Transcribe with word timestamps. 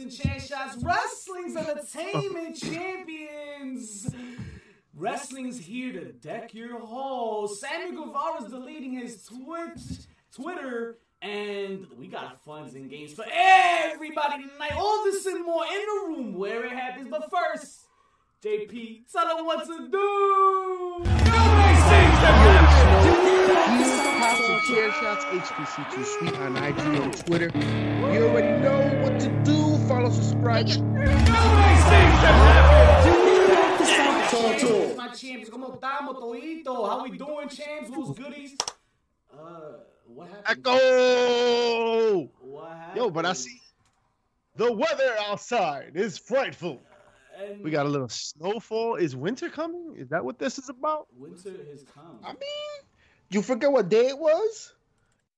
and 0.00 0.12
Chair 0.12 0.38
Shots, 0.40 0.76
Wrestling's 0.82 1.56
Entertainment 1.56 2.56
Champions. 2.56 4.14
Wrestling's 4.94 5.58
here 5.58 5.92
to 5.92 6.12
deck 6.12 6.54
your 6.54 6.78
halls. 6.80 7.60
Sammy 7.60 7.96
Guevara's 7.96 8.50
deleting 8.50 8.92
his 8.92 9.24
Twitch, 9.24 10.06
Twitter, 10.32 10.98
and 11.20 11.86
we 11.96 12.06
got 12.06 12.44
funds 12.44 12.74
and 12.74 12.88
games 12.88 13.12
for 13.12 13.24
everybody 13.32 14.44
tonight. 14.48 14.76
All 14.76 15.04
this 15.04 15.26
and 15.26 15.44
more 15.44 15.64
in 15.64 15.72
the 15.72 16.06
room 16.08 16.34
where 16.34 16.64
it 16.64 16.72
happens. 16.72 17.08
But 17.10 17.30
first, 17.30 17.80
JP, 18.44 19.10
tell 19.12 19.36
them 19.36 19.46
what 19.46 19.66
to 19.66 19.88
do. 19.90 21.04
Chair 24.68 24.92
Shots, 24.92 25.24
HPC2 25.24 26.04
Sweet 26.04 26.36
on 26.40 26.56
IG 26.58 26.78
and 26.78 27.26
Twitter. 27.26 27.50
You 27.54 28.26
already 28.26 28.60
know 28.60 29.02
what 29.02 29.18
to 29.20 29.28
do. 29.42 29.67
Follow, 29.88 30.10
subscribe. 30.10 30.68
My 34.96 35.08
champs, 35.14 35.48
¿cómo 35.50 35.74
estamos, 35.74 36.18
todito? 36.18 36.86
How 36.88 37.04
we 37.04 37.16
doing, 37.16 37.48
champs? 37.48 37.88
Who's 37.88 38.16
goodies? 38.16 38.56
Uh, 39.32 39.78
what 40.06 40.28
happened? 40.28 40.66
Echo! 40.66 42.30
What 42.40 42.68
happened? 42.76 42.96
Yo, 42.96 43.10
but 43.10 43.24
I 43.26 43.32
see 43.32 43.60
the 44.56 44.72
weather 44.72 45.14
outside 45.26 45.92
is 45.94 46.18
frightful. 46.18 46.80
And 47.40 47.62
We 47.62 47.70
got 47.70 47.86
a 47.86 47.88
little 47.88 48.08
snowfall. 48.08 48.96
Is 48.96 49.14
winter 49.14 49.48
coming? 49.48 49.94
Is 49.96 50.08
that 50.08 50.24
what 50.24 50.38
this 50.38 50.58
is 50.58 50.68
about? 50.68 51.06
winter 51.16 51.52
has 51.70 51.84
come. 51.94 52.18
I 52.24 52.32
mean, 52.32 52.80
you 53.30 53.42
forget 53.42 53.70
what 53.70 53.88
day 53.88 54.08
it 54.08 54.18
was? 54.18 54.74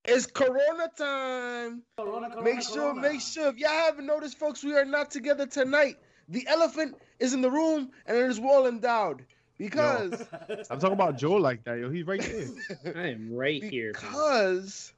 It's 0.05 0.27
Corona 0.27 0.91
time. 0.97 1.83
Corona, 1.99 2.31
corona, 2.31 2.43
Make 2.43 2.63
sure, 2.63 2.93
corona. 2.93 3.01
make 3.13 3.21
sure. 3.21 3.49
If 3.49 3.59
y'all 3.59 3.69
haven't 3.71 4.07
noticed, 4.07 4.39
folks, 4.39 4.65
we 4.65 4.75
are 4.75 4.85
not 4.85 5.11
together 5.11 5.47
tonight. 5.47 5.97
The 6.29 6.47
elephant 6.49 6.97
is 7.19 7.35
in 7.35 7.43
the 7.43 7.51
room 7.51 7.91
and 8.07 8.17
it 8.17 8.25
is 8.31 8.41
well 8.41 8.67
endowed 8.67 9.25
because 9.59 10.25
I'm 10.71 10.79
talking 10.79 10.93
about 10.93 11.19
Joe 11.19 11.33
like 11.35 11.65
that, 11.65 11.79
yo. 11.79 11.91
He's 11.91 12.07
right 12.07 12.21
there. 12.23 12.95
I 12.97 13.09
am 13.09 13.35
right 13.35 13.63
here. 13.63 13.93
because 13.93 14.93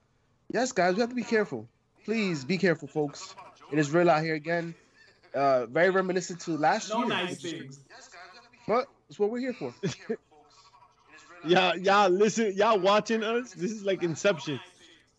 yes, 0.52 0.72
guys, 0.72 0.94
we 0.94 1.00
have 1.00 1.08
to 1.10 1.16
be 1.16 1.22
careful. 1.24 1.66
Please 2.04 2.44
be 2.44 2.58
careful, 2.58 2.86
folks. 2.86 3.34
It 3.72 3.78
is 3.78 3.90
real 3.90 4.10
out 4.10 4.22
here 4.22 4.34
again. 4.34 4.74
Uh, 5.34 5.66
very 5.66 5.88
reminiscent 5.90 6.40
to 6.40 6.56
last 6.58 6.90
no 6.90 6.98
year. 6.98 7.08
nice 7.08 7.30
which 7.42 7.44
is- 7.44 7.52
things. 7.52 7.80
But 8.68 8.86
it's 9.08 9.18
what 9.18 9.30
we're 9.30 9.40
here 9.40 9.54
for. 9.54 9.74
y'all, 11.44 11.76
y'all 11.76 12.08
listen, 12.10 12.52
y'all 12.56 12.78
watching 12.78 13.24
us. 13.24 13.52
This 13.54 13.72
is 13.72 13.82
like 13.84 14.02
Inception. 14.04 14.60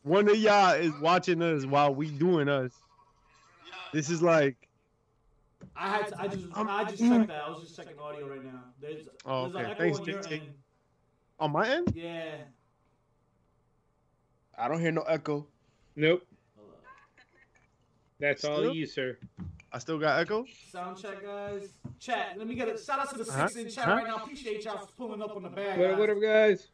One 0.03 0.27
of 0.29 0.35
y'all 0.37 0.73
is 0.73 0.91
watching 1.01 1.41
us 1.41 1.65
while 1.65 1.93
we 1.95 2.09
doing 2.11 2.49
us. 2.49 2.71
This 3.93 4.09
is 4.09 4.21
like, 4.21 4.57
I 5.75 5.89
had 5.89 6.07
to, 6.09 6.21
I 6.21 6.27
just 6.27 6.45
Um, 6.55 6.67
I 6.69 6.83
just 6.83 6.99
checked 6.99 7.27
that. 7.27 7.43
I 7.45 7.49
was 7.49 7.61
just 7.61 7.75
checking 7.75 7.97
audio 7.97 8.27
right 8.29 8.43
now. 8.43 8.63
There's, 8.81 9.07
Oh, 9.25 9.47
there's 9.47 9.65
okay. 9.67 9.75
Thanks, 9.77 9.99
on 9.99 10.05
your 10.05 10.21
JJ. 10.21 10.41
on 11.39 11.51
my 11.51 11.69
end. 11.69 11.91
Yeah. 11.95 12.35
I 14.57 14.67
don't 14.67 14.79
hear 14.81 14.91
no 14.91 15.01
echo. 15.03 15.47
Nope. 15.95 16.23
Hold 16.57 16.69
up. 16.69 16.83
That's 18.19 18.43
all 18.43 18.73
you, 18.73 18.85
sir. 18.85 19.17
I 19.71 19.79
still 19.79 19.97
got 19.97 20.19
echo. 20.19 20.45
Sound 20.69 20.97
check, 21.01 21.23
guys. 21.23 21.69
Chat. 21.99 22.35
Let 22.37 22.47
me 22.47 22.55
get 22.55 22.67
a 22.67 22.77
shout 22.77 22.99
out 22.99 23.09
to 23.11 23.23
the 23.23 23.29
Uh-huh. 23.31 23.47
six 23.47 23.55
in 23.59 23.69
chat 23.71 23.87
Uh-huh. 23.87 23.95
right 23.97 24.07
now. 24.07 24.17
Appreciate 24.17 24.63
y'all 24.65 24.77
for 24.85 24.91
pulling 24.93 25.21
up 25.21 25.35
on 25.35 25.43
the 25.43 25.49
bag. 25.49 25.79
What, 25.79 25.89
guys. 25.91 25.97
what 25.99 26.09
up, 26.09 26.21
guys? 26.21 26.67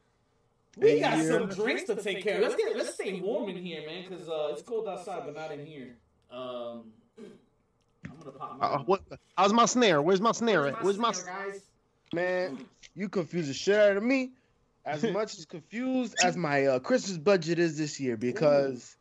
We 0.79 0.99
got 0.99 1.17
Yeah. 1.17 1.23
some 1.23 1.47
drinks 1.47 1.83
to 1.85 1.95
take 1.95 2.23
care 2.23 2.37
of. 2.37 2.43
Let's 2.43 2.55
get 2.55 2.75
let's 2.75 2.93
stay 2.93 3.19
warm 3.19 3.49
in 3.49 3.57
here, 3.57 3.85
man, 3.85 4.05
because 4.09 4.27
uh, 4.29 4.49
it's 4.51 4.61
cold 4.61 4.87
outside, 4.87 5.23
but 5.25 5.35
not 5.35 5.51
in 5.51 5.65
here. 5.65 5.97
Um, 6.31 6.91
I'm 8.05 8.17
gonna 8.19 8.31
pop 8.31 8.57
my. 8.59 8.65
Uh, 8.65 8.79
what? 8.83 9.01
How's 9.37 9.53
my 9.53 9.65
snare? 9.65 10.01
Where's 10.01 10.21
my 10.21 10.31
snare 10.31 10.67
at? 10.67 10.83
Where's 10.83 10.97
my? 10.97 11.11
snare, 11.11 11.51
guys? 11.51 11.61
Man, 12.13 12.65
you 12.95 13.09
confuse 13.09 13.47
the 13.47 13.53
shit 13.53 13.75
out 13.75 13.97
of 13.97 14.03
me. 14.03 14.31
As 14.85 15.03
much 15.13 15.37
as 15.37 15.45
confused 15.45 16.15
as 16.23 16.37
my 16.37 16.65
uh, 16.65 16.79
Christmas 16.79 17.17
budget 17.17 17.59
is 17.59 17.77
this 17.77 17.99
year 17.99 18.15
because, 18.17 18.95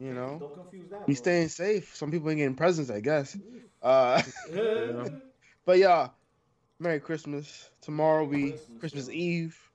you 0.00 0.12
know, 0.14 0.38
Don't 0.40 0.54
confuse 0.54 0.88
that. 0.90 1.00
we 1.06 1.14
bro. 1.14 1.14
staying 1.14 1.48
safe. 1.48 1.94
Some 1.94 2.10
people 2.10 2.30
ain't 2.30 2.38
getting 2.38 2.56
presents, 2.56 2.90
I 2.90 3.00
guess. 3.00 3.36
Uh, 3.82 4.22
Yeah. 4.52 5.08
but 5.66 5.78
yeah, 5.78 6.08
Merry 6.80 7.00
Christmas. 7.00 7.70
Tomorrow 7.82 8.24
we 8.24 8.52
Christmas, 8.52 8.78
Christmas. 8.80 9.08
Eve. 9.10 9.65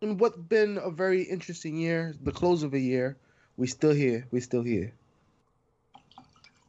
And 0.00 0.20
what's 0.20 0.36
been 0.36 0.78
a 0.78 0.90
very 0.90 1.22
interesting 1.22 1.76
year, 1.76 2.14
the 2.22 2.30
close 2.30 2.62
of 2.62 2.72
a 2.72 2.78
year, 2.78 3.16
we 3.56 3.66
still 3.66 3.92
here. 3.92 4.26
We 4.30 4.40
still 4.40 4.62
here. 4.62 4.92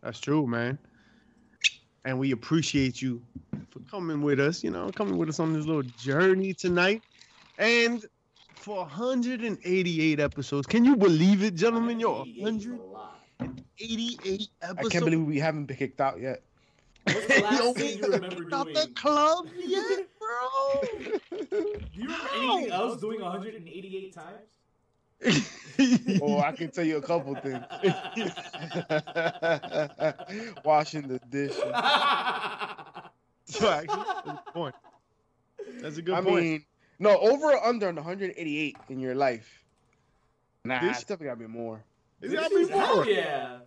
That's 0.01 0.19
true, 0.19 0.47
man. 0.47 0.79
And 2.06 2.17
we 2.17 2.31
appreciate 2.31 3.03
you 3.03 3.22
for 3.69 3.81
coming 3.91 4.23
with 4.23 4.40
us, 4.40 4.63
you 4.63 4.72
know, 4.72 4.90
coming 4.90 5.17
with 5.17 5.29
us 5.29 5.40
on 5.40 5.53
this 5.53 5.66
little 5.66 5.84
journey 5.84 6.56
tonight. 6.56 7.03
And 7.59 8.03
for 8.56 8.78
188 8.78 10.19
episodes, 10.19 10.66
can 10.66 10.84
you 10.84 10.96
believe 10.96 11.44
it, 11.44 11.53
gentlemen? 11.53 12.00
Yo, 12.00 12.23
It's 12.25 12.66
188 12.66 14.47
episodes. 14.63 14.88
I 14.88 14.90
can't 14.90 15.06
believe 15.06 15.22
we 15.22 15.38
haven't 15.38 15.66
been 15.66 15.78
kicked 15.78 16.01
out 16.01 16.19
yet. 16.19 16.41
What's 17.03 17.28
the 17.28 17.41
last 17.41 17.63
Yo, 17.63 17.73
thing 17.73 18.00
you 18.00 18.03
remember 18.06 18.56
haven't 18.57 18.73
the 18.73 18.88
club 18.96 19.47
yet, 19.56 20.07
bro. 20.29 20.81
Do 21.40 21.79
you 21.94 22.03
remember 22.03 22.28
anything 22.35 22.72
else 22.72 23.00
doing 23.01 23.22
188 23.22 24.13
times? 24.13 24.45
oh, 26.22 26.40
I 26.40 26.51
can 26.53 26.72
tell 26.72 26.85
you 26.85 26.97
a 26.97 27.01
couple 27.01 27.35
things. 27.44 27.63
Washing 30.63 31.07
the 31.07 31.19
dishes. 31.29 31.57
so 33.45 33.69
actually, 33.69 33.88
that's 33.97 34.19
a 34.25 34.25
good 34.25 34.53
point. 34.53 34.75
That's 35.81 35.97
a 35.97 36.01
good 36.01 36.16
I 36.16 36.22
point. 36.22 36.44
mean, 36.46 36.66
no, 37.00 37.17
over 37.19 37.47
or 37.51 37.66
under 37.66 37.88
on 37.90 37.96
188 37.96 38.78
in 38.90 39.00
your 39.00 39.16
life. 39.16 39.63
Nah, 40.63 40.79
This- 40.81 40.97
it's 40.97 41.03
definitely 41.06 41.28
gotta 41.28 41.40
be 41.40 41.47
more. 41.47 41.84
It's 42.22 42.34
gotta 42.34 42.53
be 42.56 42.67
Hell 42.67 42.96
more. 42.97 43.06
yeah. 43.06 43.59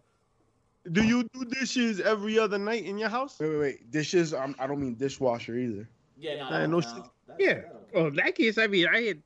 Do 0.91 1.03
you 1.05 1.23
do 1.33 1.45
dishes 1.45 2.01
every 2.01 2.39
other 2.39 2.59
night 2.59 2.85
in 2.85 2.99
your 2.99 3.09
house? 3.09 3.39
Wait, 3.39 3.49
wait, 3.51 3.59
wait. 3.59 3.91
Dishes. 3.91 4.35
I'm, 4.35 4.55
I 4.59 4.67
don't 4.67 4.81
mean 4.81 4.95
dishwasher 4.97 5.57
either. 5.57 5.89
Yeah, 6.23 6.37
no, 6.37 6.41
Nah, 6.45 6.51
that 6.51 6.67
no 6.71 6.81
don't 6.81 6.83
shit. 6.83 6.93
count. 7.03 7.11
That- 7.27 7.41
Yeah. 7.41 7.55
that. 7.55 7.83
Well, 7.93 8.07
in 8.07 8.15
that 8.17 8.35
case, 8.35 8.57
I 8.59 8.67
mean, 8.69 8.87
I 8.87 9.01
had 9.03 9.23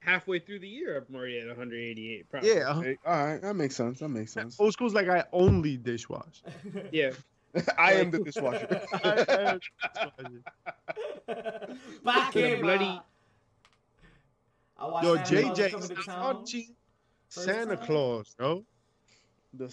halfway 0.00 0.38
through 0.38 0.60
the 0.60 0.68
year, 0.68 1.04
I'm 1.08 1.14
already 1.14 1.40
at 1.40 1.48
188. 1.48 2.30
Probably. 2.30 2.48
Yeah. 2.54 2.70
uh-huh. 2.70 2.84
All 3.04 3.26
right, 3.26 3.42
that 3.42 3.54
makes 3.56 3.74
sense. 3.76 3.98
That 3.98 4.08
makes 4.08 4.32
sense. 4.32 4.58
Old 4.60 4.72
school's 4.72 4.94
like 4.94 5.08
I 5.08 5.24
only 5.32 5.76
dishwash. 5.76 6.42
Yeah. 6.92 7.10
I 7.78 7.94
am 7.94 8.10
the 8.10 8.20
dishwasher. 8.20 8.80
I- 8.92 9.58
I- 9.96 11.34
Back 12.04 12.32
To 12.32 12.38
the 12.40 12.54
in 12.54 12.60
bloody- 12.60 13.00
I 14.80 14.86
watched 14.86 15.04
Yo, 15.06 15.16
Santa 15.16 15.42
Claus 15.42 15.58
JJ, 15.58 15.70
coming 15.72 16.02
stop 16.02 16.38
touching 16.44 16.74
Santa 17.28 17.76
time. 17.76 17.86
Claus, 17.86 18.34
bro. 18.38 18.64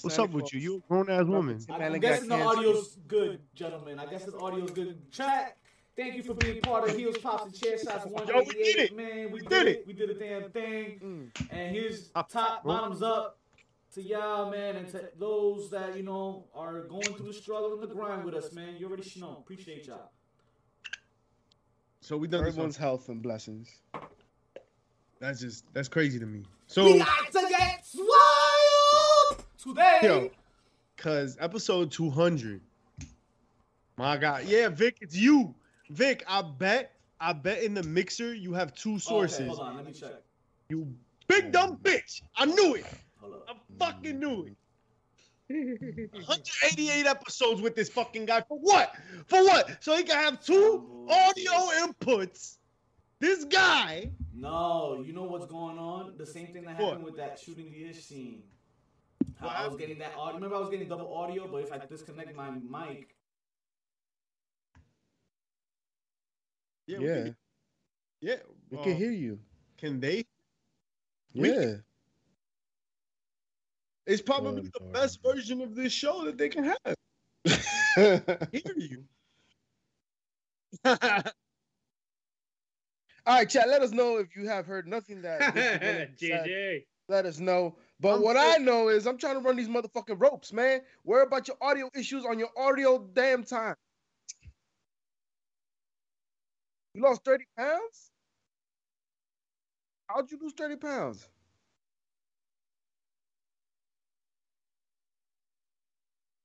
What's 0.02 0.18
up 0.18 0.32
with 0.32 0.52
you? 0.54 0.60
You 0.60 0.76
a 0.78 0.80
grown 0.88 1.10
ass 1.12 1.26
woman. 1.26 1.60
I'm 1.70 2.00
guessing 2.00 2.30
the 2.30 2.38
got 2.38 2.58
audio's 2.58 2.98
good, 3.08 3.40
gentlemen. 3.54 4.00
I 4.00 4.06
guess 4.08 4.24
the 4.24 4.32
audio's 4.38 4.72
good. 4.72 4.98
Chat, 5.12 5.58
thank 5.96 6.16
you 6.16 6.24
for 6.24 6.34
being 6.34 6.62
part 6.62 6.90
of 6.90 6.96
Heels, 6.96 7.18
Pops, 7.18 7.46
and 7.46 7.54
Chair 7.54 7.78
Shots 7.78 8.06
188. 8.06 8.52
did 8.52 8.78
it. 8.80 8.96
Man, 8.96 9.32
we, 9.32 9.34
We 9.34 9.40
did, 9.42 9.50
did 9.50 9.68
it. 9.68 9.78
it. 9.80 9.88
We 9.88 9.94
did 9.94 10.10
a 10.10 10.14
damn 10.14 10.50
thing. 10.52 11.00
Mm. 11.38 11.48
And 11.52 11.76
here's 11.76 12.10
Up, 12.16 12.30
top, 12.30 12.64
bottoms 12.64 13.02
up 13.02 13.40
to 13.94 14.02
y'all, 14.02 14.52
man, 14.52 14.76
and 14.76 14.88
to 14.90 15.10
those 15.18 15.70
that, 15.72 15.96
you 15.96 16.04
know, 16.04 16.46
are 16.54 16.82
going 16.82 17.02
through 17.04 17.28
the 17.28 17.34
struggle 17.34 17.74
and 17.74 17.82
the 17.82 17.88
grind 17.94 18.24
with 18.26 18.36
us, 18.36 18.52
man. 18.52 18.76
You 18.78 18.88
already 18.88 19.10
know. 19.20 19.38
Appreciate 19.40 19.88
y'all. 19.88 20.12
So 22.02 22.18
we 22.18 22.28
done 22.28 22.44
this 22.44 22.50
Everyone's 22.54 22.78
health 22.78 23.10
and 23.10 23.22
blessings. 23.22 23.82
That's 25.20 25.40
just 25.40 25.64
that's 25.74 25.88
crazy 25.88 26.20
to 26.20 26.26
me. 26.26 26.44
So 26.68 26.86
we 26.86 27.00
got 27.00 27.32
to 27.32 27.46
get 27.50 27.84
wild 27.96 29.44
today. 29.58 30.00
yo, 30.04 30.30
cause 30.98 31.38
episode 31.40 31.92
200. 31.92 32.62
My 33.98 34.18
God, 34.18 34.44
yeah, 34.46 34.68
Vic, 34.68 34.98
it's 35.02 35.16
you, 35.16 35.56
Vic. 35.90 36.24
I 36.28 36.42
bet, 36.42 36.92
I 37.20 37.34
bet 37.34 37.64
in 37.64 37.74
the 37.74 37.84
mixer 37.84 38.34
you 38.34 38.54
have 38.54 38.74
two 38.74 38.92
Oh, 38.92 38.94
okay, 38.96 39.02
sources. 39.02 39.48
hold 39.48 39.60
on, 39.60 39.76
let 39.78 39.86
me 39.86 39.92
check. 39.94 40.22
You 40.70 40.94
big 41.28 41.52
dumb 41.52 41.78
bitch. 41.78 42.22
I 42.36 42.46
knew 42.46 42.76
it. 42.76 42.86
Hold 43.22 43.34
up. 43.36 43.48
I 43.50 43.54
fucking 43.86 44.20
knew 44.20 44.46
it. 44.48 44.56
188 45.48 47.06
episodes 47.06 47.62
with 47.62 47.76
this 47.76 47.90
fucking 47.90 48.26
guy 48.26 48.42
for 48.48 48.58
what? 48.58 48.94
For 49.28 49.44
what? 49.44 49.78
So 49.84 49.96
he 49.96 50.04
can 50.04 50.16
have 50.18 50.44
two 50.44 51.08
audio 51.08 51.52
inputs. 51.86 52.58
This 53.20 53.46
guy. 53.46 54.10
No, 54.34 55.04
you 55.06 55.14
know 55.14 55.24
what's 55.24 55.46
going 55.46 55.78
on? 55.78 56.14
The 56.18 56.26
same 56.26 56.48
thing 56.48 56.64
that 56.66 56.78
What? 56.80 56.86
happened 56.90 57.06
with 57.06 57.18
that 57.18 57.40
shooting 57.40 57.72
the 57.72 57.86
ish 57.86 58.04
scene. 58.04 58.44
How 59.40 59.48
I 59.50 59.68
was 59.68 59.78
getting 59.78 60.00
that 60.00 60.14
audio. 60.18 60.36
Remember, 60.36 60.56
I 60.56 60.60
was 60.60 60.70
getting 60.70 60.88
double 60.90 61.14
audio, 61.14 61.48
but 61.48 61.58
if 61.64 61.72
I 61.72 61.78
disconnect 61.78 62.36
my 62.36 62.50
mic, 62.52 63.15
Yeah. 66.88 67.00
we 67.00 67.06
Yeah, 67.06 67.14
can- 67.24 67.36
yeah. 68.22 68.36
we 68.70 68.78
uh, 68.78 68.84
can 68.84 68.96
hear 68.96 69.12
you. 69.12 69.40
Can 69.78 70.00
they? 70.00 70.26
We 71.34 71.50
Yeah. 71.54 71.76
It's 74.06 74.22
probably 74.22 74.62
Good 74.64 74.74
the 74.74 74.80
Lord. 74.82 74.94
best 74.94 75.20
version 75.24 75.62
of 75.62 75.76
this 75.76 75.92
show 75.92 76.26
that 76.26 76.38
they 76.38 76.50
can 76.50 76.64
have. 76.66 76.96
Hear 78.52 78.74
you. 78.78 79.04
All 83.26 83.36
right, 83.38 83.50
chat. 83.50 83.68
Let 83.68 83.82
us 83.82 83.92
know 83.92 84.18
if 84.18 84.36
you 84.36 84.48
have 84.48 84.68
heard 84.68 84.88
nothing 84.88 85.24
that. 85.24 85.42
JJ. 86.22 86.86
Let 87.08 87.26
us 87.26 87.40
know. 87.40 87.78
But 88.00 88.16
I'm 88.16 88.22
what 88.22 88.38
I 88.38 88.58
know 88.58 88.90
is 88.90 89.08
I'm 89.08 89.18
trying 89.18 89.36
to 89.36 89.40
run 89.42 89.56
these 89.56 89.68
motherfucking 89.68 90.22
ropes, 90.22 90.54
man. 90.54 90.82
Worry 91.04 91.24
about 91.24 91.48
your 91.48 91.58
audio 91.62 91.90
issues 91.96 92.26
on 92.26 92.38
your 92.38 92.50
audio 92.58 93.00
damn 93.14 93.44
time. 93.44 93.76
You 96.96 97.04
lost 97.04 97.26
30 97.26 97.46
pounds? 97.58 98.12
How'd 100.08 100.32
you 100.32 100.40
lose 100.42 100.54
30 100.58 100.78
pounds? 100.78 101.28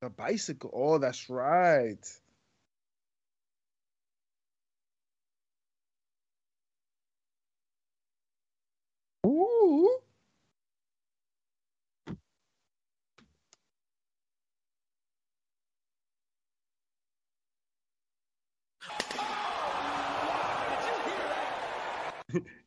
The 0.02 0.11
bicycle. 0.11 0.70
Oh, 0.75 0.99
that's 0.99 1.31
right. 1.31 2.05
Ooh. 9.26 9.99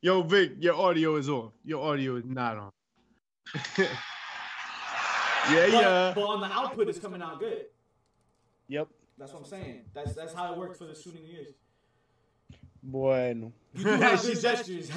Yo, 0.03 0.21
Vic, 0.21 0.51
your 0.59 0.75
audio 0.75 1.15
is 1.15 1.29
off. 1.29 1.53
Your 1.63 1.81
audio 1.81 2.17
is 2.17 2.25
not 2.25 2.57
on. 2.57 2.71
yeah, 3.77 3.87
But, 5.47 5.71
yeah. 5.71 6.11
but 6.13 6.23
on 6.23 6.41
the 6.41 6.47
output, 6.51 6.89
it's 6.89 6.99
coming 6.99 7.21
out 7.21 7.39
good. 7.39 7.67
Yep. 8.67 8.89
That's 9.17 9.31
what 9.31 9.39
I'm 9.43 9.45
saying. 9.45 9.85
That's 9.93 10.13
that's 10.13 10.33
how 10.33 10.51
it 10.51 10.57
worked 10.59 10.75
for 10.75 10.83
the 10.83 10.93
shooting 10.93 11.25
years. 11.25 11.53
Bueno. 12.83 13.53
You 13.75 13.83
do 13.85 13.89
have 13.91 14.19
She 14.19 14.27
good 14.33 14.37
said- 14.39 14.57
gestures. 14.57 14.89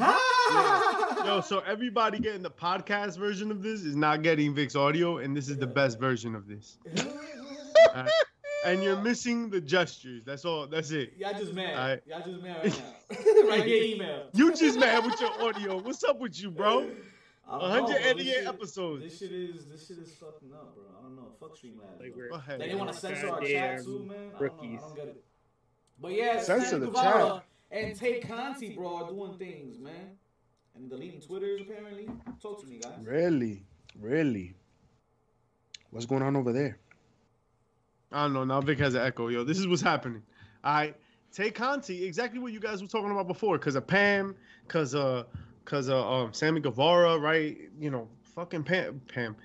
Yo, 1.24 1.40
so 1.40 1.60
everybody 1.64 2.18
getting 2.18 2.42
the 2.42 2.50
podcast 2.50 3.16
version 3.16 3.52
of 3.52 3.62
this 3.62 3.82
is 3.82 3.94
not 3.94 4.22
getting 4.22 4.56
Vic's 4.56 4.74
audio, 4.74 5.18
and 5.18 5.36
this 5.36 5.48
is 5.48 5.56
the 5.56 5.68
best 5.68 6.00
version 6.00 6.34
of 6.34 6.48
this. 6.48 6.78
Alright? 8.64 8.74
And 8.78 8.82
you're 8.82 9.00
missing 9.00 9.50
the 9.50 9.60
gestures. 9.60 10.22
That's 10.24 10.44
all. 10.44 10.66
That's 10.66 10.90
it. 10.90 11.12
Y'all 11.18 11.32
just 11.34 11.52
mad. 11.52 11.76
Alright. 11.76 12.02
Y'all 12.06 12.22
just 12.24 12.42
mad 12.42 12.56
right 12.64 12.82
now. 13.10 13.48
right 13.48 13.64
here, 13.64 13.82
email. 13.82 14.22
You 14.32 14.54
just 14.54 14.78
mad 14.78 15.04
with 15.04 15.20
your 15.20 15.30
audio. 15.42 15.78
What's 15.80 16.02
up 16.04 16.18
with 16.18 16.40
you, 16.40 16.50
bro? 16.50 16.90
I 17.48 17.58
don't 17.58 17.60
know, 17.60 17.68
bro. 17.68 17.86
This 17.86 18.06
188 18.06 18.24
shit- 18.34 18.46
episodes. 18.46 19.02
This 19.04 19.18
shit 19.18 19.32
is 19.32 19.66
this 19.66 19.86
shit 19.86 19.98
is 19.98 20.12
fucking 20.14 20.52
up, 20.52 20.74
bro. 20.74 20.84
I 20.98 21.02
don't 21.02 21.16
know. 21.16 21.28
Fuck 21.38 21.56
Streamlabs. 21.56 22.00
Like 22.00 22.12
bro. 22.14 22.22
we're 22.24 22.28
Go 22.30 22.34
ahead. 22.36 22.60
They 22.60 22.64
didn't 22.66 22.80
want 22.80 22.92
to 22.92 22.98
censor 22.98 23.28
our 23.30 23.40
chat 23.40 23.76
Goddamn 23.78 23.84
too, 23.84 24.04
man. 24.08 24.18
I 24.18 24.38
don't 24.38 24.40
know. 24.40 24.56
I 24.56 24.80
don't 24.80 24.96
get 24.96 25.06
it. 25.08 25.24
But 26.00 26.12
yeah, 26.12 26.40
Censor 26.42 26.78
the 26.78 26.86
Guevara 26.86 27.28
chat. 27.28 27.44
and 27.70 27.96
Tay 27.96 28.20
Conti, 28.20 28.70
bro, 28.74 28.96
are 28.96 29.08
doing 29.08 29.38
things, 29.38 29.78
man. 29.78 30.16
And 30.74 30.90
deleting 30.90 31.20
Twitters 31.20 31.60
apparently. 31.62 32.06
Talk 32.42 32.60
to 32.60 32.66
me, 32.66 32.80
guys. 32.82 32.92
Really? 33.02 33.62
Really? 33.98 34.54
What's 35.90 36.04
going 36.04 36.22
on 36.22 36.36
over 36.36 36.52
there? 36.52 36.78
I 38.12 38.22
don't 38.24 38.32
know. 38.32 38.44
Now 38.44 38.60
Vic 38.60 38.78
has 38.78 38.94
an 38.94 39.02
echo. 39.02 39.28
Yo, 39.28 39.44
this 39.44 39.58
is 39.58 39.66
what's 39.66 39.82
happening. 39.82 40.22
All 40.64 40.74
right. 40.74 40.96
Tay 41.32 41.50
Conti, 41.50 42.04
exactly 42.04 42.38
what 42.38 42.52
you 42.52 42.60
guys 42.60 42.80
were 42.80 42.88
talking 42.88 43.10
about 43.10 43.28
before, 43.28 43.58
because 43.58 43.74
of 43.74 43.86
Pam, 43.86 44.34
because 44.66 44.94
uh, 44.94 45.24
because 45.64 45.90
uh, 45.90 46.08
um, 46.08 46.32
Sammy 46.32 46.60
Guevara, 46.60 47.18
right? 47.18 47.58
You 47.78 47.90
know, 47.90 48.08
fucking 48.34 48.62
Pam, 48.62 49.02
Pam, 49.12 49.36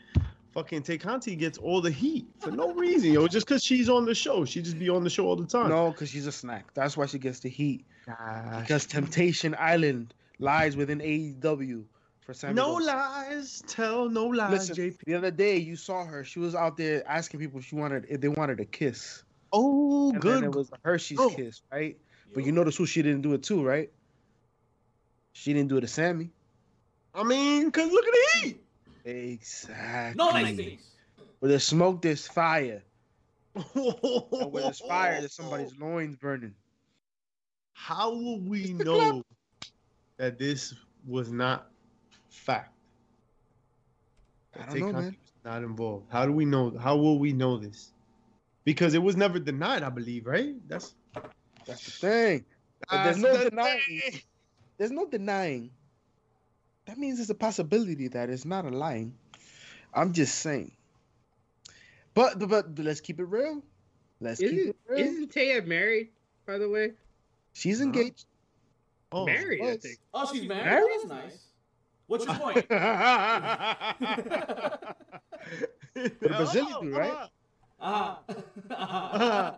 fucking 0.53 0.83
Tay 0.83 0.97
Conti 0.97 1.35
gets 1.35 1.57
all 1.57 1.81
the 1.81 1.91
heat 1.91 2.27
for 2.39 2.51
no 2.51 2.73
reason, 2.73 3.11
yo. 3.11 3.27
Just 3.27 3.45
because 3.45 3.63
she's 3.63 3.89
on 3.89 4.05
the 4.05 4.15
show, 4.15 4.45
she 4.45 4.61
just 4.61 4.79
be 4.79 4.89
on 4.89 5.03
the 5.03 5.09
show 5.09 5.25
all 5.25 5.35
the 5.35 5.45
time. 5.45 5.69
No, 5.69 5.91
because 5.91 6.09
she's 6.09 6.27
a 6.27 6.31
snack. 6.31 6.73
That's 6.73 6.95
why 6.95 7.07
she 7.07 7.19
gets 7.19 7.39
the 7.39 7.49
heat. 7.49 7.83
Gosh. 8.05 8.61
Because 8.61 8.85
Temptation 8.85 9.55
Island 9.59 10.13
lies 10.39 10.77
within 10.77 10.99
AEW 10.99 11.83
for 12.21 12.33
Sammy. 12.33 12.53
no 12.53 12.79
Guevara. 12.79 12.97
lies, 12.97 13.63
tell 13.68 14.09
no 14.09 14.27
lies, 14.27 14.69
Listen, 14.69 14.75
JP. 14.75 14.97
the 15.06 15.15
other 15.15 15.31
day 15.31 15.57
you 15.57 15.75
saw 15.75 16.06
her. 16.06 16.23
She 16.23 16.39
was 16.39 16.56
out 16.56 16.77
there 16.77 17.03
asking 17.09 17.39
people 17.39 17.59
if 17.59 17.65
she 17.65 17.75
wanted 17.75 18.06
if 18.09 18.21
they 18.21 18.27
wanted 18.29 18.59
a 18.59 18.65
kiss. 18.65 19.23
Oh, 19.53 20.12
And 20.12 20.21
good. 20.21 20.35
then 20.38 20.44
it 20.45 20.56
was 20.56 20.71
a 20.71 20.77
Hershey's 20.83 21.19
Oh. 21.19 21.29
kiss, 21.29 21.62
right? 21.71 21.97
But 22.33 22.45
you 22.45 22.51
notice 22.53 22.77
who 22.77 22.85
she 22.85 23.01
didn't 23.01 23.21
do 23.21 23.33
it 23.33 23.44
to, 23.44 23.62
right? 23.63 23.91
She 25.33 25.53
didn't 25.53 25.69
do 25.69 25.77
it 25.77 25.81
to 25.81 25.88
Sammy. 25.88 26.29
I 27.13 27.23
mean, 27.23 27.69
cause 27.71 27.91
look 27.91 28.06
at 28.06 28.13
the 28.13 28.39
heat. 28.47 28.63
Exactly. 29.03 30.15
No 30.17 30.31
nice 30.31 30.56
things. 30.56 30.81
Where 31.39 31.50
there's 31.50 31.63
smoke, 31.65 32.01
there's 32.01 32.27
fire. 32.27 32.83
And 33.56 33.65
and 33.75 34.51
where 34.53 34.63
there's 34.63 34.79
fire, 34.79 35.19
there's 35.19 35.33
somebody's 35.33 35.74
loins 35.79 36.15
burning. 36.15 36.53
How 37.74 38.12
will 38.12 38.39
we 38.39 38.74
know 38.74 39.24
that 40.17 40.38
this 40.38 40.74
was 41.06 41.31
not 41.31 41.70
fact? 42.31 42.73
I 44.55 44.59
That 44.59 44.65
don't 44.67 44.75
Tay 44.75 44.81
know, 44.81 44.91
man. 44.93 45.17
Not 45.43 45.63
involved. 45.63 46.05
How 46.11 46.25
do 46.25 46.31
we 46.31 46.45
know? 46.45 46.77
How 46.77 46.95
will 46.97 47.19
we 47.19 47.33
know 47.33 47.57
this? 47.57 47.91
Because 48.63 48.93
it 48.93 49.01
was 49.01 49.15
never 49.15 49.39
denied, 49.39 49.83
I 49.83 49.89
believe, 49.89 50.25
right? 50.27 50.55
That's 50.67 50.93
That's 51.65 51.83
the 51.85 51.91
thing. 51.91 52.45
But 52.89 53.03
there's 53.03 53.17
no 53.17 53.37
the 53.37 53.49
denying. 53.49 53.79
thing. 53.87 54.21
There's 54.77 54.91
no 54.91 55.05
denying. 55.07 55.71
That 56.85 56.97
means 56.97 57.17
there's 57.17 57.29
a 57.29 57.35
possibility 57.35 58.07
that 58.09 58.29
it's 58.29 58.45
not 58.45 58.65
a 58.65 58.69
lying. 58.69 59.15
I'm 59.93 60.13
just 60.13 60.39
saying. 60.39 60.71
But 62.13 62.39
but, 62.39 62.75
but 62.75 62.83
let's 62.85 63.01
keep 63.01 63.19
it 63.19 63.25
real. 63.25 63.63
Let's 64.19 64.39
keep 64.39 64.51
Isn't 64.51 64.69
it 64.69 64.75
real. 64.87 64.99
isn't 64.99 65.31
Taya 65.33 65.65
married? 65.65 66.09
By 66.45 66.57
the 66.57 66.69
way, 66.69 66.91
She's 67.53 67.79
Huh? 67.79 67.85
engaged. 67.85 68.25
Oh. 69.11 69.25
married. 69.25 69.61
I 69.61 69.77
think. 69.77 69.97
Oh, 70.13 70.25
oh, 70.27 70.33
she's 70.33 70.47
married? 70.47 70.65
Married? 70.65 70.83
Oh, 70.89 71.07
that's 71.07 71.23
nice. 71.23 71.50
What's 72.11 72.25
your 72.25 72.35
point? 72.35 72.55
the 72.67 72.67
Brazilian 76.19 76.81
dude, 76.81 76.93
right? 76.93 77.29
Uh-huh. 77.79 78.15
uh-huh. 78.69 79.53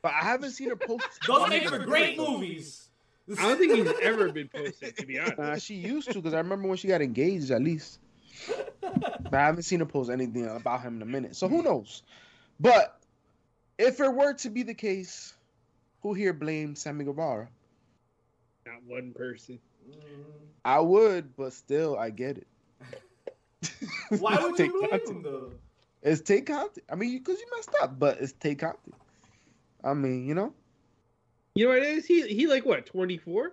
But 0.00 0.12
I 0.12 0.24
haven't 0.24 0.52
seen 0.52 0.70
her 0.70 0.76
post. 0.76 1.04
Those 1.26 1.50
make 1.50 1.68
for 1.68 1.80
great 1.80 2.16
movies. 2.16 2.88
I 3.38 3.42
don't 3.42 3.58
think 3.58 3.74
he's 3.74 3.92
ever 4.00 4.32
been 4.32 4.48
posted. 4.48 4.96
To 4.96 5.04
be 5.04 5.18
honest. 5.18 5.38
Nah, 5.38 5.56
she 5.56 5.74
used 5.74 6.10
to 6.12 6.14
because 6.14 6.32
I 6.32 6.38
remember 6.38 6.68
when 6.68 6.78
she 6.78 6.88
got 6.88 7.02
engaged 7.02 7.50
at 7.50 7.60
least. 7.60 7.98
But 8.80 9.34
I 9.34 9.44
haven't 9.44 9.64
seen 9.64 9.80
her 9.80 9.86
post 9.86 10.08
anything 10.08 10.46
about 10.46 10.80
him 10.80 10.96
in 10.96 11.02
a 11.02 11.06
minute. 11.06 11.36
So 11.36 11.48
who 11.48 11.62
knows? 11.62 12.02
But 12.58 12.98
if 13.76 14.00
it 14.00 14.10
were 14.10 14.32
to 14.32 14.48
be 14.48 14.62
the 14.62 14.72
case, 14.72 15.34
who 16.00 16.14
here 16.14 16.32
blames 16.32 16.80
Sammy 16.80 17.04
Guevara? 17.04 17.50
Not 18.64 18.82
one 18.86 19.12
person. 19.12 19.58
I 20.64 20.80
would, 20.80 21.36
but 21.36 21.52
still, 21.52 21.96
I 21.98 22.10
get 22.10 22.38
it. 22.38 22.46
Why 24.20 24.38
would 24.40 24.56
Take 24.56 24.72
you 24.72 24.78
blame 24.78 24.90
Conti. 24.90 25.10
him 25.12 25.22
though? 25.22 25.52
It's 26.02 26.20
Tay 26.22 26.40
Conti. 26.42 26.82
I 26.90 26.94
mean, 26.94 27.18
because 27.18 27.38
you 27.38 27.46
messed 27.54 27.74
up, 27.82 27.98
but 27.98 28.18
it's 28.20 28.32
Tay 28.32 28.54
Conti. 28.54 28.92
I 29.82 29.94
mean, 29.94 30.26
you 30.26 30.34
know, 30.34 30.52
You 31.54 31.66
know 31.66 31.72
what 31.72 31.82
it 31.82 31.88
is? 31.88 32.06
He 32.06 32.26
he 32.28 32.46
like 32.46 32.64
what? 32.66 32.86
Twenty 32.86 33.16
four. 33.18 33.52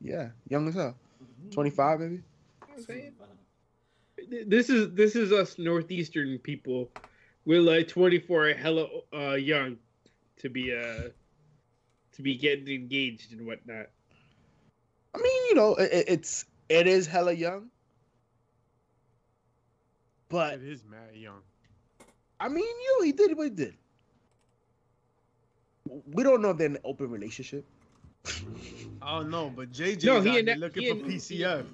yeah, 0.00 0.30
young 0.48 0.68
as 0.68 0.74
hell. 0.74 0.96
25, 1.50 2.00
maybe. 2.00 2.22
This 4.46 4.70
is 4.70 4.92
this 4.94 5.16
is 5.16 5.32
us 5.32 5.58
northeastern 5.58 6.38
people. 6.38 6.90
We're 7.44 7.62
like 7.62 7.88
twenty 7.88 8.18
four, 8.18 8.48
hella 8.48 8.86
uh, 9.12 9.34
young, 9.34 9.76
to 10.38 10.48
be 10.48 10.72
uh 10.74 11.08
to 12.12 12.22
be 12.22 12.36
getting 12.36 12.68
engaged 12.68 13.32
and 13.32 13.46
whatnot. 13.46 13.86
I 15.14 15.18
mean, 15.18 15.42
you 15.48 15.54
know, 15.54 15.74
it, 15.74 15.92
it- 15.92 16.08
it's 16.08 16.44
it 16.68 16.86
is 16.86 17.06
hella 17.06 17.32
young, 17.32 17.68
but 20.28 20.54
It 20.54 20.62
is 20.64 20.84
mad 20.84 21.14
young. 21.14 21.40
I 22.38 22.48
mean, 22.48 22.64
you 22.64 22.98
know, 22.98 23.04
he 23.04 23.12
did 23.12 23.36
what 23.36 23.44
he 23.44 23.50
did. 23.50 23.74
We 26.12 26.22
don't 26.22 26.40
know 26.40 26.50
if 26.50 26.56
they're 26.58 26.66
in 26.68 26.76
an 26.76 26.82
open 26.84 27.10
relationship. 27.10 27.64
Oh 29.02 29.22
no, 29.22 29.50
but 29.50 29.72
JJ 29.72 30.04
No, 30.04 30.14
no, 30.18 30.20
he 30.22 30.30
he 30.30 30.38
and- 30.50 30.60
looking 30.60 30.82
he 30.82 30.88
for 30.90 30.96
and- 30.96 31.04
PCF. 31.06 31.66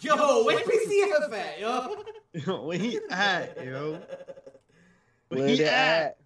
Yo, 0.00 0.44
where 0.44 0.58
PCF 0.58 1.32
at, 1.32 1.58
yo? 1.60 1.96
Yo, 2.34 2.62
where 2.66 2.78
he 2.78 3.00
at, 3.10 3.64
yo? 3.64 4.00
Where 5.28 5.46
he 5.48 5.56
they 5.56 5.64
at? 5.64 5.72
at? 5.72 6.18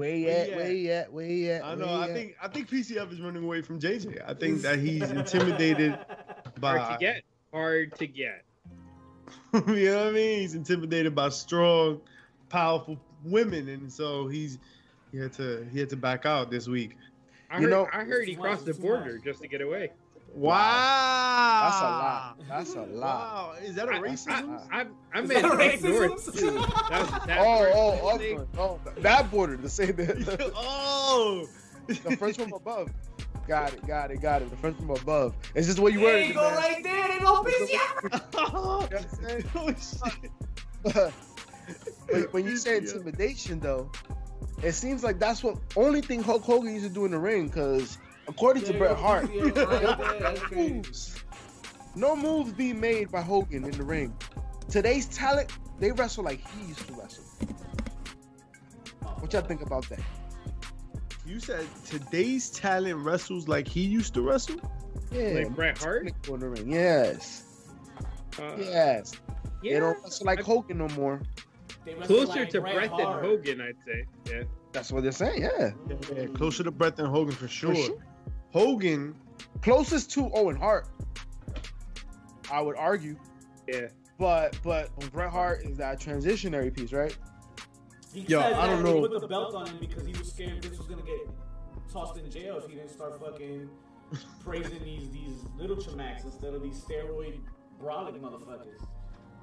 Where 0.00 0.16
you 0.16 0.26
Where 0.26 0.40
at? 0.40 0.48
he 0.48 0.54
Where 0.56 0.72
you 0.72 0.90
at? 0.92 1.12
Where 1.12 1.26
you 1.26 1.50
at? 1.52 1.64
I 1.64 1.74
know. 1.74 1.84
I 1.86 2.04
at? 2.08 2.14
think 2.14 2.36
I 2.42 2.48
think 2.48 2.70
PCF 2.70 3.12
is 3.12 3.20
running 3.20 3.44
away 3.44 3.60
from 3.60 3.78
JJ. 3.78 4.22
I 4.26 4.32
think 4.34 4.62
that 4.62 4.78
he's 4.78 5.10
intimidated 5.10 5.98
by. 6.60 6.78
Hard 6.78 6.98
to 6.98 7.04
get. 7.04 7.22
Hard 7.52 7.94
to 7.96 8.06
get. 8.06 8.44
you 9.54 9.60
know 9.90 9.98
what 9.98 10.06
I 10.06 10.10
mean? 10.12 10.40
He's 10.40 10.54
intimidated 10.54 11.14
by 11.14 11.28
strong, 11.28 12.00
powerful 12.48 12.98
women, 13.24 13.68
and 13.68 13.92
so 13.92 14.26
he's 14.26 14.58
he 15.12 15.18
had 15.18 15.32
to 15.34 15.66
he 15.70 15.78
had 15.80 15.90
to 15.90 15.96
back 15.96 16.24
out 16.24 16.50
this 16.50 16.66
week. 16.66 16.96
I 17.50 17.56
You 17.56 17.62
heard, 17.64 17.70
know- 17.70 17.88
I 17.92 18.04
heard 18.04 18.26
he 18.26 18.36
crossed 18.36 18.64
the 18.64 18.70
much, 18.70 18.76
it's 18.76 18.78
too 18.78 18.82
border 18.82 19.18
just 19.18 19.42
to 19.42 19.48
get 19.48 19.60
away. 19.60 19.90
Wow, 20.34 21.64
That's 21.64 21.80
a 21.80 21.84
lot. 21.84 22.38
That's 22.48 22.74
a 22.74 22.82
lot. 22.82 23.00
Wow, 23.00 23.54
is 23.62 23.74
that 23.76 23.88
a 23.88 23.92
racism? 23.92 24.60
I, 24.70 24.82
I, 24.82 24.86
I 25.12 25.20
Is 25.22 25.28
meant 25.28 25.42
that 25.42 25.44
up 25.52 25.58
racism? 25.58 26.08
north 26.08 26.34
too. 26.38 26.50
That 26.88 27.26
that 27.26 27.38
Oh, 27.40 27.44
part 27.44 27.70
oh, 27.74 28.08
of 28.14 28.18
the 28.20 28.24
thing. 28.24 28.38
oh, 28.56 28.62
oh, 28.62 28.80
oh 28.86 29.00
that 29.00 29.30
border, 29.30 29.56
to 29.56 29.68
say 29.68 29.86
the, 29.90 30.04
the, 30.04 30.52
oh, 30.56 31.46
the 31.88 32.16
French 32.16 32.36
from 32.36 32.52
above. 32.52 32.90
Got 33.48 33.74
it, 33.74 33.86
got 33.86 34.10
it, 34.12 34.20
got 34.20 34.42
it. 34.42 34.50
The 34.50 34.56
French 34.56 34.76
from 34.76 34.90
above. 34.90 35.34
It's 35.54 35.66
just 35.66 35.78
the 35.78 35.82
way 35.82 35.92
you 35.92 35.98
There 36.00 36.14
word 36.14 36.26
you 36.26 36.34
go, 36.34 36.42
man. 36.42 36.54
right 36.56 36.82
there. 36.84 37.08
They 37.08 37.18
go 37.18 37.42
piss 37.42 37.72
you. 37.72 37.80
You 38.12 39.44
know 39.54 39.64
what 39.64 39.76
oh 40.86 40.94
shit. 40.94 41.12
when, 42.08 42.22
when 42.30 42.44
you 42.46 42.56
say 42.56 42.78
intimidation, 42.78 43.60
though, 43.60 43.90
it 44.62 44.72
seems 44.72 45.02
like 45.02 45.18
that's 45.18 45.42
what 45.42 45.56
only 45.76 46.00
thing 46.00 46.22
Hulk 46.22 46.42
Hogan 46.42 46.72
used 46.74 46.86
to 46.86 46.92
do 46.92 47.04
in 47.04 47.10
the 47.10 47.18
ring. 47.18 47.48
Because 47.48 47.98
according 48.30 48.62
to 48.64 48.72
Bret 48.74 48.96
Hart, 48.96 49.28
Yeah, 49.32 49.42
right 49.42 49.54
there, 49.54 50.18
that's 50.20 50.40
crazy. 50.48 50.72
moves, 50.74 51.24
no 51.96 52.16
moves 52.16 52.52
being 52.52 52.80
made 52.80 53.10
by 53.10 53.20
Hogan 53.20 53.64
in 53.64 53.72
the 53.72 53.82
ring. 53.84 54.14
Today's 54.68 55.06
talent, 55.06 55.50
they 55.78 55.90
wrestle 55.92 56.24
like 56.24 56.40
he 56.52 56.68
used 56.68 56.86
to 56.88 56.94
wrestle. 56.94 57.24
What 59.18 59.32
y'all 59.32 59.42
think 59.42 59.62
about 59.62 59.88
that? 59.90 60.00
You 61.26 61.38
said 61.40 61.66
today's 61.86 62.50
talent 62.50 62.96
wrestles 63.04 63.46
like 63.48 63.68
he 63.68 63.82
used 63.82 64.14
to 64.14 64.22
wrestle. 64.22 64.56
Yeah, 65.12 65.30
Like 65.42 65.54
Bret 65.54 65.78
Hart? 65.78 66.06
in 66.28 66.40
the 66.40 66.48
ring. 66.48 66.70
Yes, 66.72 67.44
Uh, 68.38 68.54
yes. 68.58 69.12
yeah. 69.62 69.74
They 69.74 69.80
don't 69.80 70.02
wrestle 70.02 70.26
like 70.26 70.40
Hogan 70.40 70.78
no 70.78 70.88
more. 70.88 71.20
Closer 72.04 72.26
like 72.40 72.50
to 72.50 72.60
Bret 72.60 72.74
Bret 72.74 72.90
than 72.96 73.06
Hogan, 73.06 73.60
I'd 73.60 73.74
say. 73.86 74.04
Yeah. 74.30 74.42
That's 74.72 74.92
what 74.92 75.02
they're 75.02 75.10
saying. 75.12 75.42
Yeah, 75.42 75.72
Yeah, 76.14 76.26
closer 76.26 76.62
to 76.62 76.70
Bret 76.70 76.94
than 76.96 77.06
Hogan 77.06 77.34
for 77.34 77.48
sure. 77.48 77.74
sure. 77.74 77.96
Hogan, 78.52 79.14
closest 79.62 80.10
to 80.12 80.30
Owen 80.34 80.56
Hart, 80.56 80.88
I 82.50 82.60
would 82.60 82.76
argue. 82.76 83.16
Yeah. 83.68 83.88
But 84.18 84.58
but 84.62 84.90
Bret 85.12 85.30
Hart 85.30 85.62
is 85.62 85.76
that 85.78 86.00
transitionary 86.00 86.74
piece, 86.74 86.92
right? 86.92 87.16
He 88.12 88.20
Yo, 88.22 88.40
said 88.40 88.52
I 88.54 88.66
don't 88.66 88.82
that 88.82 88.88
they 88.90 89.00
know. 89.00 89.08
Put 89.08 89.20
the 89.20 89.28
belt 89.28 89.54
on 89.54 89.66
him 89.66 89.78
because 89.80 90.04
he 90.04 90.12
was 90.12 90.32
scared 90.32 90.62
this 90.62 90.76
was 90.76 90.86
gonna 90.88 91.02
get 91.02 91.28
tossed 91.92 92.16
in 92.18 92.30
jail 92.30 92.58
if 92.58 92.66
he 92.68 92.74
didn't 92.74 92.90
start 92.90 93.18
fucking 93.20 93.68
praising 94.44 94.82
these 94.84 95.08
these 95.10 95.44
little 95.56 95.76
chamacs 95.76 96.24
instead 96.24 96.52
of 96.54 96.62
these 96.62 96.80
steroid 96.82 97.38
brolic 97.80 98.18
motherfuckers. 98.20 98.84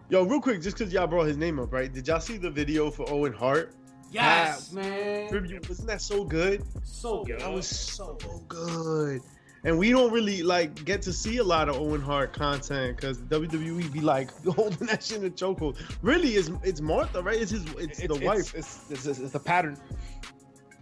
yo, 0.10 0.24
real 0.24 0.42
quick, 0.42 0.62
just 0.62 0.78
because 0.78 0.94
y'all 0.94 1.08
brought 1.08 1.26
his 1.28 1.38
name 1.38 1.60
up, 1.60 1.72
right? 1.74 1.92
Did 1.92 2.08
y'all 2.08 2.20
see 2.20 2.38
the 2.38 2.52
video 2.52 2.92
for 2.92 3.10
Owen 3.10 3.34
Hart? 3.34 3.74
Yes, 4.12 4.70
Yeah. 4.74 4.82
man. 4.82 5.30
Tribute, 5.30 5.68
wasn't 5.68 5.88
that 5.90 6.02
so 6.02 6.24
good? 6.24 6.64
So 6.84 7.24
good. 7.24 7.40
That 7.42 7.52
was 7.52 7.68
so 7.68 8.18
so 8.22 8.38
good. 8.48 8.48
good. 8.48 9.22
And 9.64 9.78
we 9.78 9.90
don't 9.90 10.14
really 10.14 10.44
like 10.44 10.86
get 10.86 11.02
to 11.04 11.14
see 11.14 11.38
a 11.38 11.44
lot 11.44 11.68
of 11.68 11.76
Owen 11.76 12.00
Hart 12.02 12.32
content 12.32 12.96
because 12.96 13.18
WWE 13.18 13.92
be 13.92 14.00
like 14.00 14.30
holding 14.56 14.88
that 14.88 15.04
shit 15.04 15.18
in 15.18 15.26
a 15.26 15.30
chokehold. 15.30 15.78
Really, 16.02 16.30
it's 16.36 16.50
it's 16.64 16.80
Martha, 16.80 17.22
right? 17.22 17.42
It's 17.42 17.52
his, 17.52 17.66
it's, 17.78 18.00
the 18.00 18.16
wife. 18.26 18.54
It's 18.56 18.90
it's, 18.90 19.06
it's, 19.06 19.20
it's 19.20 19.36
a 19.36 19.40
pattern. 19.40 19.78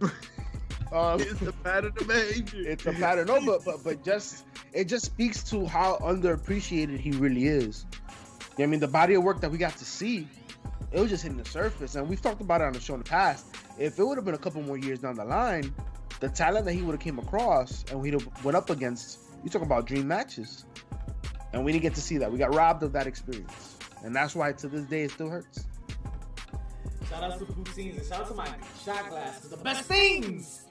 um, 0.92 1.20
It's 1.20 1.40
the 1.40 1.52
pattern 1.64 1.92
of 1.98 2.06
behavior. 2.06 2.70
it's 2.70 2.86
a 2.86 2.92
pattern. 2.92 3.26
No, 3.26 3.40
but 3.44 3.64
but 3.64 3.82
but 3.82 4.04
just 4.04 4.44
it 4.72 4.84
just 4.84 5.04
speaks 5.06 5.42
to 5.44 5.66
how 5.66 5.96
underappreciated 6.00 7.00
he 7.00 7.10
really 7.12 7.46
is. 7.46 7.86
You 7.90 7.94
know 7.98 8.08
what 8.56 8.62
I 8.64 8.66
mean, 8.68 8.80
the 8.80 8.88
body 8.88 9.14
of 9.14 9.22
work 9.24 9.40
that 9.40 9.50
we 9.50 9.58
got 9.58 9.76
to 9.78 9.84
see, 9.84 10.28
it 10.96 11.00
was 11.00 11.10
just 11.10 11.22
hitting 11.22 11.36
the 11.36 11.44
surface, 11.44 11.94
and 11.94 12.08
we've 12.08 12.22
talked 12.22 12.40
about 12.40 12.62
it 12.62 12.64
on 12.64 12.72
the 12.72 12.80
show 12.80 12.94
in 12.94 13.00
the 13.00 13.08
past. 13.08 13.54
If 13.78 13.98
it 13.98 14.04
would 14.04 14.16
have 14.16 14.24
been 14.24 14.34
a 14.34 14.38
couple 14.38 14.62
more 14.62 14.78
years 14.78 14.98
down 14.98 15.14
the 15.16 15.26
line, 15.26 15.74
the 16.20 16.30
talent 16.30 16.64
that 16.64 16.72
he 16.72 16.80
would 16.80 16.92
have 16.92 17.00
came 17.00 17.18
across 17.18 17.84
and 17.92 18.04
have 18.14 18.44
went 18.44 18.56
up 18.56 18.70
against, 18.70 19.18
you 19.44 19.50
talk 19.50 19.60
about 19.60 19.86
dream 19.86 20.08
matches, 20.08 20.64
and 21.52 21.62
we 21.64 21.72
didn't 21.72 21.82
get 21.82 21.94
to 21.96 22.00
see 22.00 22.16
that. 22.16 22.32
We 22.32 22.38
got 22.38 22.54
robbed 22.54 22.82
of 22.82 22.92
that 22.94 23.06
experience, 23.06 23.76
and 24.04 24.16
that's 24.16 24.34
why 24.34 24.52
to 24.52 24.68
this 24.68 24.84
day 24.84 25.02
it 25.02 25.10
still 25.10 25.28
hurts. 25.28 25.66
Shout 27.10 27.22
out 27.22 27.38
to 27.38 27.44
poutines 27.44 27.98
and 27.98 28.06
shout 28.06 28.22
out 28.22 28.28
to 28.28 28.34
my 28.34 28.48
shot 28.82 29.10
glass. 29.10 29.40
'cause 29.40 29.50
the 29.50 29.58
best 29.58 29.82
things 29.84 30.64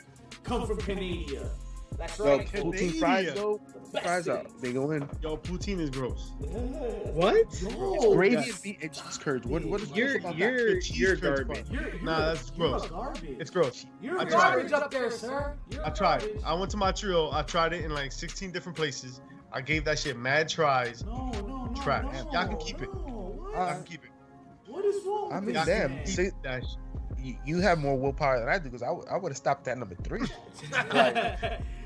come 0.44 0.66
from 0.66 0.78
Canada. 0.80 1.52
That's 1.98 2.20
Yo, 2.20 2.26
right. 2.38 2.52
Canadian. 2.52 2.92
poutine 2.92 3.00
fries 3.00 3.34
though, 3.34 3.62
fries 4.02 4.28
out, 4.28 4.62
they 4.62 4.74
go 4.74 4.92
in. 4.92 5.08
Yo, 5.22 5.38
poutine 5.38 5.80
is 5.80 5.90
gross. 5.90 6.32
What? 6.40 7.62
Yo, 7.62 8.14
Gravy 8.16 8.36
yes. 8.36 8.50
and 8.52 8.64
beef 8.64 8.78
and 8.82 8.94
cheese 8.94 9.18
curds. 9.18 9.48
What 9.48 9.66
what 9.66 9.82
is 9.82 9.92
You're 9.92 10.08
gross 10.20 10.22
about 10.22 10.38
you're 10.38 10.76
The 10.76 10.82
cheese 10.82 11.00
you're 11.00 11.16
curds 11.18 11.44
garbage. 11.48 11.66
You're, 11.72 11.94
you're, 11.96 12.04
Nah, 12.04 12.20
that's 12.34 12.52
you're 12.58 12.70
gross. 12.70 12.88
garbage. 12.88 13.38
It's 13.40 13.50
gross. 13.50 13.86
You're 14.02 14.20
I 14.20 14.24
a 14.24 14.26
tried 14.26 14.40
garbage 14.40 14.72
up 14.74 14.92
there, 14.92 15.12
sir. 15.12 15.56
You're 15.70 15.86
I 15.86 15.90
a 15.90 15.94
tried. 15.94 16.20
garbage. 16.22 16.42
I 16.46 16.54
went 16.54 16.72
to 16.72 16.78
Montreal. 16.78 17.32
I 17.34 17.42
tried 17.44 17.74
it 17.74 17.84
in 17.86 17.94
like 17.94 18.12
16 18.12 18.52
different 18.52 18.76
places. 18.78 19.22
I 19.54 19.62
gave 19.62 19.86
that 19.86 19.98
shit 20.00 20.18
mad 20.18 20.50
tries. 20.50 21.04
No, 21.06 21.32
no, 21.34 21.68
no. 21.74 21.82
Trash. 21.82 22.04
No, 22.06 22.32
Y'all 22.34 22.48
can 22.48 22.58
keep 22.58 22.82
it. 22.82 22.94
No, 22.94 23.38
what? 23.54 23.56
I 23.58 23.74
can 23.76 23.84
keep 23.84 24.04
it. 24.04 24.12
What 25.06 25.32
is 25.32 25.32
wrong 25.32 25.34
I 25.34 25.40
mean, 25.40 25.54
this 25.54 25.66
damn, 25.66 26.06
see- 26.06 26.32
you, 27.24 27.36
you 27.46 27.58
have 27.60 27.80
more 27.80 27.98
willpower 27.98 28.40
than 28.40 28.48
I 28.50 28.60
do 28.60 28.66
because 28.70 28.84
I 28.84 29.18
would 29.18 29.30
have 29.32 29.38
stopped 29.38 29.68
at 29.68 29.78
number 29.78 29.96
three. 29.96 30.22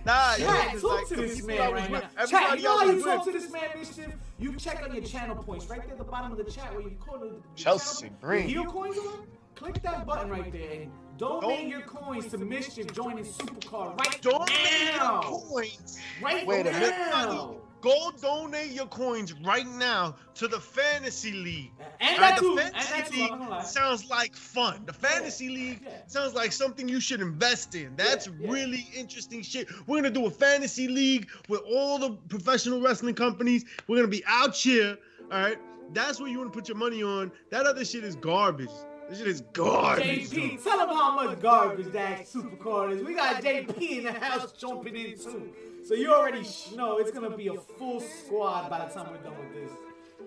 Nah, 0.06 0.36
Chat, 0.36 0.40
yeah, 0.40 0.72
it's 0.72 0.82
talk 0.82 0.92
like 1.00 1.08
to 1.10 1.16
this 1.18 1.36
people 1.42 1.48
man 1.58 1.74
right 1.74 1.92
now. 1.92 2.00
Chat, 2.00 2.12
Everybody 2.18 2.62
you 2.62 2.64
know 2.64 2.72
else 2.72 2.82
how 2.82 2.92
you 2.92 3.04
talk 3.04 3.26
with. 3.26 3.36
to 3.36 3.42
this 3.42 3.52
man, 3.52 3.64
Mischief? 3.78 4.08
You 4.40 4.56
check 4.56 4.82
on 4.82 4.96
your 4.96 5.04
channel 5.04 5.36
points 5.36 5.70
right 5.70 5.82
there 5.82 5.92
at 5.92 5.98
the 5.98 6.06
bottom 6.06 6.32
of 6.32 6.38
the 6.38 6.46
chat 6.50 6.72
where 6.74 6.82
you 6.82 6.92
call 7.06 7.20
the, 7.20 7.28
the 7.28 7.36
Chelsea 7.56 8.04
channel- 8.06 8.18
Green. 8.22 8.44
the 8.48 8.48
heel 8.54 8.64
coins 8.66 8.98
on. 8.98 9.28
Click 9.56 9.82
that 9.84 10.06
button 10.08 10.30
right 10.30 10.52
there 10.54 10.72
and 10.84 10.92
donate 11.18 11.42
Don't- 11.60 11.68
your 11.70 11.82
coins 11.82 12.28
to 12.28 12.38
Mischief 12.38 12.92
joining 12.94 13.26
Supercar 13.26 14.00
right 14.00 14.22
Donate 14.22 14.50
now. 14.96 15.22
your 15.22 15.22
coins. 15.42 16.00
Right 16.24 16.48
Wait 16.48 16.66
a 16.66 16.72
minute. 16.72 17.60
Go 17.82 18.12
donate 18.22 18.72
your 18.72 18.88
coins 18.88 19.34
right 19.34 19.68
now 19.68 20.16
to 20.36 20.48
the 20.48 20.60
fantasy 20.60 21.32
league. 21.32 21.72
And 22.00 22.22
that 22.22 22.36
the 22.36 22.42
too. 22.42 22.60
And 22.60 22.76
fantasy 22.76 22.92
that 22.94 23.12
too. 23.12 23.24
I'm 23.24 23.30
not 23.30 23.40
gonna 23.40 23.50
lie. 23.52 23.58
league 23.60 23.68
sounds 23.68 24.10
like 24.10 24.36
fun. 24.36 24.84
The 24.86 24.94
fantasy 24.94 25.50
league 25.50 25.82
yeah. 25.84 25.92
sounds 26.08 26.34
like 26.34 26.52
something 26.52 26.90
you 26.90 27.00
should 27.00 27.22
invest 27.22 27.76
in. 27.76 27.96
That's 27.96 28.28
Yeah, 28.28 28.34
yeah. 28.40 28.52
really 28.52 28.88
interesting 28.96 29.42
shit. 29.42 29.68
We're 29.88 29.98
gonna 29.98 30.10
do 30.10 30.26
a 30.26 30.32
fantasy 30.32 30.88
league 30.88 31.30
with 31.48 31.62
all 31.62 31.98
the 31.98 32.12
professional 32.28 32.82
wrestling 32.82 33.16
companies. 33.16 33.64
We're 33.88 33.98
gonna 33.98 34.08
be 34.10 34.24
out 34.28 34.56
here. 34.56 34.98
All 35.32 35.42
right, 35.42 35.58
that's 35.94 36.20
where 36.20 36.30
you 36.30 36.40
want 36.40 36.52
to 36.52 36.58
put 36.58 36.68
your 36.68 36.78
money 36.78 37.04
on. 37.04 37.32
That 37.52 37.66
other 37.66 37.86
shit 37.86 38.04
is 38.04 38.16
garbage. 38.16 38.70
This 39.10 39.20
shit 39.20 39.28
is 39.28 39.42
garbage. 39.54 40.30
JP, 40.30 40.64
tell 40.64 40.78
them 40.78 40.90
how 40.90 41.16
much 41.16 41.40
garbage 41.40 41.92
that 41.94 42.28
supercar 42.28 42.92
is. 42.92 43.04
We 43.04 43.16
got 43.16 43.42
JP 43.42 43.98
in 43.98 44.04
the 44.04 44.12
house 44.12 44.52
jumping 44.52 44.96
in 44.96 45.18
too. 45.18 45.52
So 45.90 45.96
you 45.96 46.14
already 46.14 46.48
know 46.76 47.00
it's 47.00 47.10
gonna 47.10 47.36
be 47.36 47.48
a 47.48 47.56
full 47.56 48.00
squad 48.00 48.70
by 48.70 48.86
the 48.86 48.94
time 48.94 49.08
we're 49.10 49.18
done 49.24 49.34
with 49.40 49.56
this. 49.56 49.72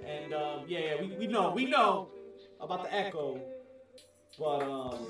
And 0.04 0.34
um, 0.34 0.64
yeah, 0.66 0.80
yeah, 0.80 1.00
we, 1.00 1.14
we 1.14 1.26
know, 1.28 1.52
we 1.52 1.66
know 1.66 2.08
about 2.60 2.82
the 2.82 2.92
echo, 2.92 3.40
but 4.36 4.60
um, 4.60 5.06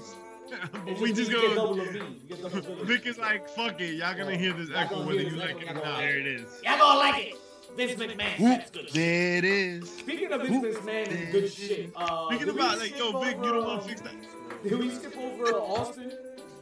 it's 0.86 1.00
we 1.00 1.14
just 1.14 1.30
get 1.30 1.40
gonna. 1.40 1.54
double 1.54 1.80
of 1.80 1.94
me. 1.94 2.00
You 2.28 2.36
get 2.36 2.42
double. 2.42 2.84
Vic 2.84 3.06
is 3.06 3.16
like, 3.16 3.48
fuck 3.48 3.80
it. 3.80 3.94
Y'all 3.94 4.14
gonna 4.14 4.32
Yeah. 4.32 4.36
hear 4.36 4.52
this 4.52 4.68
echo 4.74 4.96
gonna 4.96 5.06
whether 5.06 5.20
hear 5.20 5.30
you 5.30 5.36
like 5.36 5.62
it 5.62 5.70
or 5.70 5.74
not. 5.74 5.96
There 5.96 6.18
it. 6.18 6.26
it 6.26 6.40
is. 6.42 6.60
Y'all 6.62 6.78
gonna 6.78 6.98
like 6.98 7.24
it. 7.28 7.34
Vince 7.74 7.92
McMahon, 7.98 8.38
that's 8.38 8.70
good. 8.70 8.90
There 8.92 9.36
it 9.38 9.44
is. 9.46 9.90
Speaking 9.90 10.32
of 10.32 10.42
Vince 10.42 10.76
McMahon 10.76 11.10
and 11.18 11.32
good 11.32 11.50
shit, 11.50 11.92
uh, 11.96 12.28
Speaking 12.28 12.50
about 12.50 12.78
like, 12.78 12.98
yo, 12.98 13.18
Vic, 13.20 13.38
you 13.38 13.42
don't 13.42 13.64
want 13.64 13.84
to 13.84 13.88
fix 13.88 14.02
that. 14.02 14.14
Did 14.62 14.78
we 14.78 14.90
skip 14.90 15.16
over 15.16 15.46
uh, 15.46 15.60
Austin 15.60 16.12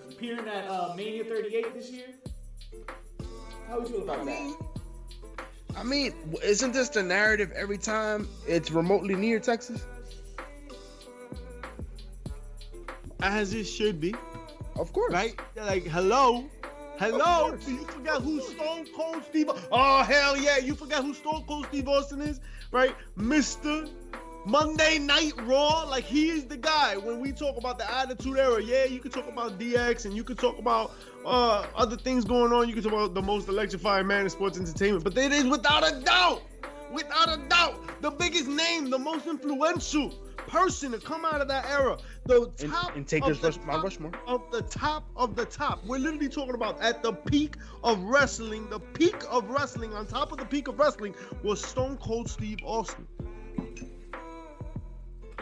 appearing 0.09 0.47
at 0.47 0.69
uh, 0.69 0.95
Mania 0.97 1.25
38 1.25 1.75
this 1.75 1.91
year? 1.91 2.07
How 3.71 3.79
would 3.79 3.89
you 3.89 3.95
feel 3.95 4.03
about 4.03 4.27
that? 4.27 4.57
I 5.77 5.85
mean, 5.85 6.13
isn't 6.43 6.73
this 6.73 6.89
the 6.89 7.05
narrative 7.05 7.53
every 7.53 7.79
time 7.79 8.29
it's 8.49 8.73
remotely 8.73 9.15
near 9.15 9.39
Texas? 9.39 9.85
As 13.23 13.55
it 13.55 13.65
should 13.65 14.01
be. 14.01 14.13
Of 14.77 14.93
course. 14.93 15.13
right? 15.13 15.39
They're 15.55 15.65
like, 15.65 15.85
hello, 15.85 16.47
hello. 16.99 17.51
course. 17.51 17.65
Do 17.65 17.75
you 17.75 17.85
forgot 17.85 18.23
who 18.23 18.41
Stone 18.41 18.89
Cold 18.97 19.23
Steve? 19.29 19.51
Oh 19.71 20.03
hell 20.03 20.37
yeah, 20.37 20.59
you 20.59 20.75
forgot 20.75 21.05
who 21.05 21.15
Stone 21.15 21.45
Cold 21.47 21.67
Steve 21.69 21.87
Austin 21.87 22.23
is, 22.23 22.41
right? 22.73 22.97
Mister 23.15 23.87
Monday 24.47 24.99
Night 24.99 25.33
Raw, 25.43 25.85
like 25.85 26.05
he 26.05 26.31
is 26.31 26.47
the 26.47 26.57
guy. 26.57 26.97
When 26.97 27.21
we 27.21 27.33
talk 27.33 27.57
about 27.59 27.79
the 27.79 27.91
Attitude 27.93 28.39
Era, 28.39 28.63
yeah, 28.63 28.85
you 28.85 28.99
can 28.99 29.11
talk 29.11 29.29
about 29.29 29.59
DX 29.59 30.07
and 30.07 30.15
you 30.17 30.25
can 30.25 30.37
talk 30.37 30.59
about 30.59 30.93
uh, 31.27 31.67
other 31.77 31.97
things 31.97 32.25
going 32.25 32.53
on. 32.53 32.67
You 32.69 32.75
can 32.75 32.83
talk 32.83 32.93
about 32.93 33.15
the 33.15 33.23
most 33.23 33.49
electrifying 33.49 34.07
man 34.07 34.23
in 34.25 34.31
sports 34.31 34.59
entertainment, 34.59 35.05
but 35.05 35.17
it 35.19 35.33
is 35.33 35.45
without 35.45 35.87
a 35.87 36.01
doubt, 36.01 36.43
without 36.91 37.29
a 37.29 37.37
doubt, 37.49 38.01
the 38.01 38.11
biggest 38.11 38.49
name, 38.49 38.89
the 38.89 38.99
most 38.99 39.27
influential 39.27 40.11
person 40.47 40.91
to 40.93 40.99
come 40.99 41.25
out 41.25 41.41
of 41.43 41.49
that 41.49 41.67
era. 41.67 41.99
The 42.25 42.51
And, 42.61 42.73
top 42.73 42.97
and 42.97 43.07
take 43.07 43.25
of 43.25 43.41
this 43.41 43.57
Rush, 43.59 43.67
Mount 43.67 43.71
top 43.73 43.85
Rushmore. 43.85 44.13
of 44.27 44.43
the 44.51 44.63
top 44.63 45.05
of 45.17 45.37
the 45.37 45.45
top. 45.45 45.85
We're 45.85 45.99
literally 45.99 46.29
talking 46.31 46.55
about 46.55 46.81
at 46.81 47.03
the 47.03 47.13
peak 47.13 47.57
of 47.85 48.01
wrestling. 48.03 48.69
The 48.71 48.81
peak 48.81 49.23
of 49.31 49.49
wrestling, 49.51 49.93
on 49.95 50.07
top 50.07 50.33
of 50.33 50.39
the 50.39 50.47
peak 50.47 50.67
of 50.69 50.79
wrestling, 50.79 51.15
was 51.43 51.63
Stone 51.63 51.99
Cold 51.99 52.29
Steve 52.29 52.59
Austin. 52.65 53.07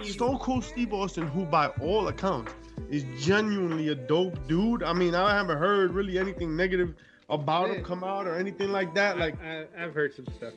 Stone 0.05 0.39
Cold 0.39 0.65
Steve 0.65 0.93
Austin, 0.93 1.27
who 1.29 1.45
by 1.45 1.69
all 1.83 2.09
accounts 2.09 2.53
is 2.91 3.05
genuinely 3.25 3.89
a 3.89 3.95
dope 3.95 4.47
dude. 4.49 4.83
I 4.83 4.93
mean, 4.93 5.15
I 5.15 5.35
haven't 5.35 5.59
heard 5.59 5.93
really 5.93 6.19
anything 6.19 6.57
negative 6.57 6.95
about 7.29 7.71
him 7.71 7.85
come 7.85 8.03
out 8.05 8.27
or 8.27 8.37
anything 8.37 8.71
like 8.73 8.95
that. 8.95 9.19
Like, 9.19 9.35
I, 9.43 9.67
I've 9.79 9.95
heard 9.95 10.15
some 10.15 10.27
stuff. 10.37 10.55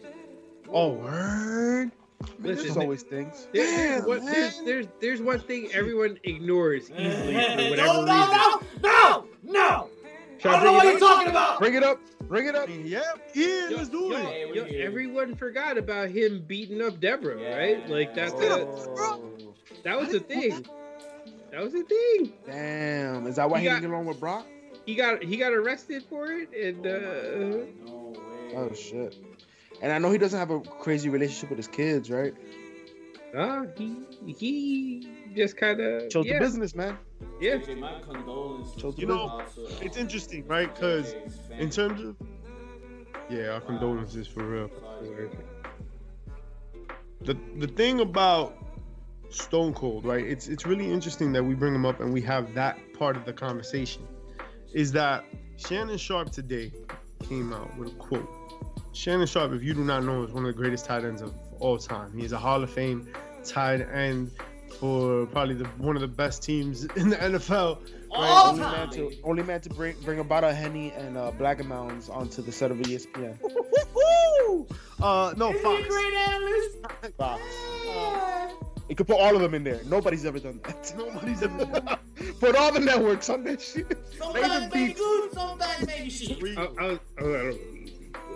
Oh, 0.70 0.90
word. 0.94 1.92
Listen, 2.40 2.66
There's 2.66 2.78
always 2.78 3.02
things. 3.04 3.48
There- 3.52 3.66
there's, 3.66 4.02
Damn, 4.02 4.08
one, 4.08 4.26
there's, 4.26 4.58
man. 4.58 4.66
there's 4.66 4.88
there's 5.02 5.22
one 5.22 5.40
thing 5.40 5.70
everyone 5.74 6.20
ignores 6.24 6.92
easily 6.92 7.34
for 7.34 7.58
no, 7.58 7.70
whatever 7.72 8.06
no, 8.06 8.06
reason. 8.06 8.32
no, 8.32 8.62
no, 8.84 9.26
no. 9.44 9.54
Shall 9.54 9.90
I 10.46 10.52
don't 10.54 10.64
know 10.66 10.74
what 10.74 10.86
it 10.86 10.92
you're 10.92 11.00
talking 11.00 11.30
about. 11.30 11.60
Bring 11.60 11.74
it 11.76 11.84
up. 11.84 12.00
Bring 12.28 12.48
it 12.48 12.56
up. 12.56 12.70
Yeah, 12.70 13.02
yeah, 13.34 13.70
let's 13.72 13.90
do 13.90 14.00
Yo, 14.10 14.12
it. 14.18 14.26
Hey, 14.26 14.52
yo, 14.54 14.64
everyone 14.86 15.36
forgot 15.36 15.78
about 15.78 16.10
him 16.10 16.44
beating 16.48 16.82
up 16.82 17.00
Deborah, 17.00 17.36
right? 17.56 17.88
Like 17.90 18.16
that's 18.16 18.34
a, 18.34 18.68
that 19.84 20.00
was 20.00 20.14
a 20.14 20.20
thing. 20.20 20.66
That 21.52 21.62
was 21.62 21.74
a 21.76 21.84
thing. 21.84 22.34
Damn. 22.46 23.28
Is 23.28 23.36
that 23.36 23.50
why 23.50 23.60
He 23.60 23.64
he 23.66 23.70
got- 23.70 23.76
didn't 23.82 23.90
get 23.92 23.94
along 23.96 24.06
with 24.06 24.20
Brock? 24.20 24.46
He 24.86 24.96
got 24.96 25.22
he 25.24 25.38
got 25.38 25.52
arrested 25.54 26.04
for 26.10 26.26
it, 26.32 26.50
and 26.54 26.88
uh, 26.88 26.90
No 27.86 28.14
way. 28.16 28.56
Oh 28.56 28.74
shit. 28.74 29.16
And 29.82 29.92
I 29.92 29.98
know 30.00 30.12
he 30.12 30.18
doesn't 30.18 30.40
have 30.40 30.50
a 30.52 30.60
crazy 30.60 31.10
relationship 31.10 31.50
with 31.50 31.58
his 31.58 31.68
kids, 31.68 32.10
right? 32.10 32.34
uh, 33.36 33.64
he 33.78 33.96
he 34.38 35.08
just 35.36 35.58
kind 35.58 35.80
of 35.80 36.10
Chose 36.10 36.26
yeah 36.26 36.40
the 36.40 36.46
business, 36.46 36.76
man. 36.76 36.98
yeah. 37.40 37.56
JJ, 37.58 37.80
my 37.80 38.00
condolences. 38.02 38.82
Chose 38.82 38.98
You 38.98 39.08
know, 39.08 39.40
business. 39.56 39.72
out 39.74 39.80
to, 39.80 39.86
It's 39.86 39.98
interesting, 39.98 40.46
right? 40.48 40.74
Because 40.74 41.16
in 41.58 41.70
terms 41.70 42.02
of 42.02 42.16
yeah, 43.30 43.50
our 43.52 43.62
condolences 43.62 44.28
for 44.28 44.44
real. 44.44 44.70
Sorry. 45.04 45.30
the 47.22 47.38
the 47.58 47.68
thing 47.68 48.00
about 48.02 48.58
Stone 49.30 49.74
Cold, 49.76 50.06
right? 50.06 50.26
It's 50.26 50.48
it's 50.48 50.66
really 50.66 50.92
interesting 50.92 51.32
that 51.34 51.44
we 51.44 51.54
bring 51.56 51.74
him 51.74 51.86
up 51.86 52.00
and 52.02 52.12
we 52.14 52.22
have 52.24 52.54
that 52.56 52.78
part 52.98 53.16
of 53.16 53.26
the 53.26 53.34
conversation. 53.34 54.08
Is 54.74 54.92
that 54.94 55.24
Shannon 55.58 55.98
Sharpe 55.98 56.32
today 56.32 56.72
came 57.28 57.54
out 57.54 57.76
with 57.78 57.90
a 57.90 57.96
quote. 57.96 58.28
Shannon 58.94 59.28
Sharpe, 59.28 59.54
if 59.54 59.64
you 59.64 59.74
do 59.74 59.84
not 59.86 60.04
know, 60.04 60.24
is 60.24 60.32
one 60.32 60.46
of 60.46 60.54
the 60.54 60.58
greatest 60.58 60.86
tight 60.86 61.06
ends 61.06 61.22
of 61.22 61.34
all 61.60 61.78
time. 61.78 62.18
He's 62.18 62.32
a 62.34 62.38
Hall 62.38 62.62
of 62.64 62.70
Fame 62.70 63.08
tight 63.44 63.82
end 63.82 64.32
for 64.80 65.26
probably 65.28 65.56
the 65.56 65.66
one 65.78 65.96
of 65.96 66.02
the 66.02 66.08
best 66.08 66.44
teams 66.44 66.86
in 66.96 67.10
the 67.10 67.16
NFL. 67.18 67.80
All 68.12 68.50
only 68.50 68.62
man 68.62 68.90
to 68.92 69.12
only 69.24 69.44
man 69.44 69.62
to 69.62 69.70
bring 69.70 69.96
bring 70.04 70.20
about 70.20 70.44
a 70.44 70.54
henny 70.54 70.92
and 70.92 71.18
uh, 71.18 71.32
black 71.32 71.64
mounds 71.66 72.10
onto 72.10 72.42
the 72.42 72.52
set 72.52 72.72
of 72.72 72.78
ESPN. 72.78 73.38
Uh, 75.02 75.34
no, 75.36 75.50
Is 75.50 75.54
he 75.54 75.60
a 75.60 75.64
Fox. 75.64 75.88
great 75.88 76.14
analyst? 76.14 76.78
Fox. 77.18 77.42
You 78.90 78.96
could 78.96 79.08
put 79.08 79.20
all 79.20 79.36
of 79.36 79.42
them 79.42 79.54
in 79.54 79.64
there. 79.64 79.80
Nobody's 79.86 80.26
ever 80.26 80.40
done 80.40 80.60
that. 80.64 80.94
Nobody's 80.98 81.42
ever. 81.42 81.98
put 82.40 82.56
all 82.56 82.72
the 82.74 82.80
networks 82.82 83.30
on 83.30 83.44
that 83.46 83.62
shit. 83.62 83.98
Sometimes 84.18 84.46
Even 84.46 84.70
maybe 84.70 84.88
beats. 84.88 85.00
good, 85.00 85.32
sometimes 85.34 85.88
maybe 85.88 86.10
shit. 86.10 86.58
I, 86.58 86.68
I, 86.80 87.00
I, 87.20 87.58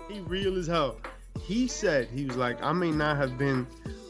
he 0.08 0.20
real 0.20 0.56
as 0.58 0.66
hell. 0.66 0.96
He 1.42 1.68
said 1.68 2.08
he 2.08 2.24
was 2.24 2.36
like, 2.36 2.60
I 2.62 2.72
may 2.72 2.90
not 2.90 3.16
have 3.18 3.36
been 3.36 3.66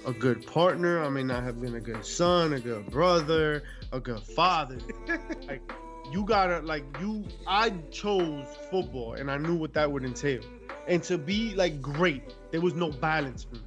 a 0.07 0.13
good 0.13 0.47
partner, 0.47 1.03
I 1.03 1.09
may 1.09 1.25
not 1.25 1.43
have 1.43 1.61
been 1.61 1.75
a 1.75 1.81
good 1.81 2.07
son, 2.07 2.53
a 2.53 2.61
good 2.61 2.87
brother, 2.87 3.65
a 3.93 3.99
good 3.99 4.21
father. 4.21 4.79
like 5.49 5.61
you 6.13 6.25
gotta 6.25 6.61
like 6.61 6.85
you 7.01 7.25
I 7.47 7.71
chose 7.91 8.47
football 8.71 9.15
and 9.15 9.31
I 9.31 9.37
knew 9.37 9.57
what 9.57 9.75
that 9.75 9.91
would 9.91 10.05
entail. 10.05 10.43
And 10.87 11.03
to 11.05 11.19
be 11.19 11.55
like 11.57 11.83
great, 11.83 12.23
there 12.53 12.61
was 12.61 12.75
no 12.75 12.91
balance 12.91 13.43
for 13.43 13.57
me. 13.57 13.63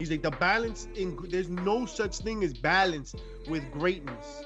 He's 0.00 0.10
like 0.10 0.22
the 0.22 0.32
balance 0.32 0.88
in 0.96 1.16
there's 1.28 1.48
no 1.48 1.86
such 1.86 2.18
thing 2.18 2.42
as 2.42 2.52
balance 2.52 3.14
with 3.48 3.62
greatness. 3.70 4.44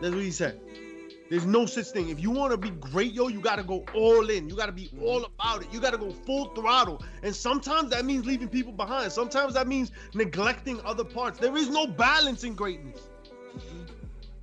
That's 0.00 0.12
what 0.12 0.24
he 0.24 0.32
said. 0.32 0.60
There's 1.30 1.46
no 1.46 1.64
such 1.64 1.86
thing. 1.86 2.10
If 2.10 2.20
you 2.20 2.30
want 2.30 2.52
to 2.52 2.58
be 2.58 2.70
great, 2.70 3.12
yo, 3.12 3.28
you 3.28 3.40
got 3.40 3.56
to 3.56 3.62
go 3.62 3.84
all 3.94 4.28
in. 4.28 4.48
You 4.48 4.56
got 4.56 4.66
to 4.66 4.72
be 4.72 4.90
all 5.00 5.24
about 5.24 5.62
it. 5.62 5.68
You 5.72 5.80
got 5.80 5.92
to 5.92 5.98
go 5.98 6.10
full 6.10 6.46
throttle. 6.54 7.02
And 7.22 7.34
sometimes 7.34 7.90
that 7.90 8.04
means 8.04 8.26
leaving 8.26 8.48
people 8.48 8.72
behind. 8.72 9.10
Sometimes 9.10 9.54
that 9.54 9.66
means 9.66 9.90
neglecting 10.12 10.80
other 10.84 11.04
parts. 11.04 11.38
There 11.38 11.56
is 11.56 11.70
no 11.70 11.86
balance 11.86 12.44
in 12.44 12.54
greatness. 12.54 13.08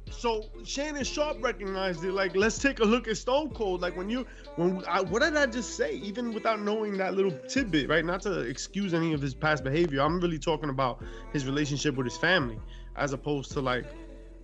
So 0.09 0.45
Shannon 0.63 1.03
Sharpe 1.03 1.43
recognized 1.43 2.03
it. 2.03 2.11
Like, 2.11 2.35
let's 2.35 2.59
take 2.59 2.79
a 2.79 2.83
look 2.83 3.07
at 3.07 3.17
Stone 3.17 3.51
Cold. 3.51 3.81
Like 3.81 3.95
when 3.95 4.09
you, 4.09 4.25
when 4.55 4.83
I, 4.87 5.01
what 5.01 5.21
did 5.21 5.35
I 5.35 5.45
just 5.47 5.75
say? 5.75 5.93
Even 5.93 6.33
without 6.33 6.61
knowing 6.61 6.97
that 6.97 7.15
little 7.15 7.31
tidbit, 7.47 7.89
right? 7.89 8.05
Not 8.05 8.21
to 8.23 8.41
excuse 8.41 8.93
any 8.93 9.13
of 9.13 9.21
his 9.21 9.33
past 9.33 9.63
behavior. 9.63 10.01
I'm 10.01 10.19
really 10.19 10.37
talking 10.39 10.69
about 10.69 11.03
his 11.33 11.45
relationship 11.45 11.95
with 11.95 12.05
his 12.05 12.17
family, 12.17 12.59
as 12.95 13.13
opposed 13.13 13.51
to 13.53 13.61
like 13.61 13.85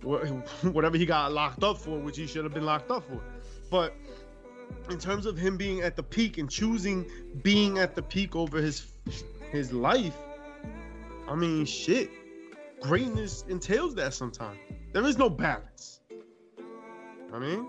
whatever 0.62 0.96
he 0.96 1.06
got 1.06 1.32
locked 1.32 1.62
up 1.62 1.78
for, 1.78 1.98
which 1.98 2.16
he 2.16 2.26
should 2.26 2.44
have 2.44 2.54
been 2.54 2.66
locked 2.66 2.90
up 2.90 3.04
for. 3.04 3.20
But 3.70 3.94
in 4.90 4.98
terms 4.98 5.26
of 5.26 5.36
him 5.36 5.56
being 5.56 5.82
at 5.82 5.96
the 5.96 6.02
peak 6.02 6.38
and 6.38 6.50
choosing 6.50 7.10
being 7.42 7.78
at 7.78 7.94
the 7.94 8.02
peak 8.02 8.36
over 8.36 8.58
his 8.60 8.86
his 9.50 9.72
life, 9.72 10.16
I 11.26 11.34
mean, 11.34 11.64
shit, 11.64 12.10
greatness 12.80 13.44
entails 13.48 13.94
that 13.96 14.14
sometimes. 14.14 14.58
There 14.92 15.04
is 15.04 15.18
no 15.18 15.28
balance. 15.28 16.00
I 17.32 17.38
mean, 17.38 17.66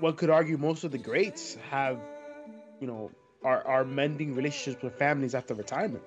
One, 0.00 0.16
could 0.16 0.30
argue 0.30 0.56
most 0.56 0.84
of 0.84 0.90
the 0.90 0.98
greats 0.98 1.56
have, 1.70 2.00
you 2.80 2.86
know, 2.86 3.10
are 3.44 3.62
are 3.66 3.84
mending 3.84 4.34
relationships 4.34 4.82
with 4.82 4.98
families 4.98 5.34
after 5.34 5.54
retirement. 5.54 6.02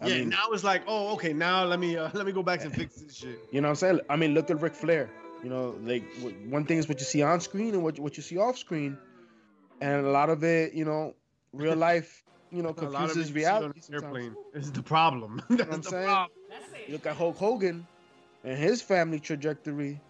I 0.00 0.08
yeah. 0.08 0.14
mean, 0.18 0.28
now 0.30 0.46
it's 0.50 0.64
like, 0.64 0.82
oh, 0.86 1.12
okay. 1.14 1.32
Now 1.32 1.64
let 1.64 1.78
me 1.78 1.96
uh, 1.96 2.10
let 2.14 2.26
me 2.26 2.32
go 2.32 2.42
back 2.42 2.64
and 2.64 2.74
fix 2.74 2.96
this 2.96 3.14
shit. 3.14 3.38
You 3.50 3.60
know 3.60 3.68
what 3.68 3.70
I'm 3.70 3.76
saying? 3.76 4.00
I 4.10 4.16
mean, 4.16 4.34
look 4.34 4.50
at 4.50 4.60
Ric 4.60 4.74
Flair. 4.74 5.10
You 5.42 5.50
know, 5.50 5.76
like 5.82 6.04
one 6.48 6.64
thing 6.64 6.78
is 6.78 6.88
what 6.88 6.98
you 7.00 7.04
see 7.04 7.22
on 7.22 7.40
screen 7.40 7.74
and 7.74 7.82
what 7.82 7.98
what 7.98 8.16
you 8.16 8.22
see 8.22 8.38
off 8.38 8.56
screen, 8.58 8.96
and 9.80 10.06
a 10.06 10.10
lot 10.10 10.30
of 10.30 10.44
it, 10.44 10.72
you 10.72 10.84
know, 10.84 11.14
real 11.52 11.76
life, 11.90 12.22
you 12.50 12.62
know, 12.62 12.74
A 12.76 12.82
lot 12.82 13.10
of 13.10 13.10
it 13.10 13.14
confuses 13.24 13.28
on 13.30 13.34
reality. 13.34 13.82
airplane 13.92 14.36
is 14.54 14.70
the 14.72 14.82
problem. 14.82 15.42
That's 15.50 15.62
I'm 15.74 15.82
the 15.82 15.90
saying? 15.90 16.06
problem. 16.06 16.30
You 16.86 16.92
look 16.92 17.06
at 17.06 17.16
Hulk 17.16 17.36
Hogan 17.36 17.86
and 18.44 18.58
his 18.58 18.82
family 18.82 19.18
trajectory. 19.18 20.00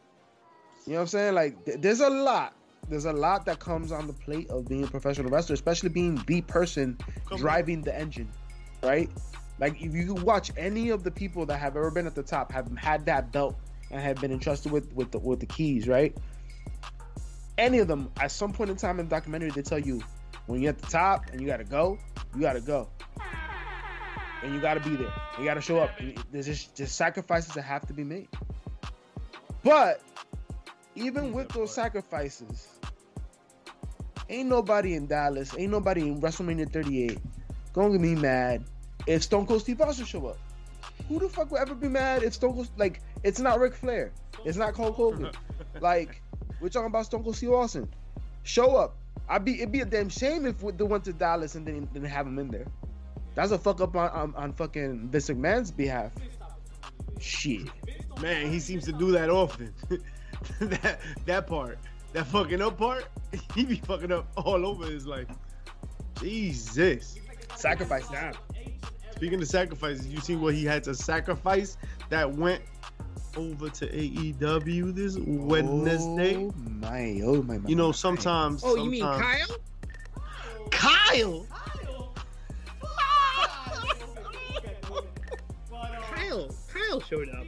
You 0.87 0.92
know 0.92 0.96
what 0.96 1.00
I'm 1.02 1.06
saying? 1.08 1.35
Like, 1.35 1.64
th- 1.64 1.80
there's 1.80 2.00
a 2.00 2.11
lot. 2.11 2.54
There's 2.88 3.04
a 3.04 3.12
lot 3.12 3.46
that 3.46 3.61
comes 3.61 3.92
on 3.92 4.06
the 4.08 4.12
plate 4.12 4.50
of 4.50 4.68
being 4.68 4.82
a 4.85 4.88
professional 4.88 5.30
wrestler, 5.30 5.54
especially 5.54 5.90
being 5.90 6.22
the 6.26 6.40
person 6.42 6.98
Come 7.28 7.37
on. 7.37 7.38
driving 7.38 7.82
the 7.82 7.96
engine, 7.96 8.28
right? 8.82 9.08
Like, 9.62 9.81
if 9.81 9.94
you 9.94 10.14
watch 10.14 10.51
any 10.57 10.90
of 10.90 11.05
the 11.05 11.11
people 11.12 11.46
that 11.46 11.59
have 11.59 11.77
ever 11.77 11.92
been 11.92 12.09
at 12.09 12.16
the 12.16 12.22
top, 12.25 12.51
have 12.51 12.77
had 12.77 13.07
that 13.07 13.31
belt 13.31 13.55
and 13.92 14.01
have 14.01 14.20
been 14.20 14.33
entrusted 14.33 14.72
with 14.72 14.92
with 14.92 15.12
the, 15.12 15.20
with 15.20 15.38
the 15.38 15.46
keys, 15.46 15.87
right? 15.87 16.18
Any 17.57 17.79
of 17.79 17.87
them, 17.87 18.11
at 18.20 18.33
some 18.33 18.53
point 18.53 18.70
in 18.70 18.77
time 18.77 18.98
in 18.98 19.07
the 19.07 19.11
documentary, 19.11 19.51
they 19.51 19.62
tell 19.62 19.79
you 19.79 20.03
when 20.46 20.61
you're 20.61 20.70
at 20.70 20.79
the 20.81 20.88
top 20.88 21.27
and 21.31 21.40
you 21.40 21.46
gotta 21.46 21.62
go, 21.62 21.96
you 22.35 22.40
gotta 22.40 22.61
go 22.61 22.88
and 24.42 24.53
you 24.53 24.61
got 24.61 24.75
to 24.75 24.81
be 24.81 24.96
there. 24.96 25.12
You 25.38 25.44
got 25.44 25.55
to 25.55 25.61
show 25.61 25.79
up. 25.79 25.90
There's 26.33 26.46
just, 26.46 26.75
just 26.75 26.96
sacrifices 26.96 27.55
that 27.55 27.62
have 27.62 27.87
to 27.87 27.92
be 27.92 28.03
made. 28.03 28.27
But 29.62 30.03
even 30.96 31.33
with 31.33 31.51
those 31.51 31.72
sacrifices, 31.72 32.66
ain't 34.29 34.48
nobody 34.48 34.94
in 34.94 35.07
Dallas, 35.07 35.55
ain't 35.57 35.70
nobody 35.70 36.09
in 36.09 36.20
WrestleMania 36.20 36.72
38 36.72 37.20
gonna 37.72 37.92
get 37.92 38.01
me 38.01 38.16
mad 38.16 38.64
if 39.06 39.22
Stone 39.22 39.46
Cold 39.46 39.60
Steve 39.60 39.80
Austin 39.80 40.06
show 40.06 40.26
up. 40.26 40.38
Who 41.08 41.18
the 41.18 41.28
fuck 41.28 41.50
would 41.50 41.60
ever 41.60 41.74
be 41.74 41.88
mad 41.88 42.22
if 42.22 42.34
Stone 42.34 42.54
Cold 42.54 42.70
like 42.76 43.00
it's 43.22 43.40
not 43.40 43.58
Ric 43.58 43.74
Flair, 43.74 44.12
it's 44.44 44.56
not 44.56 44.74
Hulk 44.74 44.96
Hogan, 44.96 45.30
like 45.80 46.22
we're 46.60 46.68
talking 46.68 46.86
about 46.86 47.06
Stone 47.06 47.22
Cold 47.22 47.36
Steve 47.36 47.52
Austin. 47.52 47.88
Show 48.44 48.76
up. 48.76 48.96
I'd 49.28 49.44
be 49.44 49.54
it'd 49.54 49.72
be 49.72 49.80
a 49.80 49.84
damn 49.84 50.08
shame 50.08 50.46
if 50.46 50.58
they 50.58 50.84
went 50.84 51.04
to 51.04 51.12
Dallas 51.12 51.54
and 51.54 51.66
then 51.66 51.88
didn't 51.92 52.08
have 52.08 52.26
him 52.26 52.38
in 52.38 52.48
there. 52.48 52.66
That's 53.34 53.50
a 53.52 53.58
fuck 53.58 53.80
up 53.80 53.96
on, 53.96 54.10
on, 54.10 54.34
on 54.36 54.52
fucking 54.52 55.08
Vince 55.08 55.30
McMahon's 55.30 55.70
behalf. 55.70 56.12
Shit. 57.18 57.68
Man, 58.20 58.50
he 58.50 58.60
seems 58.60 58.84
to 58.84 58.92
do 58.92 59.10
that 59.12 59.30
often. 59.30 59.72
that 60.60 61.00
that 61.24 61.46
part, 61.46 61.78
that 62.12 62.26
fucking 62.26 62.60
up 62.60 62.78
part, 62.78 63.06
he 63.54 63.64
be 63.64 63.76
fucking 63.76 64.12
up 64.12 64.26
all 64.36 64.66
over 64.66 64.86
his 64.86 65.06
life. 65.06 65.28
Jesus. 66.20 67.18
Sacrifice 67.56 68.10
now. 68.10 68.32
Speaking 69.22 69.40
of 69.40 69.46
sacrifices, 69.46 70.08
you 70.08 70.18
see 70.18 70.35
what 70.35 70.52
he 70.52 70.64
had 70.64 70.82
to 70.82 70.96
sacrifice 70.96 71.76
that 72.08 72.28
went 72.28 72.61
over 73.37 73.68
to 73.68 73.87
AEW 73.87 74.92
this 74.92 75.16
Wednesday. 75.16 76.35
Oh 76.35 76.52
my, 76.56 77.20
oh 77.24 77.40
my, 77.40 77.58
my 77.58 77.68
You 77.68 77.76
know, 77.76 77.87
my. 77.87 77.92
sometimes. 77.92 78.64
Oh, 78.66 78.74
you 78.74 78.90
mean 78.90 79.02
sometimes- 79.02 79.46
Kyle? 80.72 81.46
Kyle? 81.46 81.46
Kyle, 86.11 86.50
Kyle 86.72 87.00
showed 87.02 87.28
up. 87.28 87.46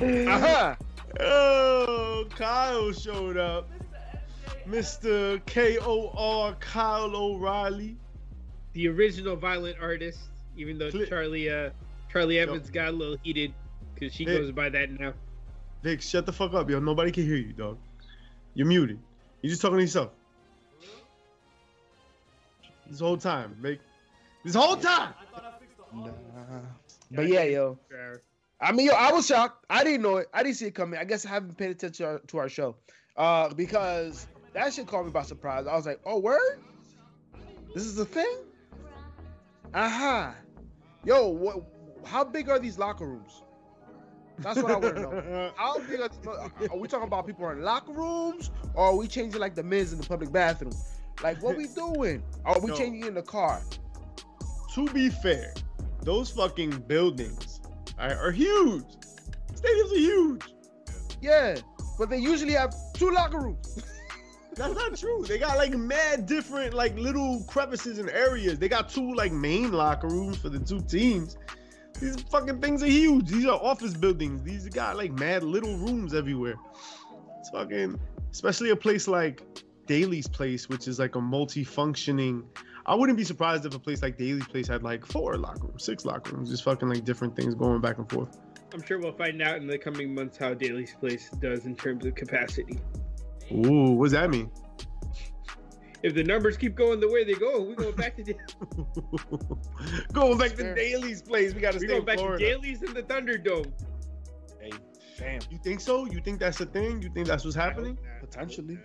Uh-huh. 0.00 0.76
Oh, 1.18 2.26
Kyle 2.36 2.92
showed 2.92 3.36
up. 3.36 3.68
Mr. 4.68 5.44
K 5.46 5.78
O 5.80 6.10
R 6.16 6.54
Kyle 6.54 7.14
O'Reilly. 7.14 7.96
The 8.72 8.88
original 8.88 9.36
violent 9.36 9.76
artist, 9.80 10.20
even 10.56 10.76
though 10.78 10.90
Cli- 10.90 11.06
Charlie 11.06 11.48
uh 11.50 11.70
Charlie 12.12 12.38
Evans 12.38 12.68
got 12.70 12.88
a 12.88 12.92
little 12.92 13.16
heated 13.22 13.54
because 13.94 14.12
she 14.14 14.24
Hey. 14.24 14.38
goes 14.38 14.52
by 14.52 14.68
that 14.70 14.90
now. 14.90 15.14
Vic, 15.82 16.02
shut 16.02 16.26
the 16.26 16.32
fuck 16.32 16.52
up, 16.54 16.68
yo. 16.68 16.78
Nobody 16.80 17.10
can 17.12 17.24
hear 17.24 17.36
you, 17.36 17.52
dog. 17.52 17.78
You're 18.54 18.66
muted. 18.66 18.98
You're 19.42 19.50
just 19.50 19.62
talking 19.62 19.76
to 19.78 19.82
yourself. 19.82 20.10
This 22.88 23.00
whole 23.00 23.16
time, 23.16 23.56
make 23.60 23.80
this 24.44 24.54
whole 24.54 24.76
time. 24.76 25.12
I 25.34 25.38
I 25.38 25.58
fixed 25.58 25.76
the 25.76 25.98
audio. 25.98 26.14
Nah. 26.34 26.60
But 27.12 27.28
yeah, 27.28 27.44
yo. 27.44 27.78
I 28.60 28.72
mean, 28.72 28.86
yo, 28.86 28.92
I 28.92 29.12
was 29.12 29.26
shocked. 29.26 29.64
I 29.68 29.84
didn't 29.84 30.02
know 30.02 30.16
it. 30.16 30.28
I 30.32 30.42
didn't 30.42 30.56
see 30.56 30.66
it 30.66 30.74
coming. 30.74 30.98
I 30.98 31.04
guess 31.04 31.26
I 31.26 31.30
haven't 31.30 31.56
paid 31.56 31.70
attention 31.70 32.06
to 32.06 32.12
our, 32.12 32.18
to 32.20 32.38
our 32.38 32.48
show, 32.48 32.76
uh, 33.16 33.48
because 33.54 34.26
that 34.56 34.72
shit 34.72 34.86
caught 34.86 35.04
me 35.04 35.10
by 35.10 35.22
surprise. 35.22 35.66
I 35.66 35.76
was 35.76 35.84
like, 35.86 36.00
"Oh, 36.06 36.18
word! 36.18 36.60
This 37.74 37.84
is 37.84 37.98
a 37.98 38.06
thing." 38.06 38.38
Aha! 39.74 40.34
Yo, 41.04 41.28
what? 41.28 41.62
How 42.04 42.24
big 42.24 42.48
are 42.48 42.58
these 42.58 42.78
locker 42.78 43.06
rooms? 43.06 43.42
That's 44.38 44.60
what 44.62 44.70
I 44.70 44.76
want 44.76 44.96
to 44.96 45.02
know. 45.02 45.52
How 45.56 45.78
big 45.78 46.00
are, 46.00 46.08
these, 46.08 46.68
are 46.70 46.76
we 46.78 46.88
talking 46.88 47.06
about 47.06 47.26
people 47.26 47.48
in 47.50 47.62
locker 47.62 47.92
rooms, 47.92 48.50
or 48.74 48.86
are 48.86 48.96
we 48.96 49.06
changing 49.08 49.40
like 49.40 49.54
the 49.54 49.62
men's 49.62 49.92
in 49.92 50.00
the 50.00 50.06
public 50.06 50.32
bathroom? 50.32 50.72
Like, 51.22 51.42
what 51.42 51.56
we 51.56 51.66
doing? 51.74 52.22
Are 52.44 52.58
we 52.58 52.70
No. 52.70 52.76
changing 52.76 53.04
in 53.04 53.14
the 53.14 53.22
car? 53.22 53.60
to 54.74 54.86
be 54.92 55.08
fair, 55.08 55.54
those 56.02 56.30
fucking 56.30 56.70
buildings 56.86 57.60
are 57.98 58.30
huge. 58.30 58.84
Stadiums 59.54 59.92
are 59.92 59.96
huge. 59.98 60.42
Yeah, 61.22 61.56
but 61.98 62.10
they 62.10 62.18
usually 62.18 62.52
have 62.52 62.74
two 62.92 63.10
locker 63.10 63.38
rooms. 63.40 63.82
That's 64.56 64.74
not 64.74 64.96
true. 64.96 65.22
They 65.28 65.38
got 65.38 65.58
like 65.58 65.76
mad 65.76 66.24
different 66.24 66.72
like 66.72 66.98
little 66.98 67.44
crevices 67.46 67.98
and 67.98 68.08
areas. 68.08 68.58
They 68.58 68.68
got 68.68 68.88
two 68.88 69.14
like 69.14 69.30
main 69.30 69.70
locker 69.70 70.08
rooms 70.08 70.38
for 70.38 70.48
the 70.48 70.58
two 70.58 70.80
teams. 70.80 71.36
These 72.00 72.22
fucking 72.22 72.60
things 72.62 72.82
are 72.82 72.86
huge. 72.86 73.28
These 73.28 73.44
are 73.44 73.60
office 73.62 73.94
buildings. 73.94 74.42
These 74.42 74.68
got 74.70 74.96
like 74.96 75.12
mad 75.12 75.42
little 75.42 75.76
rooms 75.76 76.14
everywhere. 76.14 76.56
It's 77.38 77.50
fucking, 77.50 78.00
especially 78.32 78.70
a 78.70 78.76
place 78.76 79.06
like 79.06 79.42
Daily's 79.86 80.26
place, 80.26 80.70
which 80.70 80.88
is 80.88 80.98
like 80.98 81.16
a 81.16 81.20
multi-functioning. 81.20 82.42
I 82.86 82.94
wouldn't 82.94 83.18
be 83.18 83.24
surprised 83.24 83.66
if 83.66 83.74
a 83.74 83.78
place 83.78 84.00
like 84.00 84.16
Daily's 84.16 84.46
place 84.46 84.68
had 84.68 84.82
like 84.82 85.04
four 85.04 85.36
locker 85.36 85.66
rooms, 85.66 85.84
six 85.84 86.06
locker 86.06 86.34
rooms, 86.34 86.50
just 86.50 86.64
fucking 86.64 86.88
like 86.88 87.04
different 87.04 87.36
things 87.36 87.54
going 87.54 87.82
back 87.82 87.98
and 87.98 88.10
forth. 88.10 88.38
I'm 88.72 88.82
sure 88.82 88.98
we'll 88.98 89.12
find 89.12 89.42
out 89.42 89.56
in 89.56 89.66
the 89.66 89.78
coming 89.78 90.14
months 90.14 90.38
how 90.38 90.54
Daily's 90.54 90.94
Place 90.98 91.30
does 91.40 91.66
in 91.66 91.76
terms 91.76 92.04
of 92.04 92.14
capacity. 92.14 92.80
Ooh, 93.52 93.92
what 93.92 94.06
does 94.06 94.12
that 94.12 94.30
mean? 94.30 94.50
If 96.02 96.14
the 96.14 96.22
numbers 96.24 96.56
keep 96.56 96.74
going 96.74 97.00
the 97.00 97.08
way 97.10 97.24
they 97.24 97.34
go, 97.34 97.62
we're 97.62 97.74
going 97.74 97.94
back 97.96 98.16
to 98.16 98.22
Da- 98.22 98.34
going 100.12 100.38
back 100.38 100.50
to 100.50 100.56
Fair. 100.56 100.74
Daily's 100.74 101.22
place. 101.22 101.54
We 101.54 101.60
got 101.60 101.72
to 101.72 101.76
we're 101.78 101.80
stay 101.80 101.86
going 101.88 102.00
in 102.00 102.04
back 102.06 102.16
to 102.16 102.22
Florida. 102.22 102.44
Daily's 102.44 102.82
in 102.82 102.94
the 102.94 103.02
Thunderdome. 103.02 103.72
Hey, 104.60 104.70
damn. 105.18 105.40
You 105.50 105.58
think 105.58 105.80
so? 105.80 106.04
You 106.06 106.20
think 106.20 106.38
that's 106.38 106.60
a 106.60 106.66
thing? 106.66 107.02
You 107.02 107.08
think 107.10 107.26
that's 107.26 107.44
what's 107.44 107.56
happening? 107.56 107.98
Potentially. 108.20 108.78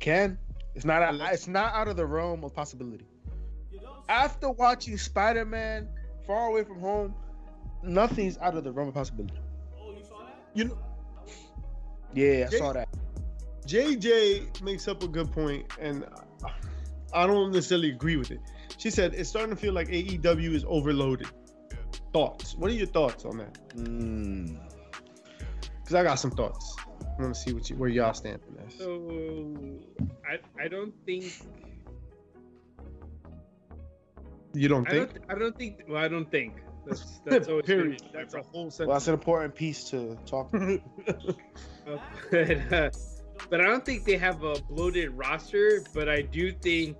Can. 0.00 0.38
It's 0.74 0.84
not. 0.84 1.02
Out, 1.02 1.14
it's 1.32 1.46
not 1.46 1.72
out 1.74 1.86
of 1.88 1.96
the 1.96 2.06
realm 2.06 2.42
of 2.44 2.52
possibility. 2.54 3.06
After 4.08 4.50
watching 4.50 4.98
Spider-Man 4.98 5.88
Far 6.26 6.48
Away 6.48 6.64
from 6.64 6.80
Home, 6.80 7.14
nothing's 7.82 8.36
out 8.38 8.56
of 8.56 8.64
the 8.64 8.72
realm 8.72 8.88
of 8.88 8.94
possibility. 8.94 9.34
Oh, 9.80 9.92
you 9.92 10.02
saw 10.04 10.18
that? 10.24 10.36
You 10.54 10.64
know, 10.64 10.78
Yeah, 12.12 12.46
I 12.46 12.50
Jay- 12.50 12.58
saw 12.58 12.72
that. 12.72 12.88
JJ 13.66 14.62
makes 14.62 14.88
up 14.88 15.02
a 15.02 15.08
good 15.08 15.32
point, 15.32 15.66
and 15.80 16.04
I 17.12 17.26
don't 17.26 17.52
necessarily 17.52 17.90
agree 17.90 18.16
with 18.16 18.30
it. 18.30 18.40
She 18.78 18.90
said 18.90 19.14
it's 19.14 19.28
starting 19.28 19.54
to 19.54 19.60
feel 19.60 19.72
like 19.72 19.88
AEW 19.88 20.54
is 20.54 20.64
overloaded. 20.68 21.28
Thoughts? 22.12 22.54
What 22.56 22.70
are 22.70 22.74
your 22.74 22.86
thoughts 22.86 23.24
on 23.24 23.38
that? 23.38 23.58
Mm. 23.76 24.58
Because 25.80 25.94
I 25.94 26.02
got 26.02 26.16
some 26.16 26.30
thoughts. 26.30 26.76
I 27.18 27.22
want 27.22 27.34
to 27.34 27.40
see 27.40 27.52
what 27.52 27.68
you, 27.70 27.76
where 27.76 27.88
y'all 27.88 28.14
stand 28.14 28.40
on 28.48 28.64
this. 28.64 28.78
So 28.78 29.80
I 30.28 30.38
I 30.62 30.68
don't 30.68 30.92
think 31.06 31.32
You 34.52 34.68
don't 34.68 34.86
I 34.86 34.90
think? 34.90 35.14
don't 35.14 35.30
I 35.30 35.38
don't 35.38 35.56
think 35.58 35.82
well 35.88 36.02
I 36.02 36.08
don't 36.08 36.30
think 36.30 36.54
that's 36.86 37.20
that's 37.24 37.48
always 37.48 37.64
Period. 37.66 38.02
That's 38.12 38.32
that's 38.32 38.34
a 38.34 38.38
all. 38.38 38.44
whole 38.52 38.72
Well, 38.80 38.88
that's 38.88 39.08
an 39.08 39.14
important 39.14 39.54
piece 39.54 39.84
to 39.90 40.16
talk. 40.26 40.52
about. 40.54 40.80
Uh, 41.86 41.98
but, 42.30 42.72
uh, 42.72 42.90
but 43.50 43.60
I 43.60 43.64
don't 43.64 43.84
think 43.84 44.04
they 44.04 44.16
have 44.16 44.42
a 44.42 44.54
bloated 44.68 45.10
roster. 45.10 45.84
But 45.92 46.08
I 46.08 46.22
do 46.22 46.52
think 46.52 46.96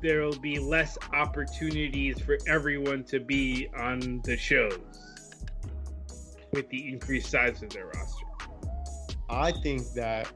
there 0.00 0.22
will 0.22 0.38
be 0.38 0.58
less 0.58 0.98
opportunities 1.12 2.20
for 2.20 2.38
everyone 2.46 3.04
to 3.04 3.20
be 3.20 3.68
on 3.78 4.20
the 4.24 4.36
shows 4.36 4.80
with 6.52 6.68
the 6.68 6.88
increased 6.88 7.30
size 7.30 7.62
of 7.62 7.70
their 7.70 7.86
roster. 7.86 8.26
I 9.30 9.52
think 9.52 9.92
that 9.94 10.30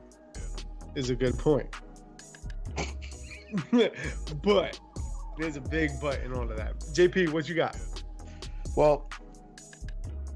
is 0.95 1.11
a 1.11 1.15
good 1.15 1.39
point. 1.39 1.69
but 4.43 4.81
there's 5.39 5.57
a 5.57 5.61
big 5.61 5.91
but 6.01 6.21
in 6.23 6.33
all 6.33 6.51
of 6.51 6.57
that. 6.57 6.79
JP, 6.81 7.31
what 7.31 7.49
you 7.49 7.55
got? 7.55 7.77
Well, 8.77 9.09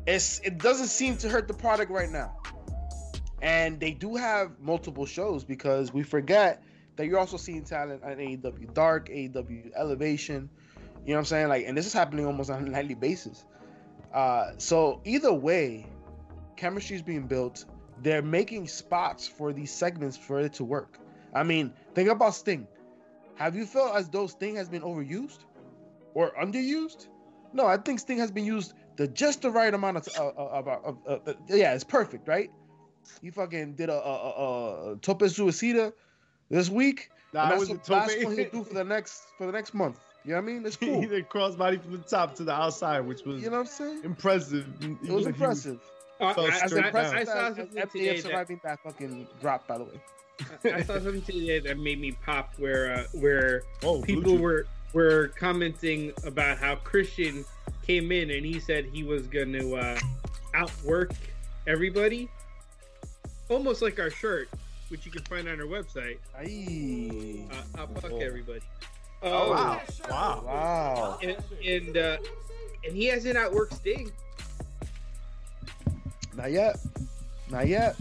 it's 0.07 0.41
it 0.41 0.59
doesn't 0.59 0.89
seem 0.89 1.17
to 1.19 1.29
hurt 1.29 1.49
the 1.49 1.55
product 1.55 1.91
right 1.91 2.11
now. 2.11 2.37
And 3.43 3.81
they 3.81 3.93
do 3.93 4.17
have 4.17 4.61
multiple 4.61 5.07
shows 5.07 5.45
because 5.45 5.93
we 5.93 6.03
forget 6.03 6.63
that 6.97 7.07
you're 7.07 7.19
also 7.19 7.37
seeing 7.37 7.65
talent 7.65 8.03
on 8.05 8.17
AEW 8.17 8.75
Dark, 8.75 9.09
AEW 9.09 9.73
Elevation. 9.75 10.51
You 11.07 11.13
know 11.13 11.15
what 11.15 11.19
I'm 11.21 11.25
saying? 11.25 11.49
Like, 11.49 11.67
and 11.67 11.77
this 11.77 11.87
is 11.87 11.93
happening 11.93 12.27
almost 12.27 12.51
on 12.51 12.67
a 12.67 12.71
nightly 12.71 12.95
basis. 12.95 13.45
Uh, 14.13 14.51
so 14.59 15.01
either 15.05 15.33
way, 15.33 15.87
chemistry 16.57 16.97
is 16.97 17.03
being 17.03 17.27
built. 17.27 17.65
They're 18.03 18.23
making 18.23 18.69
spots 18.69 19.27
for 19.27 19.53
these 19.53 19.73
segments 19.73 20.17
for 20.17 20.41
it 20.41 20.55
to 20.55 20.65
work. 20.65 20.99
I 21.33 21.43
mean, 21.43 21.73
think 21.95 22.09
about 22.11 22.35
Sting. 22.35 22.67
Have 23.37 23.57
you 23.57 23.65
felt 23.65 23.97
as 23.97 24.09
though 24.09 24.27
Sting 24.27 24.57
has 24.57 24.69
been 24.69 24.83
overused 24.83 25.39
or 26.13 26.33
underused? 26.33 27.07
No, 27.53 27.67
I 27.67 27.79
think 27.79 28.01
Sting 28.01 28.19
has 28.19 28.31
been 28.31 28.45
used 28.45 28.75
the 28.97 29.09
just 29.09 29.43
the 29.43 29.51
right 29.51 29.73
amount 29.73 29.97
of, 29.97 30.09
uh, 30.19 31.09
uh, 31.09 31.33
yeah, 31.49 31.73
it's 31.75 31.85
perfect, 31.85 32.29
right? 32.29 32.51
You 33.23 33.33
fucking 33.33 33.75
did 33.75 33.89
a, 33.91 33.95
a, 33.95 34.13
a, 34.13 34.93
a 34.93 34.97
Tope 34.97 35.21
Suicida 35.23 35.93
this 36.51 36.69
week, 36.69 37.11
Nah, 37.33 37.43
and 37.43 37.51
that's 37.53 37.61
was 37.61 37.79
the 37.79 37.93
last 37.93 38.25
one 38.25 38.37
he'll 38.37 38.51
do 38.53 38.65
for 38.65 38.75
the 38.75 38.85
next 38.85 39.23
for 39.39 39.47
the 39.47 39.53
next 39.53 39.75
month. 39.75 40.01
You 40.25 40.33
know 40.33 40.37
what 40.37 40.43
I 40.43 40.53
mean? 40.53 40.67
It's 40.67 40.77
cool. 40.77 41.03
Either 41.03 41.23
crossbody 41.23 41.81
from 41.83 41.93
the 41.93 41.99
top 41.99 42.35
to 42.37 42.45
the 42.45 42.53
outside, 42.53 43.01
which 43.01 43.25
was 43.25 43.43
You 43.43 43.51
know 43.51 43.59
what 43.59 43.61
I'm 43.61 43.67
saying? 43.67 44.01
impressive. 44.05 44.67
It 45.03 45.11
was 45.11 45.27
impressive. 45.27 45.81
Uh, 46.21 46.35
Felt 46.35 46.51
I, 46.51 46.59
As 46.59 46.71
straight 46.71 46.85
I, 46.85 46.87
impressive 46.89 47.15
I 47.17 47.21
as, 47.21 47.29
saw 47.29 47.55
something 47.55 47.67
MJF 47.69 47.91
today 47.93 48.17
that 48.17 48.23
surviving 48.23 48.61
that 48.65 48.79
fucking 48.81 49.27
drop, 49.41 49.67
by 49.67 49.79
the 49.79 49.85
way. 49.85 50.01
I 50.65 50.83
saw 50.83 50.95
something 50.95 51.23
today 51.23 51.61
that 51.61 51.79
made 51.79 51.99
me 52.01 52.13
pop 52.13 52.53
where 52.59 52.93
uh, 52.93 53.05
where 53.15 53.63
Oh, 53.83 54.03
people 54.03 54.37
were 54.37 54.67
were 54.93 55.29
commenting 55.39 56.13
about 56.25 56.59
how 56.59 56.75
Christian 56.77 57.45
came 57.87 58.13
in 58.13 58.31
and 58.31 58.45
he 58.45 58.61
said 58.61 58.87
he 58.93 59.03
was 59.05 59.27
going 59.27 59.53
to 59.55 59.77
uh, 59.77 59.99
outwork 60.55 61.13
everybody, 61.67 62.29
almost 63.51 63.83
like 63.83 63.99
our 63.99 64.11
shirt, 64.11 64.49
which 64.89 65.05
you 65.05 65.13
can 65.13 65.23
find 65.25 65.49
on 65.49 65.61
our 65.61 65.67
website. 65.67 66.19
Aye. 66.39 67.45
Uh, 67.77 67.85
outfuck 67.87 68.13
Oh. 68.13 68.19
everybody. 68.19 68.61
Oh, 69.23 69.43
Um, 69.43 69.51
wow. 69.51 69.83
Wow. 70.09 70.43
Wow. 70.47 71.19
And 71.23 71.37
and, 71.65 71.97
uh, 71.97 72.17
and 72.85 72.97
he 72.97 73.07
hasn't 73.07 73.37
outworked 73.37 73.75
Sting. 73.75 74.11
Not 76.35 76.51
yet. 76.53 76.79
Not 77.51 77.67
yet. 77.69 77.97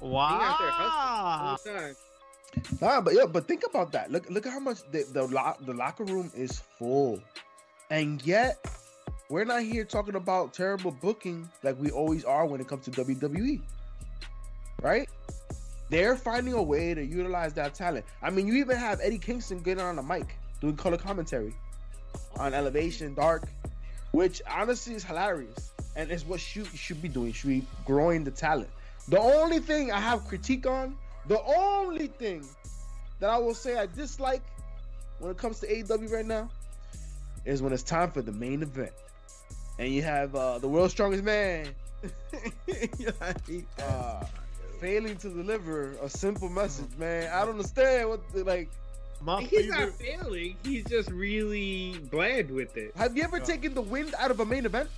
Wow. 0.00 1.56
All 1.56 1.58
the 1.64 1.70
time. 1.70 1.96
Nah, 2.80 3.00
but 3.00 3.14
yeah, 3.14 3.26
but 3.26 3.46
think 3.46 3.62
about 3.68 3.92
that. 3.92 4.10
Look, 4.10 4.28
look 4.28 4.44
at 4.44 4.52
how 4.52 4.58
much 4.60 4.78
the 4.90 5.04
the, 5.12 5.22
lo- 5.22 5.54
the 5.60 5.72
locker 5.72 6.04
room 6.04 6.30
is 6.34 6.58
full, 6.78 7.20
and 7.90 8.20
yet 8.26 8.58
we're 9.28 9.44
not 9.44 9.62
here 9.62 9.84
talking 9.84 10.16
about 10.16 10.52
terrible 10.52 10.90
booking 10.90 11.48
like 11.62 11.78
we 11.78 11.90
always 11.90 12.24
are 12.24 12.44
when 12.46 12.60
it 12.60 12.66
comes 12.66 12.84
to 12.86 12.90
WWE. 12.90 13.60
Right? 14.82 15.08
They're 15.88 16.16
finding 16.16 16.54
a 16.54 16.62
way 16.62 16.94
to 16.94 17.04
utilize 17.04 17.52
that 17.54 17.74
talent. 17.74 18.04
I 18.22 18.30
mean, 18.30 18.46
you 18.46 18.54
even 18.54 18.76
have 18.76 19.00
Eddie 19.02 19.18
Kingston 19.18 19.60
getting 19.60 19.82
on 19.82 19.96
the 19.96 20.02
mic 20.02 20.36
doing 20.60 20.76
color 20.76 20.96
commentary 20.96 21.54
on 22.38 22.54
Elevation 22.54 23.14
Dark, 23.14 23.48
which 24.12 24.40
honestly 24.48 24.94
is 24.94 25.02
hilarious, 25.02 25.72
and 25.96 26.10
it's 26.10 26.24
what 26.24 26.54
you 26.54 26.64
should 26.74 27.02
be 27.02 27.08
doing. 27.08 27.32
Should 27.32 27.48
be 27.48 27.66
growing 27.84 28.24
the 28.24 28.30
talent. 28.30 28.70
The 29.08 29.18
only 29.18 29.58
thing 29.58 29.90
I 29.90 29.98
have 29.98 30.26
critique 30.28 30.66
on 30.66 30.96
the 31.26 31.42
only 31.42 32.06
thing 32.08 32.44
that 33.20 33.30
I 33.30 33.38
will 33.38 33.54
say 33.54 33.76
I 33.76 33.86
dislike 33.86 34.42
when 35.18 35.30
it 35.30 35.36
comes 35.36 35.60
to 35.60 35.66
AEW 35.66 36.10
right 36.10 36.26
now 36.26 36.50
is 37.44 37.62
when 37.62 37.72
it's 37.72 37.82
time 37.82 38.10
for 38.10 38.22
the 38.22 38.32
main 38.32 38.62
event. 38.62 38.92
And 39.78 39.92
you 39.92 40.02
have 40.02 40.34
uh, 40.34 40.58
the 40.58 40.68
world's 40.68 40.92
strongest 40.92 41.24
man 41.24 41.68
uh, 43.78 44.24
failing 44.80 45.16
to 45.18 45.28
deliver 45.28 45.92
a 46.02 46.08
simple 46.08 46.48
message, 46.48 46.88
man. 46.98 47.30
I 47.32 47.40
don't 47.40 47.50
understand 47.50 48.08
what 48.08 48.20
the, 48.32 48.44
like. 48.44 48.68
My 49.22 49.42
He's 49.42 49.50
favorite. 49.50 49.78
not 49.78 49.92
failing. 49.92 50.56
He's 50.64 50.84
just 50.86 51.10
really 51.10 51.98
bland 52.10 52.50
with 52.50 52.74
it. 52.78 52.92
Have 52.96 53.14
you 53.16 53.22
ever 53.22 53.36
Yeah. 53.36 53.44
taken 53.44 53.74
the 53.74 53.82
wind 53.82 54.14
out 54.18 54.30
of 54.30 54.40
a 54.40 54.46
main 54.46 54.64
event? 54.64 54.88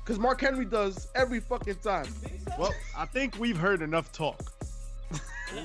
Because 0.00 0.16
Mark 0.20 0.40
Henry 0.40 0.64
does 0.64 1.08
every 1.16 1.40
fucking 1.40 1.76
time. 1.82 2.06
Well, 2.56 2.72
I 2.96 3.04
think 3.06 3.36
we've 3.38 3.56
heard 3.56 3.82
enough 3.82 4.12
talk. 4.12 4.40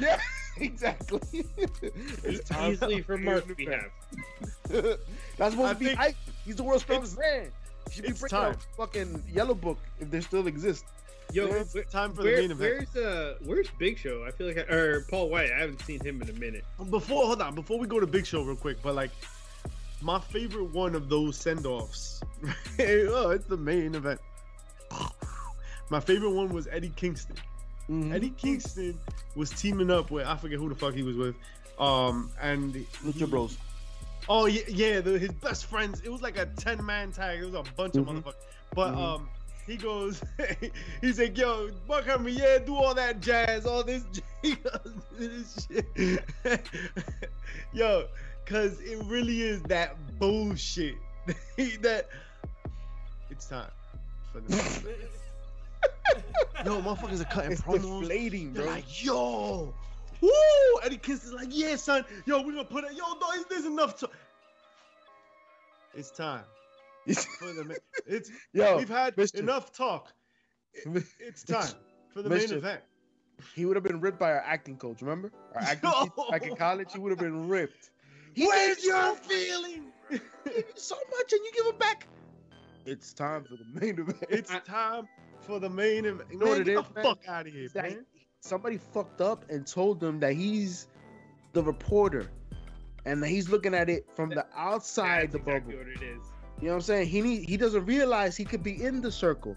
Yeah. 0.00 0.18
exactly. 0.58 1.44
it's 2.24 2.50
Easily 2.50 3.02
for 3.02 3.18
Mark 3.18 3.44
we 3.58 3.66
have. 3.66 3.90
That's 5.36 5.54
supposed 5.54 5.60
I 5.60 5.72
to 5.74 5.78
be 5.78 5.84
think- 5.86 5.98
hype. 5.98 6.16
He's 6.44 6.56
the 6.56 6.62
world's 6.62 6.82
strongest 6.84 7.18
man. 7.18 7.50
Should 7.90 8.02
be 8.04 8.08
it's 8.10 8.20
bringing 8.20 8.30
time. 8.38 8.52
out 8.52 8.62
fucking 8.76 9.22
Yellow 9.32 9.54
Book 9.54 9.78
if 10.00 10.10
there 10.10 10.22
still 10.22 10.46
exists. 10.46 10.84
Yo, 11.32 11.46
Yeah, 11.46 11.54
it's 11.54 11.74
where- 11.74 11.84
time 11.84 12.12
for 12.12 12.22
the 12.22 12.32
main 12.32 12.50
event. 12.50 12.58
where's 12.94 12.96
uh 12.96 13.34
where's 13.44 13.68
Big 13.78 13.98
Show? 13.98 14.24
I 14.26 14.30
feel 14.32 14.46
like 14.46 14.58
I, 14.58 14.62
or 14.72 15.00
Paul 15.02 15.28
White. 15.30 15.50
I 15.52 15.58
haven't 15.60 15.80
seen 15.82 16.00
him 16.04 16.20
in 16.22 16.28
a 16.28 16.32
minute. 16.34 16.64
Before, 16.90 17.26
hold 17.26 17.40
on, 17.42 17.54
before 17.54 17.78
we 17.78 17.86
go 17.86 17.98
to 18.00 18.06
Big 18.06 18.26
Show 18.26 18.42
real 18.42 18.56
quick, 18.56 18.78
but 18.82 18.94
like 18.94 19.10
my 20.02 20.18
favorite 20.20 20.70
one 20.72 20.94
of 20.94 21.08
those 21.08 21.36
send-offs. 21.36 22.20
oh, 22.80 23.30
it's 23.30 23.46
the 23.46 23.56
main 23.56 23.94
event. 23.94 24.20
My 25.90 26.00
favorite 26.00 26.30
one 26.30 26.48
was 26.52 26.66
Eddie 26.70 26.92
Kingston. 26.96 27.36
Mhm. 27.88 28.14
Eddie 28.14 28.30
Kingston 28.30 28.98
was 29.34 29.50
teaming 29.50 29.90
up 29.90 30.10
with 30.10 30.26
I 30.26 30.36
forget 30.36 30.58
who 30.58 30.68
the 30.68 30.74
fuck 30.74 30.94
he 30.94 31.02
was 31.02 31.16
with. 31.16 31.34
Um 31.78 32.30
and 32.40 32.74
Lucha 33.04 33.12
he- 33.14 33.26
Bros. 33.26 33.56
Oh 34.28 34.46
yeah, 34.46 34.62
yeah, 34.68 35.00
the, 35.00 35.18
his 35.18 35.32
best 35.32 35.66
friends. 35.66 36.00
It 36.04 36.08
was 36.10 36.22
like 36.22 36.38
a 36.38 36.46
ten 36.46 36.84
man 36.84 37.10
tag. 37.12 37.40
It 37.40 37.44
was 37.46 37.54
a 37.54 37.64
bunch 37.76 37.96
of 37.96 38.06
Mhm. 38.06 38.22
motherfuckers. 38.22 38.34
But 38.74 38.94
Mhm. 38.94 38.98
um, 38.98 39.28
he 39.66 39.76
goes, 39.76 40.22
he's 41.00 41.18
like, 41.18 41.36
yo, 41.38 41.70
Buck 41.86 42.04
Henry, 42.04 42.32
yeah, 42.32 42.58
do 42.58 42.74
all 42.74 42.94
that 42.94 43.20
jazz, 43.20 43.64
all 43.66 43.82
this, 43.84 44.04
goes, 44.42 44.92
this 45.18 45.68
shit. 45.70 46.62
yo, 47.72 48.06
cause 48.46 48.80
it 48.80 48.98
really 49.06 49.42
is 49.42 49.62
that 49.62 49.96
bullshit 50.18 50.96
that 51.80 52.08
it's 53.30 53.46
time 53.46 53.70
for 54.32 54.40
the 54.40 54.56
yo, 56.64 56.80
motherfuckers 56.82 57.20
are 57.20 57.24
cutting 57.24 57.52
It's 57.52 57.60
promos. 57.62 58.00
deflating, 58.00 58.52
They're 58.52 58.64
bro. 58.64 58.72
like, 58.72 59.04
yo, 59.04 59.74
woo! 60.20 60.30
Eddie 60.82 60.96
Kingston's 60.98 61.34
like, 61.34 61.48
yeah, 61.50 61.76
son, 61.76 62.04
yo, 62.26 62.38
we're 62.42 62.52
gonna 62.52 62.64
put 62.64 62.84
it, 62.84 62.92
yo, 62.94 63.04
no, 63.20 63.44
there's 63.48 63.64
enough 63.64 63.96
to. 64.00 64.10
It's 65.94 66.10
time. 66.10 66.42
For 67.06 67.52
the, 67.52 67.78
it's 68.06 68.30
Yo, 68.52 68.76
we've 68.78 68.88
had 68.88 69.14
enough 69.34 69.72
talk. 69.72 70.12
It's 71.18 71.42
time 71.44 71.72
for 72.12 72.22
the 72.22 72.30
main 72.30 72.52
event. 72.52 72.80
he 73.54 73.64
would 73.64 73.76
have 73.76 73.82
been 73.84 74.00
ripped 74.00 74.18
by 74.18 74.30
our 74.32 74.40
acting 74.46 74.76
coach. 74.76 75.02
Remember 75.02 75.32
our 75.54 75.60
acting 75.62 75.90
teacher 75.90 76.12
back 76.30 76.46
in 76.46 76.56
college? 76.56 76.92
He 76.92 76.98
would 76.98 77.10
have 77.10 77.18
been 77.18 77.48
ripped. 77.48 77.90
He 78.34 78.46
Where's 78.46 78.82
your 78.82 79.14
feeling? 79.16 79.92
he 80.08 80.18
you 80.46 80.64
so 80.74 80.94
much, 80.96 81.32
and 81.34 81.40
you 81.44 81.52
give 81.54 81.66
it 81.66 81.78
back. 81.78 82.06
It's 82.86 83.12
time 83.12 83.44
for 83.44 83.56
the 83.56 83.66
main 83.78 83.98
event. 83.98 84.24
It's 84.30 84.50
time 84.64 85.06
for 85.40 85.60
the 85.60 85.68
main 85.68 86.06
event. 86.06 86.32
know 86.40 86.46
what 86.46 86.60
it 86.62 86.64
get 86.64 86.76
the 86.76 86.94
man? 86.94 87.04
fuck 87.04 87.18
out 87.28 87.46
of 87.46 87.52
here, 87.52 87.64
It's 87.66 87.74
man. 87.74 88.06
somebody 88.40 88.78
fucked 88.78 89.20
up 89.20 89.44
and 89.50 89.66
told 89.66 90.00
them 90.00 90.18
that 90.20 90.32
he's 90.32 90.86
the 91.52 91.62
reporter, 91.62 92.30
and 93.04 93.22
that 93.22 93.28
he's 93.28 93.50
looking 93.50 93.74
at 93.74 93.90
it 93.90 94.06
from 94.16 94.30
the 94.30 94.46
outside 94.56 95.30
That's 95.30 95.44
the 95.44 95.50
exactly 95.50 95.74
bubble. 95.74 95.84
what 95.84 96.02
it 96.02 96.02
is. 96.02 96.22
You 96.62 96.68
know 96.68 96.74
what 96.74 96.76
I'm 96.76 96.82
saying? 96.82 97.08
He 97.08 97.20
need, 97.22 97.48
he 97.48 97.56
doesn't 97.56 97.84
realize 97.86 98.36
he 98.36 98.44
could 98.44 98.62
be 98.62 98.84
in 98.84 99.00
the 99.00 99.10
circle. 99.10 99.56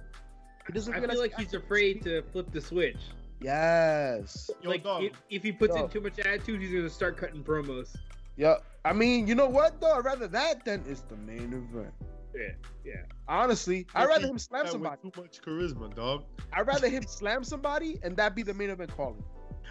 He 0.65 0.73
doesn't 0.73 0.91
I 0.91 0.97
realize 0.97 1.13
feel 1.13 1.21
like 1.21 1.39
he's 1.39 1.53
afraid 1.53 2.01
to 2.01 2.23
flip 2.31 2.51
the 2.51 2.59
switch. 2.59 2.97
Yes. 3.39 4.49
Yo, 4.63 4.71
like 4.71 4.81
if, 4.83 5.11
if 5.29 5.43
he 5.43 5.51
puts 5.51 5.75
Dog. 5.75 5.85
in 5.85 5.89
too 5.91 6.01
much 6.01 6.17
attitude, 6.17 6.61
he's 6.61 6.71
gonna 6.71 6.89
start 6.89 7.17
cutting 7.17 7.43
promos. 7.43 7.95
Yeah. 8.37 8.55
I 8.83 8.93
mean, 8.93 9.27
you 9.27 9.35
know 9.35 9.47
what 9.47 9.79
though? 9.79 9.91
I'd 9.91 10.03
rather 10.03 10.27
that 10.29 10.65
than 10.65 10.83
it's 10.87 11.01
the 11.01 11.15
main 11.15 11.53
event. 11.53 11.93
Yeah, 12.35 12.53
yeah. 12.83 13.01
Honestly, 13.27 13.85
I'd 13.93 14.07
rather 14.07 14.25
him 14.25 14.39
slam 14.39 14.65
That 14.65 14.73
with 14.73 14.83
somebody. 14.83 15.11
Too 15.11 15.21
much 15.21 15.41
charisma, 15.43 15.95
dog. 15.95 16.23
I'd 16.53 16.65
rather 16.65 16.89
him 16.89 17.03
slam 17.03 17.43
somebody 17.43 17.99
and 18.01 18.17
that 18.17 18.35
be 18.35 18.41
the 18.41 18.55
main 18.55 18.71
event 18.71 18.89
calling. 18.97 19.23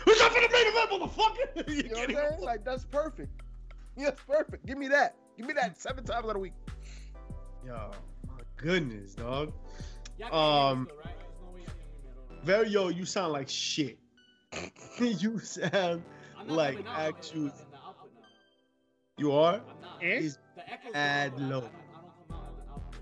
Who's 0.05 0.21
up 0.21 0.31
for 0.31 0.41
the 0.41 0.49
main 0.53 0.67
event, 0.69 0.91
motherfucker? 0.93 1.69
you 1.69 1.75
You 1.75 1.83
know 1.83 1.99
what 1.99 2.11
I'm 2.11 2.15
saying? 2.15 2.43
Like 2.43 2.65
that's 2.65 2.85
perfect. 2.85 3.43
Yeah, 3.97 4.05
that's 4.11 4.21
perfect. 4.23 4.67
Give 4.67 4.79
me 4.79 4.87
that. 4.87 5.17
Give 5.37 5.49
me 5.49 5.55
that 5.55 5.81
seven 5.81 6.05
times 6.05 6.25
out 6.25 6.31
of 6.31 6.37
a 6.37 6.39
week. 6.39 6.53
Yo, 7.65 7.91
my 8.27 8.35
goodness, 8.57 9.15
dog. 9.15 9.53
Um, 10.31 10.87
hear 10.87 10.87
me 10.87 10.87
though, 10.89 10.97
right? 11.05 11.17
There's 11.19 11.35
no 11.41 11.51
way 11.51 11.61
y'all 11.61 11.75
can 11.75 11.87
hear 11.91 12.03
me 12.03 12.09
at 12.11 12.17
all. 12.31 12.45
Very 12.45 12.69
yo, 12.69 12.89
you 12.89 13.05
sound 13.05 13.33
like 13.33 13.49
shit. 13.49 13.99
you 15.01 15.39
sound 15.39 16.03
like 16.47 16.75
coming 16.77 16.87
out 16.89 17.01
of 17.01 17.15
it, 17.15 17.19
actual- 17.19 17.41
in 17.41 17.47
the 17.47 17.77
output 17.87 18.11
now. 18.15 18.27
you 19.19 19.33
are. 19.33 19.55
I'm 19.55 19.81
not. 19.81 19.99
Eh? 20.03 20.19
Is 20.19 20.39
The 20.57 20.73
echo's 20.73 20.93
Add 20.95 21.31
going, 21.37 21.49
but 21.49 21.55
I- 21.55 21.59
low. 21.59 21.59
I, 21.59 21.63
don't, 21.63 21.73
I 21.73 22.09
don't 22.09 22.31
come 22.31 22.37
out 22.37 22.49
of 22.51 22.57
the 22.57 22.73
output. 22.73 23.01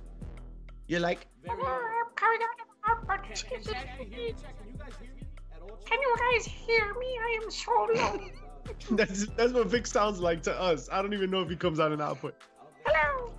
you're 0.86 1.00
like 1.00 1.28
Very. 1.44 1.56
Can, 3.42 3.60
you 3.60 3.72
hear 3.72 4.26
me? 4.28 4.34
Check. 4.40 4.58
Can 4.58 4.68
you 4.70 4.78
guys 4.78 4.94
hear 5.00 5.14
me? 5.14 5.26
Can 5.84 6.00
you 6.00 6.16
guys 6.18 6.44
hear 6.46 6.94
me? 6.94 7.18
I 7.20 7.40
am 7.42 7.50
so 7.50 7.88
low. 7.94 8.20
that's 8.96 9.26
that's 9.36 9.52
what 9.52 9.66
Vic 9.66 9.86
sounds 9.88 10.20
like 10.20 10.42
to 10.44 10.52
us. 10.60 10.88
I 10.92 11.02
don't 11.02 11.12
even 11.14 11.30
know 11.30 11.42
if 11.42 11.50
he 11.50 11.56
comes 11.56 11.80
out 11.80 11.90
in 11.92 12.00
output. 12.00 12.36
Hello. 12.86 13.32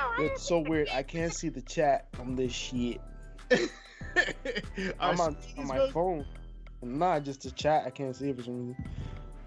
Hello. 0.00 0.26
I 0.26 0.32
It's 0.32 0.42
so 0.42 0.60
weird. 0.60 0.88
I 0.88 1.02
can't 1.02 1.32
see 1.32 1.50
the 1.50 1.60
chat 1.60 2.06
on 2.18 2.34
this 2.34 2.52
shit. 2.52 3.00
I'm 4.98 5.20
on, 5.20 5.36
on 5.58 5.66
my 5.66 5.90
phone. 5.90 6.24
Not 6.82 7.24
just 7.24 7.42
the 7.42 7.50
chat. 7.50 7.84
I 7.86 7.90
can't 7.90 8.16
see 8.16 8.30
it 8.30 8.36
for 8.36 8.42
some 8.42 8.68
reason. 8.68 8.84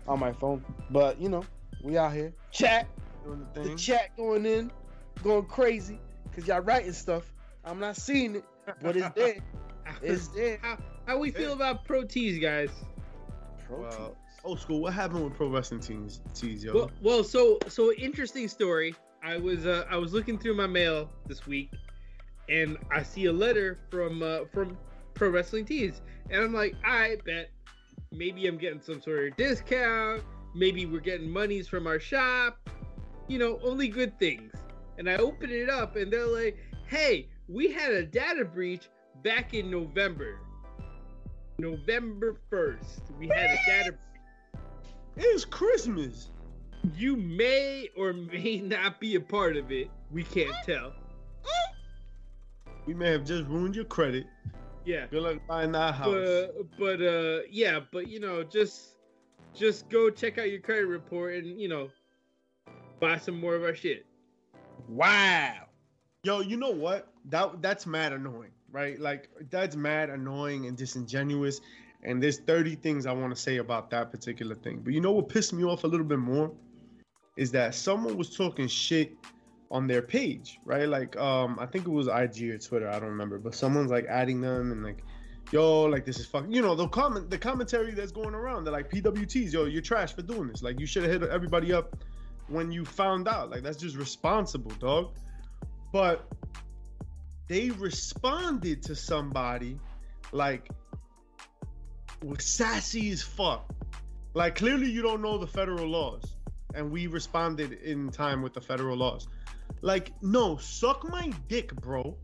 On 0.07 0.19
my 0.19 0.31
phone. 0.31 0.63
But 0.91 1.19
you 1.19 1.29
know, 1.29 1.43
we 1.81 1.97
out 1.97 2.13
here. 2.13 2.33
Chat. 2.51 2.87
doing 3.23 3.47
the 3.55 3.61
The 3.61 3.75
chat 3.75 4.15
going 4.15 4.45
in, 4.45 4.71
going 5.23 5.45
crazy. 5.45 5.99
Cause 6.35 6.47
y'all 6.47 6.61
writing 6.61 6.93
stuff. 6.93 7.33
I'm 7.65 7.79
not 7.79 7.95
seeing 7.95 8.35
it, 8.35 8.45
but 8.81 8.95
it's 8.95 9.09
there. 9.15 9.37
It's 10.01 10.29
there. 10.29 10.59
how 10.61 10.77
how 11.05 11.17
we 11.17 11.29
feel 11.29 11.51
about 11.51 11.83
pro 11.83 12.05
tees, 12.05 12.39
guys? 12.39 12.69
Protein. 13.67 13.89
Well, 13.89 14.17
old 14.45 14.59
school. 14.61 14.79
What 14.79 14.93
happened 14.93 15.25
with 15.25 15.33
pro 15.33 15.49
wrestling 15.49 15.81
teams? 15.81 16.21
Tees, 16.33 16.63
yo. 16.63 16.73
Well, 16.73 16.91
well, 17.01 17.23
so 17.23 17.59
so 17.67 17.91
interesting 17.93 18.47
story. 18.47 18.95
I 19.23 19.38
was 19.38 19.65
uh, 19.65 19.86
I 19.89 19.95
was 19.97 20.13
looking 20.13 20.38
through 20.38 20.55
my 20.55 20.67
mail 20.67 21.09
this 21.27 21.47
week, 21.47 21.71
and 22.49 22.77
I 22.91 23.03
see 23.03 23.25
a 23.25 23.33
letter 23.33 23.79
from 23.89 24.21
uh, 24.21 24.39
from 24.51 24.77
Pro 25.13 25.29
Wrestling 25.29 25.65
Tees, 25.65 26.01
and 26.29 26.43
I'm 26.43 26.53
like, 26.53 26.75
I 26.83 27.17
bet 27.25 27.49
maybe 28.12 28.47
I'm 28.47 28.57
getting 28.57 28.81
some 28.81 29.01
sort 29.01 29.27
of 29.27 29.38
discount. 29.38 30.23
Maybe 30.53 30.86
we're 30.86 30.99
getting 30.99 31.29
monies 31.29 31.67
from 31.67 31.88
our 31.88 31.99
shop. 31.99 32.69
You 33.27 33.39
know, 33.39 33.59
only 33.63 33.88
good 33.88 34.19
things. 34.19 34.53
And 34.97 35.09
I 35.09 35.15
open 35.15 35.49
it 35.49 35.69
up, 35.69 35.95
and 35.95 36.12
they're 36.12 36.27
like, 36.27 36.57
Hey, 36.86 37.29
we 37.47 37.71
had 37.71 37.93
a 37.93 38.03
data 38.05 38.43
breach 38.43 38.89
back 39.23 39.53
in 39.53 39.71
November. 39.71 40.39
November 41.59 42.38
1st, 42.51 43.17
we 43.17 43.27
had 43.27 43.51
a 43.51 43.57
data 43.65 43.95
Breach. 45.15 45.25
it's 45.25 45.45
Christmas. 45.45 46.29
You 46.96 47.15
may 47.15 47.89
or 47.96 48.13
may 48.13 48.62
not 48.63 49.00
be 49.00 49.15
a 49.15 49.22
part 49.22 49.56
of 49.56 49.72
it. 49.72 49.89
We 50.12 50.24
can't 50.24 50.56
tell. 50.65 50.93
We 52.86 52.93
may 52.93 53.12
have 53.12 53.24
just 53.24 53.46
ruined 53.48 53.76
your 53.76 53.86
credit. 53.86 54.26
Yeah. 54.86 55.06
Good 55.10 55.24
luck 55.24 55.38
buying 55.48 55.72
that 55.72 55.96
house. 55.96 56.13
But 56.13 56.78
but 56.78 57.02
uh 57.02 57.43
yeah, 57.50 57.80
but 57.91 58.10
you 58.10 58.19
know, 58.19 58.43
just 58.43 58.98
just 59.54 59.89
go 59.89 60.10
check 60.10 60.38
out 60.38 60.50
your 60.50 60.60
credit 60.60 60.88
report 60.88 61.36
and 61.36 61.60
you 61.60 61.69
know 61.69 61.89
buy 63.00 63.17
some 63.17 63.39
more 63.39 63.56
of 63.56 63.63
our 63.63 63.76
shit. 63.76 64.06
Wow. 64.89 65.67
Yo, 66.24 66.41
you 66.41 66.58
know 66.58 66.72
what? 66.72 67.13
That 67.30 67.62
that's 67.62 67.86
mad 67.86 68.12
annoying, 68.12 68.52
right? 68.72 69.00
Like 69.00 69.30
that's 69.50 69.78
mad 69.78 70.10
annoying 70.10 70.65
and 70.65 70.76
disingenuous. 70.76 71.62
And 72.06 72.22
there's 72.22 72.39
30 72.39 72.76
things 72.76 73.06
I 73.06 73.13
want 73.13 73.34
to 73.34 73.41
say 73.41 73.58
about 73.58 73.89
that 73.91 74.12
particular 74.12 74.56
thing. 74.56 74.82
But 74.84 74.93
you 74.93 75.00
know 75.00 75.13
what 75.13 75.30
pissed 75.30 75.54
me 75.54 75.63
off 75.63 75.86
a 75.86 75.88
little 75.88 76.06
bit 76.06 76.19
more 76.19 76.52
is 77.36 77.52
that 77.52 77.74
someone 77.76 78.17
was 78.17 78.36
talking 78.36 78.67
shit 78.67 79.17
on 79.72 79.88
their 79.88 80.02
page, 80.02 80.60
right? 80.65 80.88
Like 80.88 81.17
um 81.17 81.58
I 81.60 81.65
think 81.65 81.88
it 81.88 81.91
was 81.91 82.08
IG 82.08 82.50
or 82.50 82.58
Twitter, 82.58 82.89
I 82.89 83.00
don't 83.00 83.10
remember, 83.10 83.39
but 83.39 83.56
someone's 83.56 83.91
like 83.91 84.06
adding 84.06 84.39
them 84.39 84.72
and 84.72 84.84
like 84.84 85.04
yo, 85.52 85.84
like 85.84 86.06
this 86.06 86.19
is 86.19 86.28
fucking 86.28 86.52
you 86.52 86.62
know, 86.62 86.76
the 86.76 86.88
comment 86.88 87.30
the 87.30 87.38
commentary 87.38 87.93
that's 87.93 88.12
going 88.12 88.36
around, 88.36 88.65
they're 88.65 88.74
like 88.74 88.89
PWTs, 88.91 89.52
yo, 89.52 89.65
you're 89.65 89.82
trash 89.82 90.13
for 90.13 90.22
doing 90.22 90.48
this. 90.48 90.62
Like 90.62 90.80
you 90.80 90.86
should 90.86 91.04
have 91.04 91.12
hit 91.22 91.30
everybody 91.30 91.74
up 91.74 91.98
when 92.48 92.72
you 92.72 92.86
found 92.86 93.28
out. 93.28 93.50
Like 93.50 93.63
that's 93.63 93.78
just 93.78 93.96
responsible, 93.96 94.72
dog. 94.80 95.15
But 95.91 96.28
they 97.48 97.72
responded 97.72 98.84
to 98.84 98.96
somebody 98.96 99.80
like 100.32 100.69
was 102.24 102.46
sassy 102.46 103.10
as 103.10 103.22
fuck. 103.22 103.74
Like 104.36 104.56
clearly 104.56 104.89
you 104.89 105.02
don't 105.02 105.22
know 105.22 105.38
the 105.39 105.48
federal 105.48 105.88
laws. 105.88 106.36
And 106.73 106.91
we 106.91 107.07
responded 107.07 107.73
in 107.83 108.09
time 108.09 108.41
with 108.41 108.53
the 108.53 108.62
federal 108.62 108.97
laws. 108.97 109.27
Like, 109.81 110.12
no, 110.21 110.57
suck 110.57 111.07
my 111.09 111.31
dick, 111.47 111.75
bro. 111.75 112.17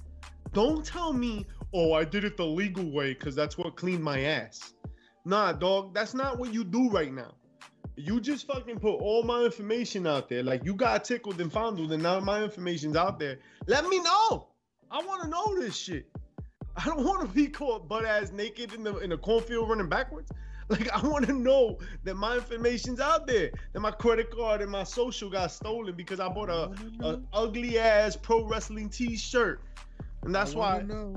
Don't 0.54 0.86
tell 0.86 1.14
me, 1.14 1.46
oh, 1.74 1.94
I 1.94 2.04
did 2.04 2.24
it 2.24 2.38
the 2.38 2.46
legal 2.46 2.90
way 2.92 3.14
because 3.14 3.36
that's 3.36 3.58
what 3.58 3.76
cleaned 3.76 4.04
my 4.04 4.22
ass. 4.22 4.74
Nah, 5.26 5.52
dog, 5.52 5.94
that's 5.94 6.14
not 6.14 6.40
what 6.40 6.54
you 6.54 6.64
do 6.64 6.90
right 6.90 7.14
now. 7.14 7.36
You 7.96 8.20
just 8.22 8.48
fucking 8.48 8.80
put 8.80 8.96
all 8.96 9.24
my 9.24 9.44
information 9.44 10.08
out 10.08 10.30
there. 10.30 10.42
Like 10.42 10.64
you 10.64 10.74
got 10.74 11.04
tickled 11.04 11.42
and 11.42 11.52
fondled, 11.52 11.92
and 11.92 12.02
now 12.02 12.20
my 12.20 12.42
information's 12.42 12.96
out 12.96 13.20
there. 13.20 13.40
Let 13.68 13.86
me 13.86 14.00
know. 14.00 14.48
I 14.90 15.04
want 15.04 15.24
to 15.24 15.28
know 15.28 15.60
this 15.60 15.76
shit. 15.76 16.08
I 16.78 16.86
don't 16.86 17.04
want 17.04 17.22
to 17.22 17.28
be 17.28 17.48
caught 17.48 17.90
butt 17.90 18.06
ass 18.06 18.32
naked 18.32 18.74
in 18.74 18.84
the 18.84 18.98
in 19.00 19.10
the 19.10 19.18
cornfield 19.18 19.70
running 19.70 19.90
backwards. 19.90 20.32
Like 20.80 20.92
I 20.92 21.02
want 21.08 21.26
to 21.26 21.34
know 21.34 21.80
that 22.04 22.14
my 22.14 22.36
information's 22.36 23.00
out 23.00 23.26
there, 23.26 23.50
that 23.74 23.80
my 23.80 23.90
credit 23.90 24.30
card 24.30 24.62
and 24.62 24.70
my 24.70 24.84
social 24.84 25.28
got 25.28 25.52
stolen 25.52 25.96
because 25.96 26.20
I 26.20 26.30
bought 26.30 26.50
a, 26.50 26.72
a 27.04 27.20
ugly 27.34 27.80
ass 27.80 28.16
pro 28.16 28.44
wrestling 28.44 28.88
T-shirt, 28.88 29.62
and 30.22 30.34
that's 30.34 30.54
why 30.54 30.84
know. 30.84 31.16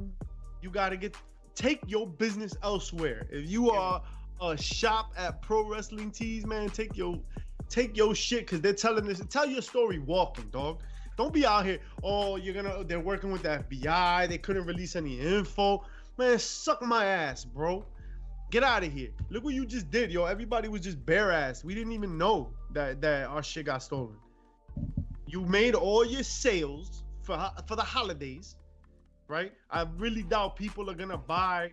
you 0.62 0.70
gotta 0.70 0.96
get 0.96 1.16
take 1.54 1.80
your 1.86 2.06
business 2.06 2.56
elsewhere. 2.62 3.26
If 3.30 3.46
you 3.50 3.70
are 3.70 4.02
a 4.40 4.56
shop 4.56 5.12
at 5.18 5.42
pro 5.42 5.68
wrestling 5.68 6.12
tees, 6.12 6.46
man, 6.46 6.70
take 6.70 6.96
your 6.96 7.20
take 7.68 7.94
your 7.94 8.14
shit 8.14 8.40
because 8.40 8.62
they're 8.62 8.72
telling 8.72 9.04
this. 9.04 9.22
Tell 9.28 9.46
your 9.46 9.62
story 9.62 9.98
walking, 9.98 10.48
dog. 10.50 10.80
Don't 11.18 11.32
be 11.32 11.44
out 11.44 11.66
here. 11.66 11.78
Oh, 12.02 12.36
you're 12.36 12.54
gonna. 12.54 12.84
They're 12.84 13.00
working 13.00 13.30
with 13.30 13.42
the 13.42 13.62
FBI. 13.70 14.28
They 14.30 14.38
couldn't 14.38 14.64
release 14.64 14.96
any 14.96 15.20
info. 15.20 15.84
Man, 16.16 16.38
suck 16.38 16.80
my 16.80 17.04
ass, 17.04 17.44
bro. 17.44 17.84
Get 18.52 18.62
out 18.62 18.84
of 18.84 18.92
here. 18.92 19.08
Look 19.30 19.44
what 19.44 19.54
you 19.54 19.64
just 19.64 19.90
did, 19.90 20.12
yo. 20.12 20.26
Everybody 20.26 20.68
was 20.68 20.82
just 20.82 21.04
bare 21.06 21.32
ass. 21.32 21.64
We 21.64 21.74
didn't 21.74 21.92
even 21.92 22.18
know 22.18 22.50
that 22.72 23.00
that 23.00 23.26
our 23.26 23.42
shit 23.42 23.64
got 23.64 23.82
stolen. 23.82 24.16
You 25.26 25.40
made 25.46 25.74
all 25.74 26.04
your 26.04 26.22
sales 26.22 27.02
for 27.22 27.50
for 27.66 27.76
the 27.76 27.82
holidays, 27.82 28.56
right? 29.26 29.54
I 29.70 29.86
really 29.96 30.22
doubt 30.22 30.56
people 30.56 30.90
are 30.90 30.94
gonna 30.94 31.16
buy 31.16 31.72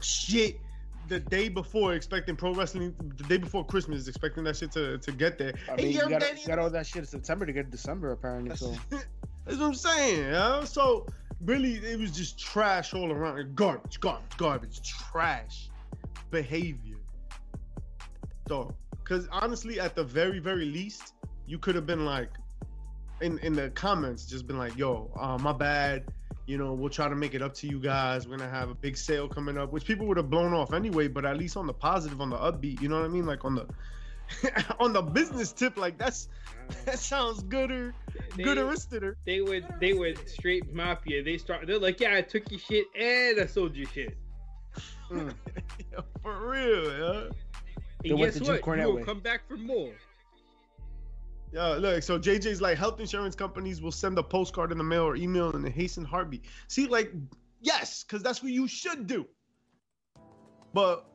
shit 0.00 0.58
the 1.06 1.20
day 1.20 1.48
before, 1.48 1.94
expecting 1.94 2.34
pro 2.34 2.52
wrestling. 2.52 2.92
The 3.16 3.22
day 3.22 3.36
before 3.36 3.64
Christmas, 3.64 4.08
expecting 4.08 4.42
that 4.44 4.56
shit 4.56 4.72
to, 4.72 4.98
to 4.98 5.12
get 5.12 5.38
there. 5.38 5.54
I 5.70 5.76
mean, 5.76 5.92
yo, 5.92 6.08
you 6.08 6.18
got, 6.18 6.40
you 6.40 6.48
got 6.48 6.58
all 6.58 6.70
that 6.70 6.84
shit 6.84 7.02
in 7.02 7.06
September 7.06 7.46
to 7.46 7.52
get 7.52 7.70
December 7.70 8.10
apparently. 8.10 8.48
That's, 8.48 8.60
So 8.60 8.74
that's 8.90 9.58
what 9.58 9.66
I'm 9.66 9.74
saying. 9.74 10.32
Yeah? 10.32 10.64
So 10.64 11.06
really, 11.40 11.74
it 11.74 11.98
was 11.98 12.10
just 12.10 12.38
trash 12.38 12.94
all 12.94 13.10
around. 13.10 13.54
Garbage, 13.54 14.00
garbage, 14.00 14.36
garbage, 14.36 14.80
trash 14.82 15.68
behavior. 16.30 16.96
So, 18.48 18.74
because 18.90 19.28
honestly, 19.30 19.80
at 19.80 19.94
the 19.94 20.04
very, 20.04 20.38
very 20.38 20.64
least, 20.66 21.14
you 21.46 21.58
could 21.58 21.74
have 21.74 21.86
been 21.86 22.04
like, 22.04 22.30
in 23.20 23.38
in 23.38 23.52
the 23.52 23.70
comments, 23.70 24.26
just 24.26 24.46
been 24.46 24.58
like, 24.58 24.76
"Yo, 24.76 25.10
uh, 25.18 25.38
my 25.38 25.52
bad." 25.52 26.12
You 26.46 26.58
know, 26.58 26.74
we'll 26.74 26.90
try 26.90 27.08
to 27.08 27.16
make 27.16 27.32
it 27.32 27.40
up 27.40 27.54
to 27.54 27.66
you 27.66 27.80
guys. 27.80 28.28
We're 28.28 28.36
gonna 28.36 28.50
have 28.50 28.68
a 28.68 28.74
big 28.74 28.98
sale 28.98 29.28
coming 29.28 29.56
up, 29.56 29.72
which 29.72 29.86
people 29.86 30.06
would 30.08 30.18
have 30.18 30.28
blown 30.28 30.52
off 30.52 30.74
anyway. 30.74 31.08
But 31.08 31.24
at 31.24 31.38
least 31.38 31.56
on 31.56 31.66
the 31.66 31.72
positive, 31.72 32.20
on 32.20 32.28
the 32.28 32.36
upbeat, 32.36 32.82
you 32.82 32.88
know 32.88 33.00
what 33.00 33.06
I 33.06 33.08
mean? 33.08 33.24
Like 33.24 33.46
on 33.46 33.54
the 33.54 33.66
on 34.80 34.92
the 34.92 35.02
business 35.02 35.52
tip, 35.52 35.76
like 35.76 35.98
that's 35.98 36.28
that 36.86 36.98
sounds 36.98 37.42
gooder, 37.42 37.94
They- 38.36 38.42
gooderister. 38.44 39.14
They 39.26 39.40
would 39.40 39.66
they 39.80 39.92
would 39.92 40.28
straight 40.28 40.72
mafia. 40.72 41.22
They 41.22 41.38
start 41.38 41.66
they're 41.66 41.78
like, 41.78 42.00
yeah, 42.00 42.16
I 42.16 42.22
took 42.22 42.50
your 42.50 42.60
shit 42.60 42.86
and 42.98 43.40
I 43.40 43.46
sold 43.46 43.74
your 43.76 43.88
shit. 43.88 44.16
mm, 45.10 45.32
For 46.22 46.48
real, 46.50 46.84
yeah. 46.84 47.28
They 48.02 48.10
And 48.10 48.18
went 48.18 48.32
guess 48.32 48.38
the 48.40 48.44
Jim 48.44 48.54
what? 48.54 48.62
Cornette 48.62 48.80
You 48.82 48.86
will 48.88 48.96
way. 48.96 49.02
come 49.04 49.20
back 49.20 49.46
for 49.48 49.56
more. 49.56 49.92
Yeah, 51.52 51.68
look, 51.68 52.02
so 52.02 52.18
JJ's 52.18 52.60
like 52.60 52.76
health 52.76 52.98
insurance 52.98 53.36
companies 53.36 53.80
will 53.80 53.92
send 53.92 54.18
a 54.18 54.22
postcard 54.22 54.72
in 54.72 54.78
the 54.78 54.82
mail 54.84 55.02
or 55.04 55.14
email 55.14 55.50
in 55.54 55.64
a 55.64 55.70
hasten 55.70 56.04
heartbeat. 56.04 56.44
See, 56.66 56.88
like, 56.88 57.12
yes, 57.60 58.02
because 58.02 58.24
that's 58.24 58.42
what 58.42 58.50
you 58.50 58.66
should 58.66 59.06
do. 59.06 59.24
But 60.72 61.06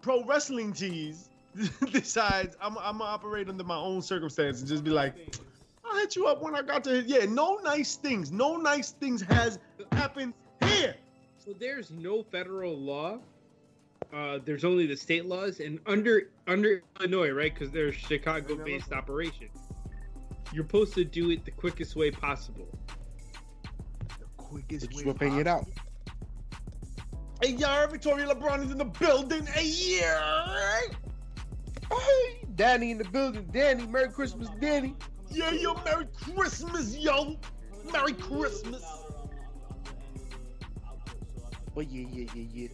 pro 0.00 0.24
wrestling 0.24 0.72
tees 0.72 1.28
decides 1.92 2.56
I'm, 2.60 2.78
I'm 2.78 2.98
gonna 2.98 3.10
operate 3.10 3.48
under 3.48 3.64
my 3.64 3.76
own 3.76 4.02
circumstances 4.02 4.62
and 4.62 4.68
just 4.68 4.84
be 4.84 4.90
like, 4.90 5.14
I'll 5.84 5.98
hit 5.98 6.16
you 6.16 6.26
up 6.26 6.42
when 6.42 6.54
I 6.54 6.62
got 6.62 6.84
to 6.84 7.02
yeah, 7.02 7.26
no 7.26 7.56
nice 7.62 7.96
things, 7.96 8.32
no 8.32 8.56
nice 8.56 8.92
things 8.92 9.22
has 9.22 9.58
happened 9.92 10.34
here. 10.64 10.94
So 11.44 11.52
there's 11.58 11.90
no 11.90 12.22
federal 12.22 12.76
law. 12.76 13.18
Uh, 14.12 14.38
there's 14.44 14.64
only 14.64 14.86
the 14.86 14.96
state 14.96 15.26
laws, 15.26 15.60
and 15.60 15.80
under 15.86 16.28
under 16.46 16.82
Illinois, 17.00 17.30
right? 17.30 17.52
Because 17.52 17.70
they're 17.70 17.92
Chicago-based 17.92 18.92
operation. 18.92 19.48
You're 20.52 20.64
supposed 20.64 20.94
to 20.94 21.04
do 21.04 21.30
it 21.30 21.44
the 21.44 21.50
quickest 21.50 21.96
way 21.96 22.10
possible. 22.10 22.68
The 24.18 24.26
quickest 24.36 24.90
just 24.90 24.98
way 24.98 25.10
whipping 25.10 25.38
it 25.38 25.46
out. 25.46 25.66
Hey, 27.42 27.52
y'all, 27.52 27.88
Victoria 27.88 28.26
LeBron 28.26 28.64
is 28.64 28.70
in 28.70 28.78
the 28.78 28.84
building. 28.84 29.46
Hey, 29.46 29.66
yeah. 29.66 30.80
Hey, 32.00 32.46
Danny 32.54 32.90
in 32.90 32.98
the 32.98 33.04
building. 33.04 33.48
Danny, 33.52 33.86
Merry 33.86 34.08
Christmas, 34.08 34.48
Danny. 34.60 34.94
Yeah, 35.30 35.50
yo, 35.52 35.74
Merry 35.84 36.06
Christmas, 36.34 36.96
yo. 36.96 37.36
Merry 37.92 38.12
Christmas. 38.12 38.84
But 41.74 41.90
yeah, 41.90 42.06
yeah, 42.12 42.26
yeah, 42.34 42.46
yeah. 42.52 42.68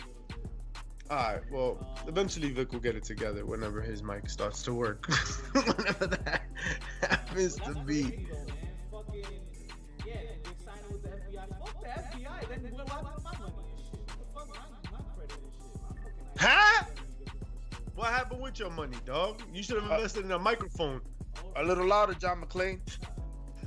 All 1.10 1.16
right, 1.16 1.40
well, 1.50 1.78
eventually 2.06 2.50
Vic 2.50 2.72
will 2.72 2.80
get 2.80 2.94
it 2.94 3.04
together 3.04 3.46
whenever 3.46 3.80
his 3.80 4.02
mic 4.02 4.28
starts 4.28 4.62
to 4.64 4.74
work. 4.74 5.06
whenever 5.52 6.06
that 6.06 6.42
happens 7.00 7.56
to 7.56 7.74
be. 7.86 8.26
What 18.58 18.66
your 18.66 18.76
money, 18.76 18.96
dog? 19.06 19.40
You 19.54 19.62
should 19.62 19.80
have 19.80 19.88
invested 19.88 20.24
in 20.24 20.32
a 20.32 20.38
microphone. 20.38 21.00
A 21.54 21.62
little 21.62 21.86
louder, 21.86 22.14
John 22.14 22.40
McClane. 22.42 22.80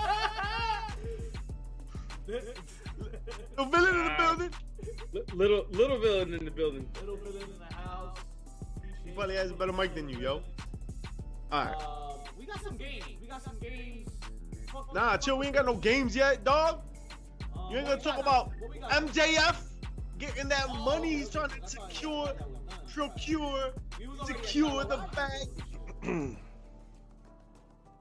the 2.27 3.65
villain 3.65 3.95
in 3.95 4.05
the 4.05 4.13
building. 4.17 4.51
Li- 5.13 5.21
little 5.33 5.65
little 5.71 5.99
villain 5.99 6.33
in 6.33 6.45
the 6.45 6.51
building. 6.51 6.87
Little 6.99 7.17
villain 7.17 7.43
in 7.43 7.59
the 7.59 7.75
house. 7.75 8.17
He 9.03 9.11
probably 9.11 9.35
has 9.35 9.51
a 9.51 9.53
better 9.53 9.73
mic 9.73 9.93
than 9.95 10.09
you, 10.09 10.17
yo. 10.19 10.41
All 11.51 11.65
right. 11.65 11.75
Um, 11.75 12.19
we 12.37 12.45
got 12.45 12.61
some 12.63 12.75
games. 12.77 13.05
We 13.21 13.27
got 13.27 13.43
some 13.43 13.57
games. 13.59 14.09
Fuck- 14.71 14.93
Nah, 14.93 15.11
fuck- 15.11 15.21
chill. 15.21 15.37
We 15.37 15.45
ain't 15.47 15.55
got 15.55 15.65
no 15.65 15.75
games 15.75 16.15
yet, 16.15 16.43
dog. 16.43 16.81
Um, 17.55 17.71
You 17.71 17.77
ain't 17.77 17.87
gonna 17.87 18.01
talk 18.01 18.15
got? 18.17 18.21
about 18.21 18.51
What 18.59 18.69
we 18.71 18.79
got? 18.79 18.91
MJF 18.91 19.55
getting 20.17 20.47
that 20.49 20.67
money 20.83 21.15
he's 21.15 21.29
trying 21.29 21.49
to 21.49 21.67
secure, 21.67 22.31
procure, 22.93 23.71
secure 24.25 24.83
the 24.83 24.97
bag. 25.15 25.47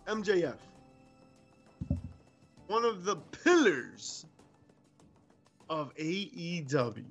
MJF, 0.06 0.56
one 2.66 2.84
of 2.84 3.04
the 3.04 3.16
pillars 3.16 4.26
of 5.70 5.94
AEW. 5.96 7.04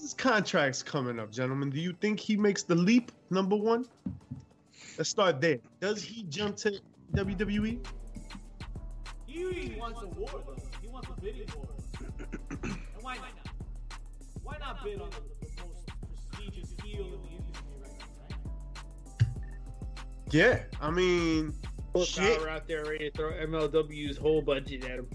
His 0.00 0.14
contract's 0.14 0.82
coming 0.82 1.18
up, 1.18 1.32
gentlemen. 1.32 1.70
Do 1.70 1.80
you 1.80 1.92
think 2.00 2.20
he 2.20 2.36
makes 2.36 2.62
the 2.62 2.74
leap? 2.74 3.10
Number 3.30 3.56
one. 3.56 3.86
Let's 4.96 5.10
start 5.10 5.40
there. 5.40 5.58
Does 5.80 6.02
he 6.02 6.22
jump 6.24 6.56
to? 6.58 6.80
WWE? 7.14 7.84
He 9.26 9.76
wants 9.78 10.02
a 10.02 10.06
war 10.06 10.30
though. 10.46 10.56
He 10.80 10.88
wants 10.88 11.08
a 11.08 11.20
bidding 11.20 11.48
war. 11.56 11.65
Not 14.66 14.82
bid 14.84 15.00
on 15.00 15.10
the, 15.10 15.16
the 15.46 15.66
most 15.66 15.88
prestigious 16.30 16.74
heel 16.82 17.04
in 17.04 17.22
the 17.22 17.36
industry 17.36 17.74
right 17.82 17.92
now, 17.98 18.36
right? 19.20 19.28
Yeah, 20.32 20.62
I 20.80 20.90
mean, 20.90 21.54
Both 21.92 22.08
shit. 22.08 22.40
are 22.42 22.48
out 22.48 22.66
there 22.66 22.84
ready 22.84 23.10
to 23.10 23.16
throw 23.16 23.30
MLW's 23.32 24.16
whole 24.16 24.42
budget 24.42 24.84
at 24.84 24.98
him. 24.98 25.08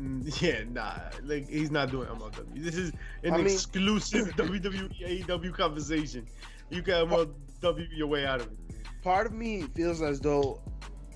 Mm, 0.00 0.40
Yeah, 0.42 0.64
nah, 0.70 0.98
like 1.22 1.48
he's 1.48 1.70
not 1.70 1.90
doing 1.90 2.08
MLW. 2.08 2.62
This 2.64 2.76
is 2.76 2.92
an 3.24 3.34
I 3.34 3.36
mean- 3.38 3.46
exclusive 3.46 4.28
WWE 4.36 5.24
AEW 5.26 5.52
conversation. 5.54 6.26
You 6.70 6.82
can 6.82 7.08
MLW 7.08 7.86
your 7.96 8.06
way 8.08 8.24
out 8.26 8.40
of 8.40 8.46
it. 8.48 8.58
Part 9.02 9.26
of 9.26 9.32
me 9.32 9.62
feels 9.74 10.00
as 10.00 10.20
though 10.20 10.62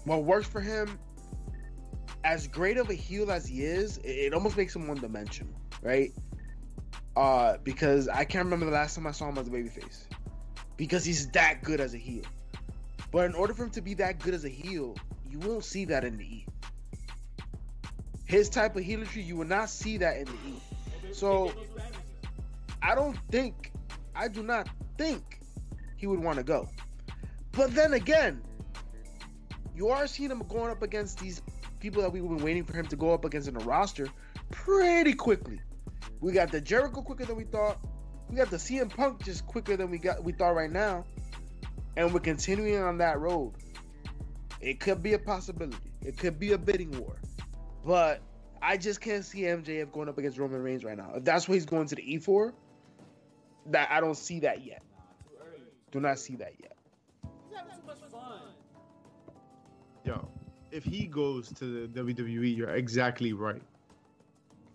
what 0.05 0.25
works 0.25 0.47
for 0.47 0.61
him, 0.61 0.99
as 2.25 2.47
great 2.49 2.77
of 2.79 2.91
a 2.91 2.95
heel 2.95 3.31
as 3.31 3.47
he 3.47 3.63
is, 3.63 3.97
it, 3.99 4.09
it 4.11 4.35
almost 4.35 4.57
makes 4.57 4.75
him 4.77 4.87
one 4.89 4.99
dimensional, 4.99 5.55
right? 5.83 6.13
Uh, 7.19 7.59
because 7.65 8.07
I 8.07 8.23
can't 8.23 8.45
remember 8.45 8.67
the 8.67 8.71
last 8.71 8.95
time 8.95 9.05
I 9.05 9.11
saw 9.11 9.29
him 9.29 9.39
as 9.39 9.49
a 9.49 9.51
babyface. 9.51 10.05
Because 10.77 11.05
he's 11.05 11.29
that 11.31 11.65
good 11.65 11.81
as 11.81 11.93
a 11.93 11.99
heel. 11.99 12.23
But 13.11 13.27
in 13.27 13.35
order 13.35 13.55
for 13.55 13.65
him 13.65 13.71
to 13.71 13.81
be 13.81 13.95
that 13.95 14.21
good 14.21 14.35
as 14.35 14.45
a 14.45 14.49
heel, 14.49 14.95
you 15.29 15.41
won't 15.41 15.65
see 15.65 15.85
that 15.87 16.05
in 16.05 16.17
the 16.17 16.23
E. 16.23 16.47
His 18.25 18.49
type 18.49 18.77
of 18.77 18.85
healership, 18.85 19.27
you 19.27 19.35
will 19.35 19.49
not 19.49 19.69
see 19.69 19.97
that 19.97 20.19
in 20.19 20.27
the 20.27 20.33
E. 20.47 20.61
So 21.11 21.51
I 22.81 22.95
don't 22.95 23.19
think, 23.33 23.73
I 24.15 24.29
do 24.29 24.45
not 24.45 24.69
think 24.97 25.41
he 25.97 26.07
would 26.07 26.21
want 26.21 26.37
to 26.37 26.45
go. 26.45 26.69
But 27.51 27.75
then 27.75 27.95
again, 27.95 28.43
you 29.75 29.89
are 29.89 30.07
seeing 30.07 30.31
him 30.31 30.45
going 30.49 30.71
up 30.71 30.83
against 30.83 31.19
these 31.19 31.43
people 31.81 32.01
that 32.03 32.13
we've 32.13 32.23
been 32.23 32.45
waiting 32.45 32.63
for 32.63 32.77
him 32.77 32.87
to 32.87 32.95
go 32.95 33.13
up 33.13 33.25
against 33.25 33.49
in 33.49 33.55
the 33.55 33.65
roster 33.65 34.07
pretty 34.53 35.15
quickly. 35.15 35.61
We 36.21 36.33
got 36.33 36.51
the 36.51 36.61
Jericho 36.61 37.03
quicker 37.03 37.25
than 37.25 37.37
we 37.37 37.45
thought. 37.45 37.79
We 38.29 38.37
got 38.37 38.51
the 38.51 38.57
CM 38.57 38.95
Punk 38.95 39.25
just 39.25 39.47
quicker 39.47 39.77
than 39.77 39.91
we 39.91 39.99
got 39.99 40.23
we 40.23 40.33
thought 40.33 40.55
right 40.55 40.71
now. 40.71 41.05
And 41.97 42.13
we're 42.13 42.21
continuing 42.21 42.83
on 42.83 42.99
that 42.99 43.19
road. 43.19 43.55
It 44.61 44.81
could 44.81 45.03
be 45.03 45.15
a 45.15 45.19
possibility. 45.19 45.77
It 46.05 46.19
could 46.19 46.39
be 46.39 46.53
a 46.53 46.59
bidding 46.59 46.91
war. 46.99 47.17
But 47.85 48.21
I 48.61 48.77
just 48.77 49.01
can't 49.01 49.25
see 49.25 49.43
MJF 49.43 49.93
going 49.93 50.09
up 50.09 50.19
against 50.19 50.39
Roman 50.39 50.63
Reigns 50.63 50.85
right 50.85 50.97
now. 50.97 51.13
If 51.15 51.25
that's 51.25 51.49
what 51.49 51.55
he's 51.55 51.67
going 51.67 51.87
to 51.89 51.95
the 51.95 52.15
E 52.15 52.19
for, 52.19 52.55
that 53.67 53.91
I 53.91 54.01
don't 54.01 54.17
see 54.17 54.41
that 54.41 54.65
yet. 54.65 54.83
Do 55.91 56.01
not 56.01 56.19
see 56.19 56.37
that 56.37 56.53
yet. 56.61 56.77
Yo, 60.05 60.29
if 60.71 60.85
he 60.85 61.07
goes 61.07 61.53
to 61.53 61.87
the 61.87 62.03
WWE, 62.03 62.57
you're 62.57 62.71
exactly 62.71 63.33
right. 63.33 63.63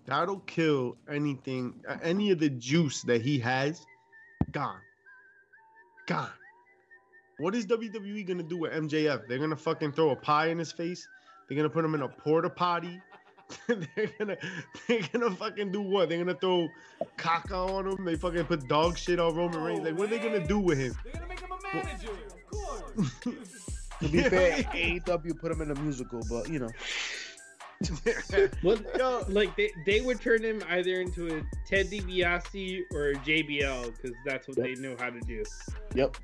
That'll 0.06 0.39
kill 0.41 0.97
anything, 1.10 1.76
uh, 1.88 1.97
any 2.01 2.32
of 2.32 2.39
the 2.39 2.49
juice 2.49 3.01
that 3.04 3.22
he 3.22 3.39
has. 3.39 3.86
Gone. 4.51 4.82
Gone. 6.08 6.30
What 7.39 7.56
is 7.56 7.66
WWE 7.66 8.28
gonna 8.28 8.43
do 8.43 8.58
with 8.58 8.74
MJF? 8.74 9.28
They're 9.28 9.39
gonna 9.39 9.56
fucking 9.56 9.93
throw 9.93 10.12
a 10.12 10.16
pie 10.16 10.47
in 10.47 10.60
his 10.60 10.72
face. 10.72 11.08
They're 11.47 11.56
gonna 11.56 11.70
put 11.70 11.84
him 11.86 11.95
in 11.95 12.01
a 12.01 12.10
porta 12.10 12.49
potty. 12.49 13.01
they're 13.68 14.10
gonna, 14.20 14.38
they're 14.88 15.01
gonna 15.12 15.32
fucking 15.32 15.72
do 15.72 15.82
what? 15.82 16.10
They're 16.10 16.18
gonna 16.18 16.38
throw 16.38 16.68
caca 17.18 17.51
on 17.51 17.88
him. 17.88 18.06
They 18.06 18.16
fucking 18.16 18.45
put 18.45 18.68
dog 18.68 18.97
shit 18.97 19.20
on 19.20 19.36
Roman 19.36 19.62
Reigns. 19.62 19.84
Like, 19.84 19.97
what 19.97 20.12
are 20.12 20.18
they 20.18 20.20
gonna 20.20 20.45
do 20.45 20.60
with 20.60 20.78
him? 20.78 20.95
They're 21.04 21.14
gonna 21.14 21.28
make 21.28 21.39
him 21.39 21.49
a 21.51 21.76
manager, 21.76 22.10
of 22.12 22.45
course. 22.49 23.12
To 24.01 24.10
be 24.10 24.22
fair, 24.30 24.64
AEW 24.64 25.39
put 25.39 25.51
him 25.51 25.62
in 25.62 25.72
a 25.72 25.76
musical, 25.76 26.22
but 26.30 26.49
you 26.49 26.60
know, 26.60 26.70
Well, 28.63 28.77
Yo, 28.97 29.23
like 29.27 29.55
they, 29.55 29.71
they 29.86 30.01
would 30.01 30.21
turn 30.21 30.43
him 30.43 30.63
either 30.69 31.01
into 31.01 31.38
a 31.38 31.41
Ted 31.67 31.88
DiBiase 31.89 32.81
or 32.93 33.09
a 33.09 33.15
JBL 33.15 33.93
because 33.95 34.15
that's 34.25 34.47
what 34.47 34.57
Yep. 34.57 34.65
they 34.65 34.75
know 34.81 34.95
how 34.97 35.09
to 35.09 35.19
do. 35.21 35.43
yep. 35.95 36.15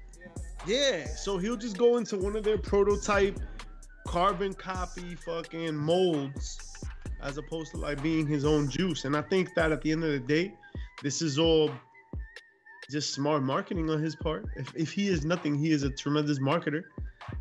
Yeah, 0.68 1.06
so 1.06 1.38
he'll 1.38 1.56
just 1.56 1.78
go 1.78 1.98
into 1.98 2.18
one 2.18 2.36
of 2.36 2.44
their 2.44 2.58
prototype 2.58 3.40
carbon 4.08 4.54
copy 4.54 5.16
fucking 5.16 5.76
molds 5.76 6.60
as 7.22 7.38
opposed 7.38 7.72
to 7.72 7.78
like 7.78 8.02
being 8.04 8.28
his 8.28 8.44
own 8.46 8.70
juice. 8.70 9.06
And 9.06 9.16
I 9.16 9.22
think 9.22 9.54
that 9.56 9.72
at 9.72 9.82
the 9.82 9.92
end 9.92 10.04
of 10.04 10.12
the 10.12 10.20
day, 10.20 10.54
this 11.02 11.22
is 11.22 11.40
all 11.40 11.72
just 12.90 13.14
smart 13.14 13.44
marketing 13.44 13.90
on 13.90 14.02
his 14.02 14.16
part. 14.16 14.46
If, 14.56 14.76
if 14.76 14.92
he 14.92 15.08
is 15.10 15.24
nothing, 15.26 15.58
he 15.58 15.72
is 15.72 15.84
a 15.84 15.90
tremendous 15.90 16.40
marketer. 16.40 16.84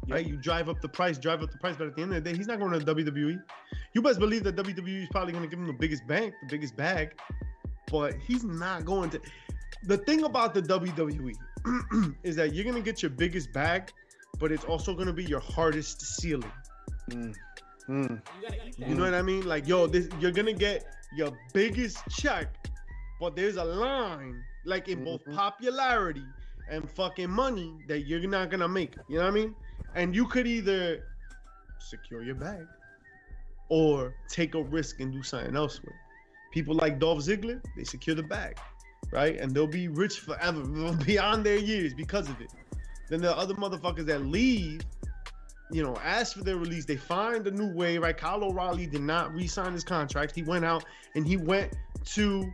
Right? 0.09 0.26
You 0.26 0.36
drive 0.36 0.68
up 0.68 0.80
the 0.80 0.89
price, 0.89 1.18
drive 1.18 1.43
up 1.43 1.51
the 1.51 1.59
price, 1.59 1.76
but 1.76 1.86
at 1.89 1.97
the 1.97 2.03
end 2.03 2.14
of 2.14 2.22
the 2.22 2.30
day, 2.30 2.36
he's 2.36 2.47
not 2.47 2.59
going 2.59 2.72
to 2.78 2.95
WWE. 2.95 3.43
You 3.95 4.03
best 4.03 4.18
believe 4.18 4.45
that 4.45 4.57
WWE 4.57 5.03
is 5.03 5.09
probably 5.11 5.32
going 5.32 5.45
to 5.45 5.51
give 5.51 5.59
him 5.59 5.66
the 5.66 5.72
biggest 5.72 6.07
bank, 6.07 6.34
the 6.43 6.47
biggest 6.49 6.76
bag, 6.76 7.12
but 7.91 8.14
he's 8.14 8.45
not 8.45 8.84
going 8.84 9.11
to. 9.11 9.20
The 9.84 9.99
thing 9.99 10.24
about 10.24 10.55
the 10.55 10.62
WWE 10.62 11.34
is 12.22 12.36
that 12.36 12.53
you're 12.55 12.64
gonna 12.64 12.80
get 12.80 13.03
your 13.03 13.11
biggest 13.11 13.53
bag, 13.53 13.93
but 14.39 14.51
it's 14.51 14.64
also 14.64 14.95
gonna 14.95 15.12
be 15.12 15.24
your 15.24 15.41
hardest 15.41 16.01
ceiling. 16.20 16.51
Mm. 17.11 17.34
Mm. 17.89 18.11
You 18.11 18.20
gotta 18.43 18.66
eat 18.66 18.76
that. 18.78 18.89
You 18.89 18.95
know 18.95 19.05
what 19.05 19.14
I 19.14 19.22
mean? 19.22 19.47
Like, 19.47 19.68
yo, 19.68 19.86
this 19.86 20.09
you're 20.20 20.32
gonna 20.32 20.53
get 20.53 20.84
your 21.16 21.30
biggest 21.53 21.99
check, 22.11 22.49
but 23.20 23.36
there's 23.36 23.57
a 23.57 23.64
line, 23.64 24.43
like 24.64 24.89
in 24.89 25.05
both 25.05 25.24
Mhm. 25.24 25.34
popularity 25.36 26.24
and 26.70 26.89
fucking 26.91 27.30
money 27.30 27.72
that 27.89 28.01
you're 28.01 28.26
not 28.28 28.51
gonna 28.51 28.68
make. 28.68 28.95
You 29.09 29.18
know 29.18 29.24
what 29.24 29.30
I 29.30 29.34
mean? 29.34 29.55
And 29.95 30.14
you 30.14 30.26
could 30.26 30.47
either 30.47 31.03
secure 31.78 32.22
your 32.22 32.34
bag 32.34 32.66
or 33.68 34.14
take 34.28 34.55
a 34.55 34.62
risk 34.62 35.01
and 35.01 35.12
do 35.12 35.22
something 35.22 35.57
else 35.57 35.80
with. 35.82 35.95
People 36.53 36.74
like 36.74 36.99
Dolph 36.99 37.20
Ziggler, 37.20 37.62
they 37.76 37.84
secure 37.84 38.16
the 38.16 38.22
bag, 38.22 38.59
right? 39.11 39.39
And 39.39 39.53
they'll 39.53 39.66
be 39.66 39.89
rich 39.89 40.20
forever, 40.20 40.62
beyond 41.05 41.45
their 41.45 41.59
years 41.59 41.95
because 41.95 42.28
of 42.28 42.41
it. 42.41 42.51
Then 43.09 43.20
the 43.20 43.36
other 43.36 43.55
motherfuckers 43.55 44.07
that 44.07 44.26
leave, 44.26 44.80
you 45.70 45.82
know, 45.82 45.97
ask 46.03 46.36
for 46.36 46.45
their 46.45 46.57
release. 46.57 46.84
They 46.84 46.97
find 46.97 47.47
a 47.47 47.51
new 47.51 47.68
way, 47.68 47.99
right? 47.99 48.16
Kyle 48.16 48.45
O'Reilly 48.45 48.86
did 48.86 49.03
not 49.03 49.34
re-sign 49.34 49.72
his 49.72 49.84
contract. 49.84 50.34
He 50.34 50.43
went 50.43 50.64
out 50.64 50.84
and 51.14 51.26
he 51.26 51.36
went 51.36 51.74
to 52.07 52.51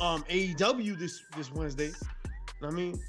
um 0.00 0.24
AEW 0.24 0.98
this 0.98 1.22
this 1.36 1.52
Wednesday. 1.52 1.92
I 2.62 2.70
mean, 2.70 3.00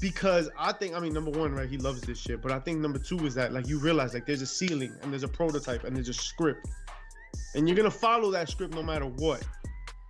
because 0.00 0.50
I 0.58 0.72
think 0.72 0.94
I 0.94 1.00
mean 1.00 1.12
number 1.12 1.30
one, 1.30 1.52
right? 1.52 1.68
He 1.68 1.78
loves 1.78 2.00
this 2.00 2.18
shit, 2.18 2.42
but 2.42 2.52
I 2.52 2.58
think 2.58 2.80
number 2.80 2.98
two 2.98 3.24
is 3.26 3.34
that 3.34 3.52
like 3.52 3.68
you 3.68 3.78
realize 3.78 4.14
like 4.14 4.26
there's 4.26 4.42
a 4.42 4.46
ceiling 4.46 4.94
and 5.02 5.12
there's 5.12 5.22
a 5.22 5.28
prototype 5.28 5.84
and 5.84 5.94
there's 5.94 6.08
a 6.08 6.14
script, 6.14 6.68
and 7.54 7.68
you're 7.68 7.76
gonna 7.76 7.90
follow 7.90 8.30
that 8.32 8.48
script 8.48 8.74
no 8.74 8.82
matter 8.82 9.06
what. 9.06 9.42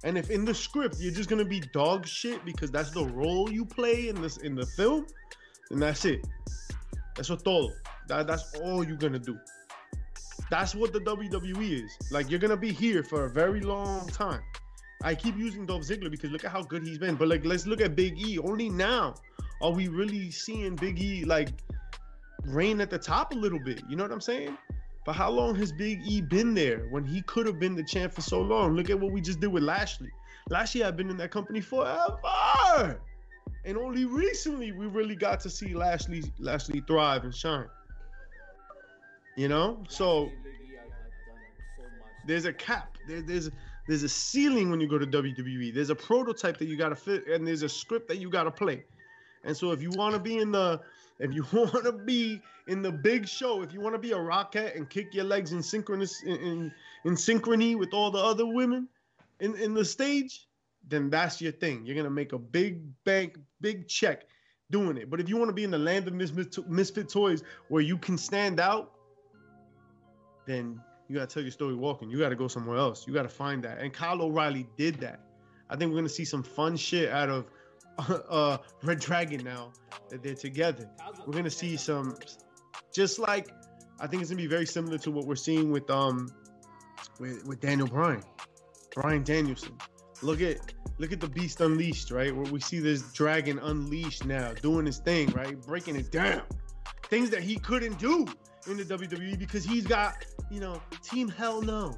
And 0.05 0.19
if 0.19 0.31
in 0.31 0.45
the 0.45 0.55
script 0.55 0.97
you're 0.99 1.13
just 1.13 1.29
gonna 1.29 1.45
be 1.45 1.61
dog 1.61 2.07
shit 2.07 2.45
because 2.45 2.71
that's 2.71 2.91
the 2.91 3.05
role 3.05 3.51
you 3.51 3.65
play 3.65 4.09
in 4.09 4.21
this 4.21 4.39
in 4.39 4.55
the 4.55 4.67
film, 4.67 5.07
then 5.71 5.81
that's 5.81 6.05
it. 6.05 6.27
That's 7.17 7.29
todo. 7.29 7.71
That, 8.09 8.27
that's 8.27 8.55
all 8.57 8.85
you're 8.85 8.97
gonna 8.97 9.19
do. 9.19 9.39
That's 10.51 10.75
what 10.75 10.93
the 10.93 11.01
WWE 11.01 11.85
is. 11.85 11.97
Like 12.11 12.31
you're 12.31 12.41
gonna 12.41 12.57
be 12.57 12.73
here 12.73 13.03
for 13.03 13.25
a 13.25 13.31
very 13.31 13.61
long 13.61 14.09
time. 14.09 14.41
I 15.03 15.15
keep 15.15 15.37
using 15.37 15.67
Dolph 15.67 15.83
Ziggler 15.83 16.11
because 16.11 16.31
look 16.31 16.45
at 16.45 16.51
how 16.51 16.63
good 16.63 16.83
he's 16.83 16.99
been. 16.99 17.15
But 17.15 17.29
like 17.29 17.45
let's 17.45 17.67
look 17.67 17.81
at 17.81 17.95
Big 17.95 18.19
E. 18.19 18.39
Only 18.39 18.71
now 18.71 19.15
are 19.65 19.73
we 19.73 19.89
really 19.89 20.31
seeing 20.31 20.77
Big 20.77 21.01
E 21.01 21.25
like 21.25 21.49
reign 22.45 22.83
at 22.83 22.91
the 22.91 22.99
top 22.99 23.33
a 23.33 23.35
little 23.35 23.59
bit. 23.59 23.83
You 23.89 23.97
know 23.97 24.05
what 24.05 24.13
I'm 24.13 24.21
saying? 24.21 24.59
But 25.07 25.15
how 25.15 25.31
long 25.31 25.55
has 25.55 25.73
Big 25.73 26.03
E 26.07 26.21
been 26.21 26.53
there 26.53 26.87
when 26.91 27.03
he 27.03 27.23
could 27.23 27.47
have 27.47 27.59
been 27.59 27.75
the 27.75 27.83
champ 27.83 28.13
for 28.13 28.21
so 28.21 28.43
long? 28.43 28.75
Look 28.77 28.91
at 28.91 29.01
what 29.01 29.11
we 29.11 29.23
just 29.23 29.41
did 29.41 29.49
with 29.49 29.63
Lashley. 29.63 30.11
Lashley 30.51 30.83
had 30.83 30.99
been 30.99 31.09
in 31.09 31.17
that 31.17 31.31
company 31.31 31.63
forever. 31.63 33.01
And 33.65 33.79
only 33.79 34.05
recently 34.05 34.73
we 34.73 34.87
really 34.87 35.17
got 35.17 35.41
to 35.41 35.51
see 35.51 35.75
Lashley 35.75 36.23
Lashley 36.39 36.83
thrive 36.87 37.25
and 37.25 37.35
shine. 37.35 37.69
You 39.37 39.49
know? 39.49 39.83
So 39.89 40.31
there's 42.27 42.45
a 42.45 42.53
cap. 42.53 42.99
There, 43.09 43.23
there's 43.23 43.51
there's 43.89 44.03
a 44.03 44.11
ceiling 44.11 44.71
when 44.71 44.81
you 44.83 44.89
go 44.89 44.99
to 44.99 45.07
WWE. 45.07 45.73
There's 45.73 45.91
a 45.91 45.95
prototype 45.95 46.59
that 46.59 46.67
you 46.67 46.77
gotta 46.77 46.97
fit, 46.97 47.27
and 47.29 47.47
there's 47.47 47.63
a 47.63 47.69
script 47.69 48.09
that 48.09 48.19
you 48.19 48.29
gotta 48.29 48.51
play. 48.51 48.85
And 49.45 49.57
so 49.57 49.73
if 49.73 49.83
you 49.83 49.91
want 49.91 50.15
to 50.15 50.21
be 50.21 50.39
in 50.39 50.53
the 50.53 50.81
if 51.19 51.33
you 51.33 51.47
want 51.53 51.85
to 51.85 51.93
be 51.93 52.41
in 52.67 52.83
the 52.83 52.93
big 52.93 53.29
show, 53.29 53.63
if 53.63 53.73
you 53.73 53.81
want 53.81 53.95
to 53.95 53.99
be 53.99 54.13
a 54.13 54.19
rocket 54.19 54.75
and 54.75 54.89
kick 54.89 55.15
your 55.15 55.25
legs 55.25 55.53
in 55.53 55.63
synchronous 55.63 56.23
in, 56.23 56.37
in 56.37 56.73
in 57.05 57.15
synchrony 57.15 57.79
with 57.79 57.93
all 57.93 58.11
the 58.11 58.19
other 58.19 58.47
women 58.47 58.89
in 59.41 59.55
in 59.57 59.75
the 59.75 59.85
stage, 59.85 60.47
then 60.89 61.11
that's 61.11 61.41
your 61.41 61.53
thing. 61.53 61.85
You're 61.85 61.97
gonna 61.97 62.11
make 62.11 62.33
a 62.33 62.39
big 62.39 62.81
bank, 63.05 63.39
big 63.61 63.89
check 63.89 64.25
doing 64.71 64.97
it. 64.97 65.11
But 65.11 65.21
if 65.21 65.29
you 65.29 65.37
want 65.37 65.51
to 65.51 65.55
be 65.55 65.65
in 65.65 65.71
the 65.71 65.79
land 65.79 66.09
of 66.09 66.15
misfit, 66.15 67.09
toys 67.09 67.43
where 67.69 67.83
you 67.83 67.99
can 67.99 68.19
stand 68.19 68.59
out, 68.61 68.93
then 70.47 70.81
you 71.09 71.17
gotta 71.17 71.27
tell 71.27 71.43
your 71.43 71.53
story 71.53 71.75
walking. 71.75 72.11
You 72.11 72.19
gotta 72.19 72.37
go 72.37 72.49
somewhere 72.49 72.79
else. 72.79 73.07
You 73.07 73.15
gotta 73.15 73.29
find 73.29 73.63
that. 73.65 73.79
And 73.79 73.93
Kyle 73.93 74.21
O'Reilly 74.23 74.67
did 74.77 74.97
that. 75.01 75.21
I 75.71 75.77
think 75.77 75.91
we're 75.91 75.99
gonna 75.99 76.09
see 76.09 76.25
some 76.25 76.43
fun 76.43 76.77
shit 76.77 77.11
out 77.11 77.29
of 77.29 77.47
uh, 78.29 78.59
Red 78.83 79.01
Dragon 79.01 79.45
now 79.45 79.73
that 80.11 80.23
they're 80.23 80.35
together. 80.35 80.89
We're 81.27 81.35
gonna 81.35 81.51
see 81.51 81.77
some, 81.77 82.17
just 82.93 83.19
like 83.19 83.49
I 84.01 84.07
think 84.07 84.23
it's 84.23 84.31
gonna 84.31 84.43
be 84.43 84.49
very 84.49 84.67
similar 84.67 84.99
to 84.99 85.11
what 85.11 85.27
we're 85.27 85.37
seeing 85.37 85.71
with 85.71 85.89
um 85.91 86.29
with, 87.19 87.45
with 87.47 87.61
Daniel 87.61 87.87
Bryan, 87.87 88.23
Brian 88.95 89.23
Danielson. 89.23 89.77
Look 90.23 90.41
at 90.41 90.59
look 90.99 91.13
at 91.13 91.21
the 91.21 91.29
Beast 91.29 91.61
Unleashed, 91.61 92.11
right? 92.11 92.35
Where 92.35 92.51
we 92.53 92.61
see 92.61 92.79
this 92.79 93.03
dragon 93.13 93.59
unleashed 93.59 94.25
now, 94.25 94.53
doing 94.55 94.87
his 94.87 94.99
thing, 94.99 95.31
right? 95.33 95.61
Breaking 95.63 95.97
it 95.97 96.11
down. 96.11 96.43
Things 97.09 97.31
that 97.31 97.43
he 97.43 97.57
couldn't 97.57 97.99
do 97.99 98.27
in 98.69 98.77
the 98.77 98.85
WWE 98.85 99.39
because 99.39 99.65
he's 99.65 99.87
got, 99.87 100.25
you 100.51 100.61
know, 100.61 100.81
Team 101.03 101.29
Hell 101.29 101.61
No. 101.61 101.95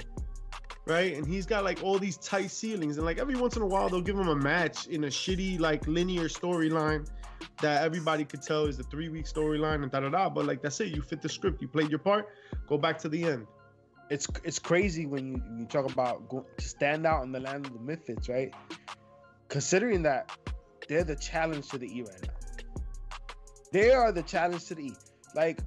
Right? 0.87 1.17
And 1.17 1.27
he's 1.27 1.47
got 1.47 1.65
like 1.65 1.83
all 1.83 1.99
these 1.99 2.17
tight 2.17 2.51
ceilings. 2.51 2.97
And 2.97 3.05
like 3.05 3.19
every 3.19 3.35
once 3.35 3.57
in 3.57 3.63
a 3.63 3.67
while 3.67 3.89
they'll 3.89 4.01
give 4.01 4.17
him 4.17 4.29
a 4.29 4.37
match 4.37 4.87
in 4.87 5.05
a 5.05 5.09
shitty, 5.09 5.59
like 5.59 5.87
linear 5.89 6.29
storyline 6.29 7.09
that 7.61 7.83
everybody 7.83 8.25
could 8.25 8.41
tell 8.41 8.67
is 8.67 8.77
the 8.77 8.85
three-week 8.85 9.27
storyline 9.27 9.83
and 9.83 9.91
da 9.91 10.01
da 10.01 10.11
da. 10.11 10.29
But 10.29 10.47
like 10.47 10.63
that's 10.63 10.81
it. 10.81 10.95
You 10.95 11.03
fit 11.03 11.21
the 11.21 11.29
script, 11.29 11.61
you 11.61 11.69
played 11.69 11.91
your 11.91 11.99
part, 11.99 12.29
go 12.69 12.79
back 12.79 12.99
to 12.99 13.09
the 13.09 13.25
end. 13.25 13.47
it's 14.11 14.27
it's 14.45 14.59
crazy 14.59 15.07
when 15.07 15.27
you 15.27 15.43
you 15.59 15.67
talk 15.67 15.91
about 15.91 16.29
go, 16.29 16.47
to 16.57 16.65
stand 16.65 17.07
out 17.07 17.25
in 17.25 17.33
the 17.33 17.41
land 17.41 17.67
of 17.67 17.73
the 17.73 17.81
Misfits, 17.81 18.29
right? 18.29 18.55
Considering 19.49 20.03
that 20.03 20.31
they're 20.89 21.05
the 21.05 21.17
challenge 21.17 21.69
to 21.71 21.79
the 21.79 21.87
E 21.87 22.03
right 22.03 22.23
now. 22.23 22.35
They 23.73 23.91
are 23.91 24.13
the 24.13 24.23
challenge 24.23 24.67
to 24.67 24.75
the 24.75 24.87
E. 24.87 24.95
Like 25.35 25.59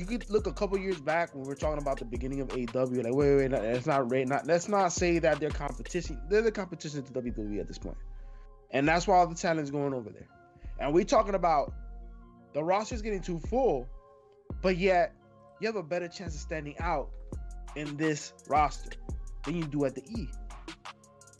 you 0.00 0.06
could 0.06 0.30
look 0.30 0.46
a 0.46 0.52
couple 0.52 0.78
years 0.78 0.98
back 0.98 1.34
when 1.34 1.44
we 1.44 1.52
are 1.52 1.56
talking 1.56 1.80
about 1.80 1.98
the 1.98 2.06
beginning 2.06 2.40
of 2.40 2.50
AW. 2.50 2.56
Like 2.86 3.14
wait, 3.14 3.36
wait, 3.36 3.36
wait, 3.36 3.52
let's 3.52 3.86
not 3.86 4.10
rate, 4.10 4.26
not 4.28 4.46
let's 4.46 4.66
not 4.66 4.92
say 4.92 5.18
that 5.18 5.40
they're 5.40 5.50
competition. 5.50 6.18
They're 6.30 6.42
the 6.42 6.50
competition 6.50 7.02
to 7.02 7.12
WWE 7.12 7.60
at 7.60 7.68
this 7.68 7.78
point, 7.78 7.98
and 8.70 8.88
that's 8.88 9.06
why 9.06 9.16
all 9.18 9.26
the 9.26 9.34
talent's 9.34 9.70
going 9.70 9.92
over 9.92 10.08
there. 10.10 10.26
And 10.78 10.94
we're 10.94 11.04
talking 11.04 11.34
about 11.34 11.74
the 12.54 12.64
roster's 12.64 13.02
getting 13.02 13.20
too 13.20 13.38
full, 13.38 13.86
but 14.62 14.78
yet 14.78 15.12
you 15.60 15.66
have 15.66 15.76
a 15.76 15.82
better 15.82 16.08
chance 16.08 16.34
of 16.34 16.40
standing 16.40 16.76
out 16.80 17.10
in 17.76 17.96
this 17.98 18.32
roster 18.48 18.90
than 19.44 19.56
you 19.56 19.64
do 19.64 19.84
at 19.84 19.94
the 19.94 20.02
E. 20.02 20.28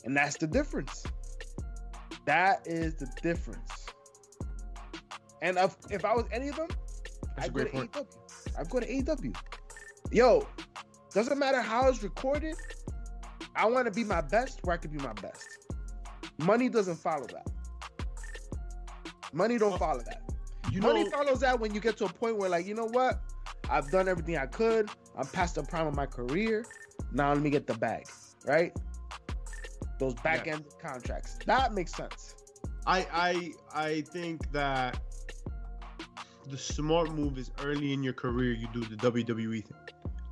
And 0.03 0.15
that's 0.15 0.37
the 0.37 0.47
difference. 0.47 1.03
That 2.25 2.61
is 2.67 2.95
the 2.95 3.07
difference. 3.23 3.87
And 5.41 5.57
if, 5.57 5.75
if 5.89 6.05
I 6.05 6.13
was 6.13 6.25
any 6.31 6.49
of 6.49 6.55
them, 6.55 6.67
That's 7.35 7.47
a 7.47 7.51
I'd 7.51 7.53
go 7.53 7.63
to 7.63 7.69
point. 7.69 7.91
AEW. 7.93 8.20
I'd 8.57 8.69
go 8.69 8.79
to 8.79 8.87
AEW. 8.87 9.35
Yo, 10.11 10.47
doesn't 11.13 11.37
matter 11.37 11.61
how 11.61 11.87
it's 11.87 12.03
recorded, 12.03 12.55
I 13.55 13.65
want 13.65 13.85
to 13.85 13.91
be 13.91 14.03
my 14.03 14.21
best 14.21 14.59
where 14.63 14.73
I 14.73 14.77
can 14.77 14.91
be 14.91 14.99
my 14.99 15.13
best. 15.13 15.47
Money 16.39 16.69
doesn't 16.69 16.95
follow 16.95 17.27
that. 17.27 17.47
Money 19.33 19.57
don't 19.57 19.73
oh. 19.73 19.77
follow 19.77 20.01
that. 20.01 20.21
You 20.71 20.81
Money 20.81 21.03
know, 21.03 21.09
follows 21.11 21.39
that 21.41 21.59
when 21.59 21.73
you 21.73 21.81
get 21.81 21.97
to 21.97 22.05
a 22.05 22.09
point 22.09 22.37
where, 22.37 22.49
like, 22.49 22.65
you 22.65 22.75
know 22.75 22.87
what? 22.87 23.21
I've 23.69 23.89
done 23.89 24.07
everything 24.07 24.37
I 24.37 24.45
could. 24.45 24.89
I'm 25.17 25.27
past 25.27 25.55
the 25.55 25.63
prime 25.63 25.87
of 25.87 25.95
my 25.95 26.05
career. 26.05 26.65
Now 27.13 27.33
let 27.33 27.41
me 27.41 27.49
get 27.49 27.67
the 27.67 27.73
bag, 27.73 28.05
right? 28.45 28.75
Those 29.99 30.13
back 30.15 30.47
end 30.47 30.65
contracts. 30.81 31.37
That 31.45 31.73
makes 31.73 31.93
sense. 31.93 32.35
I 32.87 33.05
I 33.13 33.51
I 33.73 34.01
think 34.01 34.51
that 34.51 34.99
the 36.49 36.57
smart 36.57 37.13
move 37.13 37.37
is 37.37 37.51
early 37.63 37.93
in 37.93 38.03
your 38.03 38.13
career 38.13 38.53
you 38.53 38.67
do 38.73 38.81
the 38.81 38.95
WWE 38.95 39.63
thing. 39.63 39.77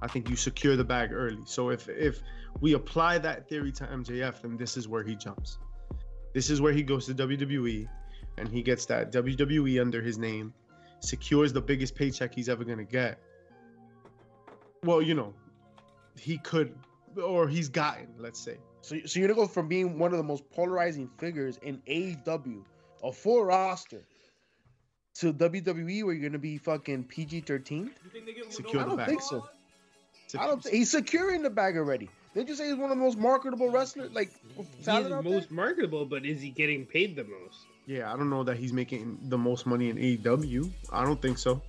I 0.01 0.07
think 0.07 0.29
you 0.29 0.35
secure 0.35 0.75
the 0.75 0.83
bag 0.83 1.11
early. 1.11 1.41
So 1.45 1.69
if 1.69 1.89
if 1.89 2.21
we 2.61 2.73
apply 2.73 3.17
that 3.19 3.47
theory 3.49 3.71
to 3.73 3.85
MJF, 3.85 4.41
then 4.41 4.57
this 4.57 4.77
is 4.77 4.87
where 4.87 5.03
he 5.03 5.15
jumps. 5.15 5.59
This 6.33 6.49
is 6.49 6.61
where 6.61 6.73
he 6.73 6.83
goes 6.83 7.05
to 7.07 7.13
WWE 7.13 7.87
and 8.37 8.47
he 8.47 8.61
gets 8.61 8.85
that 8.85 9.11
WWE 9.11 9.81
under 9.81 10.01
his 10.01 10.17
name, 10.17 10.53
secures 11.01 11.51
the 11.51 11.61
biggest 11.61 11.95
paycheck 11.95 12.33
he's 12.33 12.49
ever 12.49 12.63
gonna 12.63 12.83
get. 12.83 13.19
Well, 14.83 15.01
you 15.01 15.13
know, 15.13 15.33
he 16.17 16.37
could 16.37 16.73
or 17.21 17.47
he's 17.47 17.69
gotten, 17.69 18.07
let's 18.17 18.39
say. 18.39 18.57
So, 18.81 18.97
so 19.05 19.19
you're 19.19 19.27
gonna 19.27 19.39
go 19.39 19.47
from 19.47 19.67
being 19.67 19.99
one 19.99 20.11
of 20.11 20.17
the 20.17 20.23
most 20.23 20.49
polarizing 20.51 21.09
figures 21.17 21.57
in 21.61 21.81
AEW, 21.87 22.63
a 23.03 23.11
full 23.11 23.43
roster, 23.43 24.03
to 25.19 25.33
WWE 25.33 26.03
where 26.03 26.13
you're 26.13 26.29
gonna 26.29 26.39
be 26.39 26.57
fucking 26.57 27.03
PG-13. 27.05 27.69
You 27.71 27.89
think 28.11 28.25
they 28.25 28.33
give 28.33 28.43
him 28.45 28.49
a 28.49 28.51
Secure 28.53 28.81
I 28.81 28.83
the 28.83 28.89
don't 28.89 28.97
bag. 28.97 29.07
think 29.07 29.21
so. 29.21 29.47
I 30.37 30.45
don't. 30.47 30.61
Think, 30.63 30.75
he's 30.75 30.91
securing 30.91 31.41
the 31.41 31.49
bag 31.49 31.75
already. 31.77 32.09
Didn't 32.35 32.49
you 32.49 32.55
say 32.55 32.67
he's 32.67 32.75
one 32.75 32.91
of 32.91 32.97
the 32.97 33.03
most 33.03 33.17
marketable 33.17 33.69
wrestlers, 33.69 34.11
like 34.13 34.31
He's 34.55 34.85
talent 34.85 35.09
the 35.09 35.15
out 35.15 35.23
most 35.23 35.49
marketable, 35.49 36.05
but 36.05 36.25
is 36.25 36.39
he 36.41 36.49
getting 36.49 36.85
paid 36.85 37.15
the 37.15 37.23
most? 37.23 37.57
Yeah, 37.87 38.13
I 38.13 38.15
don't 38.15 38.29
know 38.29 38.43
that 38.43 38.57
he's 38.57 38.71
making 38.71 39.17
the 39.29 39.37
most 39.37 39.65
money 39.65 39.89
in 39.89 39.97
AEW. 39.97 40.69
I 40.91 41.03
don't 41.03 41.19
think 41.19 41.39
so. 41.39 41.61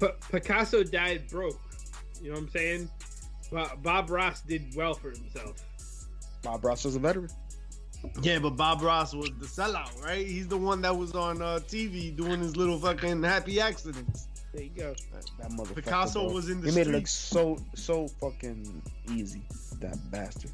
P- 0.00 0.06
Picasso 0.30 0.82
died 0.82 1.28
broke. 1.28 1.60
You 2.22 2.28
know 2.30 2.36
what 2.36 2.44
I'm 2.44 2.48
saying? 2.50 2.90
Bo- 3.50 3.70
Bob 3.82 4.08
Ross 4.08 4.40
did 4.40 4.74
well 4.74 4.94
for 4.94 5.10
himself. 5.10 5.56
Bob 6.42 6.64
Ross 6.64 6.86
is 6.86 6.96
a 6.96 6.98
veteran. 6.98 7.28
Yeah, 8.22 8.38
but 8.40 8.50
Bob 8.50 8.82
Ross 8.82 9.14
was 9.14 9.30
the 9.38 9.46
sellout, 9.46 10.02
right? 10.02 10.26
He's 10.26 10.48
the 10.48 10.56
one 10.56 10.80
that 10.82 10.96
was 10.96 11.14
on 11.14 11.40
uh, 11.40 11.60
TV 11.66 12.14
doing 12.16 12.40
his 12.40 12.56
little 12.56 12.78
fucking 12.78 13.22
happy 13.22 13.60
accidents. 13.60 14.28
There 14.52 14.64
you 14.64 14.70
go. 14.70 14.94
That, 15.12 15.30
that 15.40 15.50
motherfucker. 15.50 15.76
Picasso 15.76 16.24
bro. 16.26 16.34
was 16.34 16.50
in 16.50 16.60
the 16.60 16.70
He 16.70 16.76
made 16.76 16.88
it 16.88 16.90
look 16.92 17.06
so 17.06 17.58
so 17.74 18.08
fucking 18.20 18.82
easy. 19.10 19.42
That 19.80 19.96
bastard. 20.10 20.50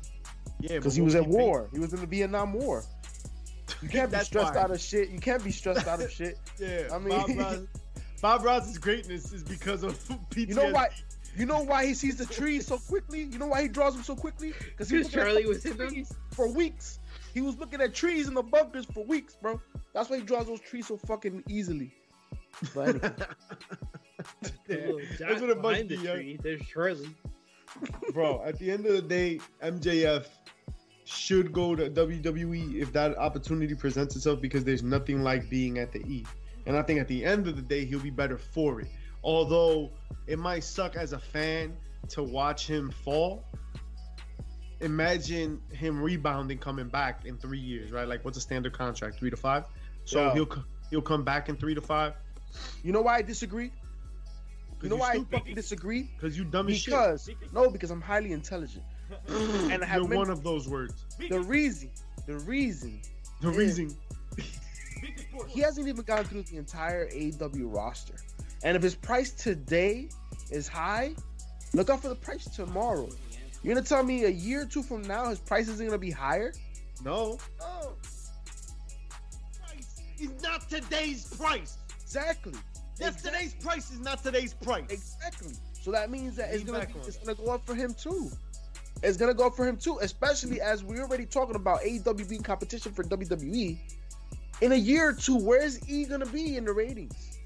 Yeah, 0.61 0.77
Because 0.77 0.95
he 0.95 1.03
was 1.03 1.15
what 1.15 1.25
at 1.25 1.29
war. 1.29 1.69
He 1.73 1.79
was 1.79 1.93
in 1.93 2.01
the 2.01 2.07
Vietnam 2.07 2.53
War. 2.53 2.85
You 3.83 3.89
can't 3.89 4.11
be 4.11 4.19
stressed 4.19 4.55
why. 4.55 4.61
out 4.61 4.71
of 4.71 4.81
shit. 4.81 5.11
You 5.11 5.19
can't 5.21 5.43
be 5.43 5.51
stressed 5.51 5.87
out 5.87 6.03
of 6.03 6.11
shit. 6.19 6.39
Yeah, 6.59 6.89
I 6.93 6.99
mean- 6.99 7.09
Bob 7.11 7.39
Ross. 7.39 7.59
Bob 8.21 8.45
Ross's 8.45 8.79
greatness 8.79 9.33
is 9.33 9.45
because 9.45 9.85
of 9.85 9.97
PTSD. 10.31 10.49
You 10.49 10.55
know 10.55 10.73
why? 10.73 10.89
You 11.37 11.47
know 11.47 11.63
why 11.63 11.87
he 11.87 11.95
sees 11.95 12.17
the 12.17 12.27
trees 12.27 12.67
so 12.67 12.79
quickly? 12.79 13.23
You 13.23 13.39
know 13.39 13.47
why 13.47 13.63
he 13.63 13.69
draws 13.69 13.95
them 13.95 14.03
so 14.03 14.17
quickly? 14.17 14.53
Because 14.59 14.89
Because 14.91 15.13
Charlie 15.13 15.47
was 15.47 15.65
in 15.65 15.77
them. 15.77 16.05
for 16.33 16.49
weeks. 16.49 16.99
He 17.39 17.43
was 17.43 17.57
looking 17.57 17.81
at 17.81 17.95
trees 17.95 18.27
in 18.27 18.35
the 18.35 18.43
bunkers 18.43 18.85
for 18.87 19.05
weeks, 19.05 19.37
bro. 19.41 19.61
That's 19.95 20.11
why 20.11 20.17
he 20.19 20.25
draws 20.25 20.47
those 20.47 20.59
trees 20.61 20.89
so 20.89 20.97
fucking 20.97 21.45
easily. 21.49 21.95
But 22.75 23.05
uh, 23.05 23.11
anyway, 24.69 25.05
The 25.21 25.21
Yeah, 25.21 25.29
that's 25.29 25.41
what 25.41 25.51
it 25.51 25.59
must 25.59 25.63
behind 25.63 25.89
be, 25.89 25.97
the 25.99 26.13
tree. 26.15 26.39
There's 26.43 26.67
Charlie. 26.67 27.15
bro. 28.13 28.43
At 28.45 28.59
the 28.59 28.73
end 28.73 28.87
of 28.87 28.95
the 28.95 29.03
day, 29.03 29.39
MJF 29.63 30.27
should 31.05 31.53
go 31.53 31.77
to 31.77 31.89
WWE 31.89 32.75
if 32.75 32.93
that 32.95 33.17
opportunity 33.17 33.77
presents 33.77 34.17
itself 34.17 34.41
because 34.41 34.65
there's 34.65 34.83
nothing 34.83 35.23
like 35.23 35.49
being 35.49 35.79
at 35.79 35.93
the 35.93 36.01
E. 36.01 36.27
And 36.67 36.77
I 36.77 36.83
think 36.83 36.99
at 36.99 37.07
the 37.07 37.25
end 37.25 37.47
of 37.47 37.55
the 37.55 37.63
day, 37.63 37.85
he'll 37.85 38.01
be 38.01 38.11
better 38.11 38.37
for 38.37 38.81
it. 38.81 38.89
Although 39.23 39.93
it 40.27 40.41
might 40.41 40.65
suck 40.65 40.97
as 40.97 41.13
a 41.13 41.21
fan 41.21 41.77
to 42.09 42.25
watch 42.25 42.67
him 42.67 42.91
fall. 42.91 43.45
Imagine 44.81 45.61
him 45.73 46.01
rebounding, 46.01 46.59
coming 46.59 46.89
back 46.89 47.25
in 47.25 47.37
three 47.37 47.59
years, 47.59 47.91
right? 47.91 48.07
Like, 48.07 48.25
what's 48.25 48.39
a 48.39 48.41
standard 48.41 48.73
contract? 48.73 49.19
Three 49.19 49.31
to 49.31 49.37
five. 49.37 49.65
So 50.05 50.31
he'll 50.31 50.49
he'll 50.91 51.03
come 51.03 51.25
back 51.25 51.49
in 51.49 51.57
three 51.57 51.75
to 51.75 51.81
five. 51.81 52.15
you 52.83 52.93
know 52.93 53.03
why 53.03 53.17
I 53.17 53.23
disagree? 53.23 53.73
You 54.83 54.89
know 54.89 54.97
why 54.97 55.11
I 55.11 55.25
fucking 55.31 55.55
disagree? 55.55 56.09
Because 56.17 56.39
you 56.39 56.45
dumb 56.45 56.69
as 56.69 56.79
shit. 56.79 56.95
Because 56.95 57.29
no, 57.53 57.69
because 57.69 57.91
I'm 57.91 58.01
highly 58.01 58.33
intelligent. 58.33 58.85
and 59.29 59.83
I 59.83 59.87
have 59.87 60.03
You're 60.03 60.17
one 60.17 60.31
of 60.31 60.43
those 60.43 60.69
words. 60.69 60.95
The 61.19 61.41
reason, 61.41 61.91
the 62.27 62.39
reason, 62.39 63.01
The 63.41 63.51
reason. 63.51 63.97
he 65.49 65.61
hasn't 65.61 65.89
even 65.89 66.03
gone 66.03 66.25
through 66.25 66.43
the 66.43 66.57
entire 66.57 67.09
AW 67.09 67.49
roster. 67.69 68.15
And 68.63 68.77
if 68.77 68.83
his 68.83 68.95
price 68.95 69.31
today 69.31 70.09
is 70.51 70.69
high, 70.69 71.15
look 71.75 71.91
out 71.91 72.03
for 72.03 72.09
the 72.09 72.15
price 72.15 72.45
tomorrow. 72.45 73.09
You're 73.63 73.75
gonna 73.75 73.87
tell 73.87 74.03
me 74.03 74.25
a 74.25 74.31
year 74.31 74.63
or 74.63 74.67
two 74.67 74.83
from 74.83 75.03
now 75.03 75.29
his 75.29 75.39
price 75.39 75.69
isn't 75.69 75.85
gonna 75.85 75.99
be 75.99 76.11
higher? 76.11 76.53
No. 77.05 77.39
Price 79.61 80.01
is 80.21 80.43
not 80.43 80.69
today's 80.69 81.25
price. 81.37 81.79
Exactly. 82.03 82.55
Yesterday's 82.99 83.55
price 83.55 83.91
is 83.91 84.01
not 84.01 84.23
today's 84.23 84.55
price. 84.55 84.91
Exactly. 84.91 85.53
So 85.81 85.93
that 85.93 86.11
means 86.11 86.37
that 86.37 86.53
it's 86.53 86.65
gonna 86.65 86.87
be, 86.87 86.93
it's 87.07 87.19
gonna 87.19 87.35
go 87.35 87.53
up 87.53 87.65
for 87.67 87.75
him 87.75 87.95
too. 87.95 88.31
It's 89.03 89.17
gonna 89.17 89.35
go 89.35 89.47
up 89.47 89.55
for 89.55 89.67
him 89.67 89.77
too, 89.77 89.99
especially 90.01 90.61
as 90.61 90.83
we're 90.83 91.03
already 91.03 91.27
talking 91.27 91.55
about 91.55 91.81
AEW 91.83 92.29
being 92.29 92.43
competition 92.43 92.93
for 92.93 93.05
WWE. 93.05 93.79
In 94.61 94.73
a 94.73 94.77
year 94.77 95.11
or 95.11 95.13
two, 95.13 95.37
where 95.37 95.63
is 95.63 95.89
E 95.89 96.05
gonna 96.05 96.27
be 96.27 96.57
in 96.57 96.65
the 96.65 96.73
ratings? 96.73 97.39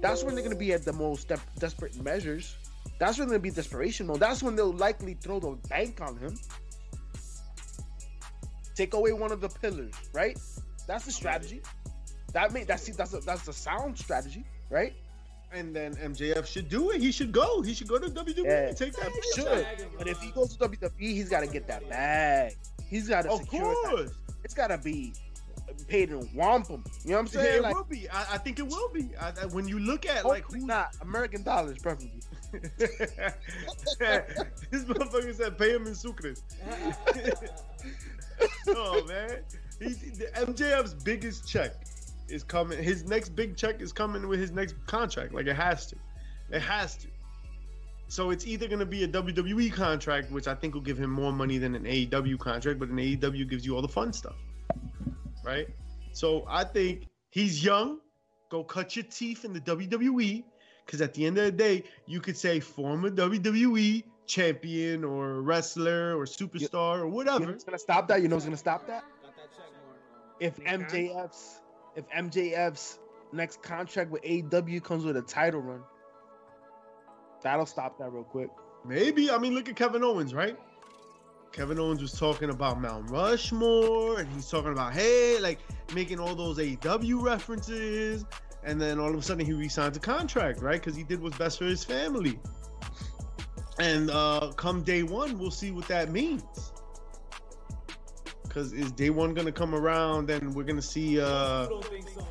That's 0.00 0.24
when 0.24 0.34
they're 0.34 0.44
gonna 0.44 0.56
be 0.56 0.72
at 0.72 0.84
the 0.84 0.92
most 0.92 1.28
de- 1.28 1.40
desperate 1.58 1.96
measures. 2.02 2.56
That's 2.98 3.18
when 3.18 3.28
they'll 3.28 3.38
be 3.38 3.50
desperation 3.50 4.06
mode. 4.06 4.20
That's 4.20 4.42
when 4.42 4.56
they'll 4.56 4.72
likely 4.72 5.14
throw 5.14 5.38
the 5.40 5.50
bank 5.68 6.00
on 6.00 6.16
him. 6.16 6.34
Take 8.74 8.94
away 8.94 9.12
one 9.12 9.32
of 9.32 9.40
the 9.40 9.48
pillars, 9.48 9.94
right? 10.12 10.38
That's 10.86 11.04
the 11.04 11.12
strategy. 11.12 11.62
That 12.32 12.52
may 12.52 12.64
that's 12.64 12.86
that's 12.96 13.14
a, 13.14 13.20
that's 13.20 13.44
the 13.46 13.52
sound 13.52 13.98
strategy, 13.98 14.44
right? 14.70 14.92
And 15.52 15.74
then 15.74 15.94
MJF 15.96 16.46
should 16.46 16.68
do 16.68 16.90
it. 16.90 17.00
He 17.00 17.10
should 17.12 17.32
go. 17.32 17.62
He 17.62 17.72
should 17.72 17.88
go 17.88 17.98
to 17.98 18.08
WWE. 18.08 18.44
Yeah. 18.44 18.72
Take 18.72 18.94
that. 18.96 19.10
He 19.12 19.40
should. 19.42 19.66
But 19.96 20.08
if 20.08 20.18
he 20.20 20.30
goes 20.32 20.54
to 20.56 20.68
WWE, 20.68 20.90
he's 20.98 21.28
got 21.28 21.40
to 21.40 21.46
get 21.46 21.66
that 21.68 21.88
bag. 21.88 22.54
He's 22.88 23.08
got 23.08 23.22
to 23.22 23.30
Of 23.30 23.40
secure 23.40 23.62
that. 23.84 23.90
course. 23.90 24.10
It's 24.44 24.54
got 24.54 24.66
to 24.68 24.78
be 24.78 25.14
paid 25.84 26.10
in 26.10 26.28
wampum. 26.34 26.84
You 27.04 27.12
know 27.12 27.22
what 27.22 27.34
I'm 27.34 27.36
Yeah, 27.40 27.42
saying? 27.46 27.56
it 27.58 27.62
like, 27.62 27.74
will 27.74 27.84
be. 27.84 28.08
I, 28.10 28.34
I 28.34 28.38
think 28.38 28.58
it 28.58 28.66
will 28.66 28.88
be. 28.92 29.10
I, 29.20 29.32
I- 29.42 29.46
when 29.46 29.68
you 29.68 29.78
look 29.78 30.06
at 30.06 30.24
like 30.24 30.44
like 30.44 30.52
who's 30.52 30.64
not 30.64 30.94
American 31.00 31.42
dollars, 31.42 31.78
preferably. 31.78 32.20
this 32.78 32.90
motherfucker 34.84 35.34
said 35.34 35.58
pay 35.58 35.72
him 35.74 35.86
in 35.86 35.92
sucres. 35.94 36.42
oh 38.68 39.04
man, 39.06 39.38
He's, 39.80 40.18
the 40.18 40.26
MJF's 40.34 40.94
biggest 40.94 41.48
check 41.48 41.72
is 42.28 42.42
coming. 42.42 42.82
His 42.82 43.04
next 43.04 43.30
big 43.30 43.56
check 43.56 43.80
is 43.80 43.92
coming 43.92 44.26
with 44.28 44.40
his 44.40 44.52
next 44.52 44.74
contract. 44.86 45.32
Like 45.34 45.46
it 45.46 45.56
has 45.56 45.86
to, 45.88 45.96
it 46.50 46.60
has 46.60 46.96
to. 46.98 47.08
So 48.08 48.30
it's 48.30 48.46
either 48.46 48.68
going 48.68 48.78
to 48.78 48.86
be 48.86 49.02
a 49.02 49.08
WWE 49.08 49.72
contract, 49.72 50.30
which 50.30 50.46
I 50.46 50.54
think 50.54 50.74
will 50.74 50.80
give 50.80 50.96
him 50.96 51.10
more 51.10 51.32
money 51.32 51.58
than 51.58 51.74
an 51.74 51.82
AEW 51.84 52.38
contract, 52.38 52.78
but 52.78 52.88
an 52.88 52.96
AEW 52.98 53.48
gives 53.50 53.66
you 53.66 53.74
all 53.74 53.82
the 53.82 53.88
fun 53.88 54.12
stuff, 54.12 54.36
right? 55.46 55.68
So 56.12 56.44
I 56.48 56.64
think 56.64 57.06
he's 57.30 57.64
young. 57.64 58.00
Go 58.50 58.64
cut 58.64 58.96
your 58.96 59.04
teeth 59.04 59.44
in 59.44 59.52
the 59.52 59.60
WWE, 59.60 60.44
because 60.84 61.00
at 61.00 61.14
the 61.14 61.26
end 61.26 61.38
of 61.38 61.44
the 61.44 61.52
day, 61.52 61.84
you 62.06 62.20
could 62.20 62.36
say 62.36 62.60
former 62.60 63.10
WWE 63.10 64.04
champion 64.26 65.04
or 65.04 65.42
wrestler 65.42 66.16
or 66.16 66.24
superstar 66.24 66.94
or 66.94 66.96
You 66.98 67.04
know 67.04 67.08
whatever. 67.08 67.46
what's 67.46 67.64
gonna 67.64 67.78
stop 67.78 68.08
that? 68.08 68.22
You 68.22 68.28
know 68.28 68.36
what's 68.36 68.44
gonna 68.44 68.56
stop 68.56 68.86
that? 68.86 69.04
Got 69.22 69.36
that 69.36 69.50
check 69.52 69.66
mark. 69.86 69.98
If. 70.40 70.56
MJF's 70.64 71.60
if 71.96 72.06
MJF's 72.10 72.98
next 73.32 73.62
contract 73.62 74.10
with 74.10 74.22
AEW 74.22 74.82
comes 74.82 75.04
with 75.04 75.16
a 75.16 75.22
title 75.22 75.60
run, 75.60 75.82
that'll 77.42 77.66
stop 77.66 77.98
that 77.98 78.12
real 78.12 78.22
quick. 78.24 78.50
Maybe. 78.84 79.30
I 79.30 79.38
mean, 79.38 79.54
look 79.54 79.68
at 79.68 79.76
Kevin 79.76 80.04
Owens, 80.04 80.34
right? 80.34 80.56
Kevin 81.56 81.78
Owens 81.78 82.02
was 82.02 82.12
talking 82.12 82.50
about 82.50 82.82
Mount 82.82 83.10
Rushmore, 83.10 84.20
and 84.20 84.30
he's 84.34 84.46
talking 84.46 84.72
about 84.72 84.92
hey, 84.92 85.38
like 85.40 85.58
making 85.94 86.20
all 86.20 86.34
those 86.34 86.58
AEW 86.58 87.22
references, 87.22 88.26
and 88.62 88.78
then 88.78 89.00
all 89.00 89.08
of 89.08 89.16
a 89.16 89.22
sudden 89.22 89.46
he 89.46 89.54
re-signs 89.54 89.96
a 89.96 90.00
contract, 90.00 90.60
right? 90.60 90.78
Because 90.78 90.94
he 90.94 91.02
did 91.02 91.22
what's 91.22 91.38
best 91.38 91.56
for 91.56 91.64
his 91.64 91.82
family. 91.82 92.38
And 93.78 94.10
uh 94.10 94.52
come 94.56 94.82
day 94.82 95.02
one, 95.02 95.38
we'll 95.38 95.50
see 95.50 95.70
what 95.70 95.88
that 95.88 96.10
means. 96.10 96.42
Because 98.42 98.74
is 98.74 98.92
day 98.92 99.08
one 99.08 99.32
gonna 99.32 99.50
come 99.50 99.74
around, 99.74 100.28
and 100.28 100.54
we're 100.54 100.64
gonna 100.64 100.82
see? 100.82 101.18
uh 101.18 101.62
You 101.62 101.68
don't 101.70 101.84
think 101.86 102.08
so? 102.10 102.26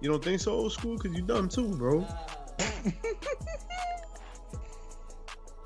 You 0.00 0.08
don't 0.08 0.24
think 0.24 0.40
so, 0.40 0.52
old 0.52 0.72
school? 0.72 0.96
Because 0.96 1.14
you 1.14 1.22
dumb 1.22 1.50
too, 1.50 1.68
bro. 1.68 2.06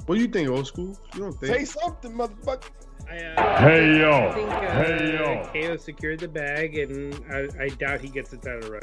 What 0.07 0.15
do 0.17 0.21
you 0.21 0.29
think, 0.29 0.49
old 0.49 0.67
school? 0.67 0.97
You 1.15 1.21
don't 1.21 1.33
think? 1.33 1.55
Say 1.57 1.65
something, 1.65 2.13
motherfucker. 2.13 2.71
I, 3.11 3.19
uh, 3.19 3.61
Hey, 3.61 3.99
yo. 3.99 4.11
I 4.11 4.35
think 4.35 4.53
uh, 4.63 4.73
Hey, 4.73 5.13
yo. 5.13 5.51
KO 5.53 5.77
secured 5.77 6.21
the 6.21 6.29
bag, 6.29 6.77
and 6.79 7.15
I, 7.31 7.49
I 7.65 7.69
doubt 7.69 8.01
he 8.01 8.09
gets 8.09 8.33
a 8.33 8.37
title 8.37 8.71
run. 8.71 8.83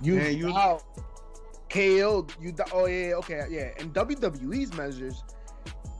You, 0.00 0.14
Man, 0.16 0.36
you- 0.36 0.52
wow. 0.52 0.80
KO, 1.68 2.26
you 2.40 2.54
oh 2.72 2.86
yeah, 2.86 3.08
yeah, 3.08 3.14
okay, 3.16 3.42
yeah. 3.50 3.70
In 3.78 3.90
WWE's 3.92 4.72
measures, 4.74 5.22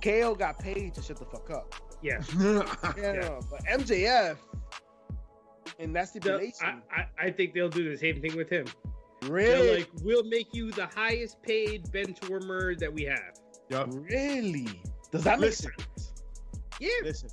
KO 0.03 0.35
got 0.35 0.59
paid 0.59 0.95
to 0.95 1.03
shut 1.03 1.19
the 1.19 1.25
fuck 1.27 1.51
up. 1.51 1.75
Yeah. 2.03 2.23
Yeah, 2.39 2.63
Yeah. 2.97 3.13
no, 3.13 3.41
but 3.51 3.65
MJF 3.65 4.37
in 5.79 5.93
that 5.93 6.09
So, 6.09 6.21
stipulation, 6.21 6.83
I, 6.91 7.01
I, 7.01 7.27
I 7.27 7.31
think 7.33 7.53
they'll 7.53 7.69
do 7.69 7.91
the 7.91 7.97
same 7.97 8.21
thing 8.23 8.37
with 8.37 8.49
him. 8.49 8.67
They're 9.23 9.31
really, 9.33 9.79
like, 9.79 9.91
we'll 10.03 10.25
make 10.25 10.55
you 10.55 10.71
the 10.71 10.87
highest 10.87 11.43
paid 11.43 11.91
bench 11.91 12.19
warmer 12.29 12.75
that 12.77 12.93
we 12.93 13.03
have. 13.05 13.35
Yup. 13.69 13.89
really, 13.93 14.69
does 15.11 15.25
that 15.25 15.41
make 15.41 15.51
Listen. 15.51 15.73
sense? 15.79 16.13
Yeah, 16.81 16.89
Listen. 17.03 17.31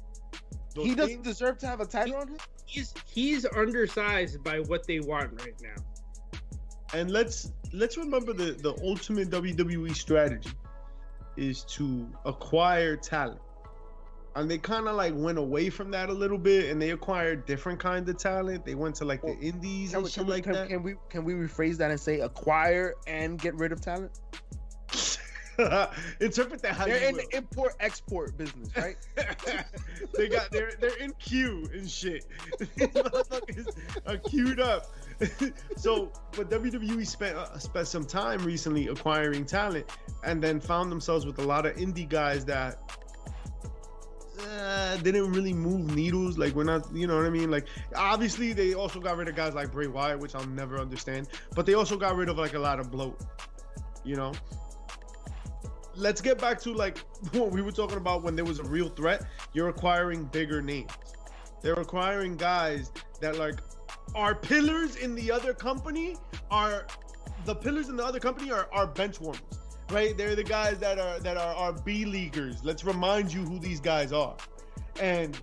Those 0.76 0.86
He 0.86 0.96
doesn't 0.96 1.16
things- 1.24 1.28
deserve 1.28 1.58
to 1.60 1.68
have 1.68 1.80
a 1.82 1.86
title 1.86 2.16
on 2.16 2.30
him. 2.30 2.38
he's 2.66 2.94
he's 3.06 3.46
undersized 3.56 4.44
by 4.44 4.60
what 4.62 4.88
they 4.88 5.00
want 5.00 5.40
right 5.42 5.54
now. 5.62 5.76
and 6.94 7.12
let's 7.12 7.52
let's 7.74 7.98
remember 7.98 8.34
the 8.34 8.54
the 8.54 8.74
ultimate 8.84 9.30
WWE 9.30 9.94
strategy 9.96 10.52
is 11.38 11.64
to 11.66 12.08
acquire 12.26 12.96
talent. 12.96 13.40
And 14.36 14.50
they 14.50 14.58
kind 14.58 14.88
of 14.88 14.96
like 14.96 15.14
went 15.16 15.38
away 15.38 15.70
from 15.70 15.92
that 15.92 16.10
a 16.10 16.14
little 16.14 16.40
bit, 16.40 16.72
and 16.72 16.82
they 16.82 16.90
acquired 16.90 17.46
different 17.46 17.80
kinds 17.80 18.10
of 18.10 18.18
talent. 18.18 18.66
They 18.66 18.74
went 18.74 18.96
to 18.96 19.06
like 19.06 19.24
Well, 19.24 19.36
the 19.40 19.48
indies 19.48 19.94
and 19.94 20.04
we, 20.04 20.10
shit 20.10 20.26
we, 20.26 20.32
like 20.32 20.44
can, 20.46 20.54
that. 20.54 20.70
can 20.70 20.82
we 20.82 20.96
can 21.10 21.24
we 21.24 21.34
rephrase 21.34 21.78
that 21.78 21.92
and 21.92 22.00
say 22.00 22.22
acquire 22.22 22.96
and 23.06 23.38
get 23.40 23.54
rid 23.56 23.72
of 23.72 23.80
talent? 23.82 24.22
Interpret 26.20 26.62
that 26.62 26.74
how 26.74 26.86
They're 26.86 27.10
in 27.10 27.16
will. 27.16 27.24
the 27.30 27.38
import 27.38 27.74
export 27.80 28.38
business, 28.38 28.70
right? 28.76 28.96
they 30.16 30.28
got 30.28 30.52
they're 30.52 30.74
they're 30.80 30.98
in 30.98 31.14
queue 31.20 31.70
and 31.74 31.90
shit. 31.90 32.26
These 32.60 32.88
motherfuckers 32.88 33.68
are 34.08 34.18
queued 34.18 34.60
up. 34.60 34.88
so, 35.78 36.12
but 36.36 36.50
WWE 36.50 37.06
spent 37.06 37.38
uh, 37.38 37.58
spent 37.58 37.88
some 37.88 38.06
time 38.06 38.44
recently 38.44 38.88
acquiring 38.88 39.46
talent, 39.46 39.86
and 40.24 40.42
then 40.42 40.60
found 40.60 40.92
themselves 40.92 41.26
with 41.26 41.40
a 41.40 41.44
lot 41.44 41.66
of 41.66 41.76
indie 41.76 42.08
guys 42.08 42.46
that 42.46 42.80
uh, 44.42 44.98
didn't 44.98 45.32
really 45.32 45.54
move 45.54 45.96
needles. 45.96 46.38
Like 46.38 46.54
we're 46.54 46.64
not, 46.64 46.94
you 46.94 47.08
know 47.08 47.16
what 47.16 47.26
I 47.26 47.30
mean? 47.30 47.52
Like 47.52 47.68
obviously 47.96 48.54
they 48.54 48.74
also 48.74 49.00
got 49.00 49.18
rid 49.18 49.28
of 49.28 49.36
guys 49.36 49.54
like 49.54 49.72
Bray 49.72 49.88
Wyatt, 49.88 50.20
which 50.20 50.36
I'll 50.36 50.48
never 50.48 50.80
understand. 50.80 51.28
But 51.56 51.66
they 51.66 51.76
also 51.76 51.98
got 51.98 52.16
rid 52.16 52.30
of 52.30 52.38
like 52.38 52.54
a 52.54 52.60
lot 52.60 52.80
of 52.80 52.92
bloat. 52.92 53.20
You 54.04 54.16
know. 54.16 54.34
Let's 55.96 56.22
get 56.22 56.40
back 56.40 56.60
to 56.62 56.74
like 56.74 56.98
what 57.34 57.52
we 57.52 57.62
were 57.62 57.72
talking 57.72 57.98
about 57.98 58.24
when 58.24 58.36
there 58.36 58.46
was 58.46 58.60
a 58.60 58.64
real 58.64 58.90
threat. 58.90 59.26
You're 59.54 59.70
acquiring 59.70 60.26
bigger 60.26 60.62
names. 60.62 60.92
They're 61.62 61.74
acquiring 61.74 62.36
guys 62.36 62.92
that 63.22 63.38
like 63.38 63.60
are 64.16 64.36
pillars 64.36 64.98
in 64.98 65.16
the 65.16 65.32
other 65.32 65.54
company. 65.54 66.16
Are 66.52 66.86
the 67.46 67.56
pillars 67.56 67.90
in 67.90 67.96
the 67.96 68.06
other 68.06 68.20
company 68.20 68.52
are, 68.52 68.68
are 68.72 68.88
bench 68.88 69.20
warmers, 69.20 69.42
right? 69.90 70.16
They're 70.18 70.36
the 70.36 70.44
guys 70.44 70.80
that 70.80 71.00
are 71.00 71.20
that 71.20 71.38
are, 71.38 71.56
are 71.56 71.74
B 71.74 72.06
leaguers. 72.06 72.64
Let's 72.64 72.84
remind 72.84 73.34
you 73.34 73.42
who 73.42 73.60
these 73.60 73.80
guys 73.80 74.12
are, 74.12 74.36
and 75.00 75.40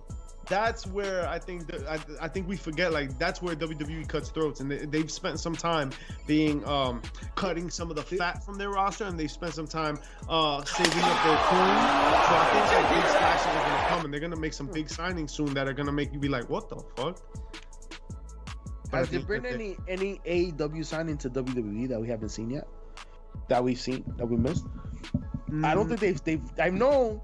that's 0.51 0.85
where 0.85 1.27
I 1.27 1.39
think 1.39 1.67
that 1.67 1.87
I, 1.87 2.25
I 2.25 2.27
think 2.27 2.47
we 2.47 2.57
forget 2.57 2.91
like 2.93 3.17
that's 3.17 3.41
where 3.41 3.55
WWE 3.55 4.07
cuts 4.07 4.29
throats, 4.29 4.59
and 4.59 4.69
they, 4.69 4.85
they've 4.85 5.11
spent 5.11 5.39
some 5.39 5.55
time 5.55 5.91
being 6.27 6.63
um 6.65 7.01
cutting 7.35 7.69
some 7.71 7.89
of 7.89 7.95
the 7.95 8.03
fat 8.03 8.43
from 8.45 8.57
their 8.57 8.69
roster, 8.71 9.05
and 9.05 9.19
they've 9.19 9.31
spent 9.31 9.53
some 9.55 9.67
time 9.67 9.99
uh 10.29 10.63
saving 10.65 11.09
up 11.09 11.21
their 11.23 11.37
coin. 11.37 11.89
So 12.19 12.37
I 12.37 12.45
think 12.45 12.71
like 12.71 12.89
big 12.89 13.07
splashes 13.09 13.55
are 13.55 13.61
gonna 13.61 13.81
come, 13.81 14.05
and 14.05 14.13
they're 14.13 14.21
gonna 14.21 14.35
make 14.35 14.53
some 14.53 14.67
big 14.67 14.87
signings 14.87 15.31
soon 15.31 15.53
that 15.55 15.67
are 15.67 15.73
gonna 15.73 15.91
make 15.93 16.13
you 16.13 16.19
be 16.19 16.29
like, 16.29 16.49
what 16.49 16.69
the 16.69 16.83
fuck? 16.95 17.19
But 18.91 18.99
Has 18.99 19.09
there 19.09 19.21
been 19.21 19.45
any 19.45 19.77
any 19.87 20.19
AEW 20.25 20.85
signing 20.85 21.17
to 21.19 21.29
WWE 21.29 21.87
that 21.89 21.99
we 22.01 22.07
haven't 22.07 22.29
seen 22.29 22.49
yet? 22.49 22.67
That 23.49 23.63
we've 23.63 23.79
seen 23.79 24.03
that 24.17 24.25
we 24.27 24.37
missed? 24.37 24.67
I 25.63 25.73
don't 25.75 25.87
Mm, 25.87 25.89
think 25.89 25.99
they've 26.01 26.23
they've 26.23 26.59
I 26.59 26.69
know 26.69 27.23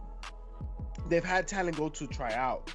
they've 1.07 1.23
had 1.23 1.47
talent 1.47 1.77
go 1.77 1.89
to 1.89 2.07
try 2.07 2.33
out. 2.33 2.73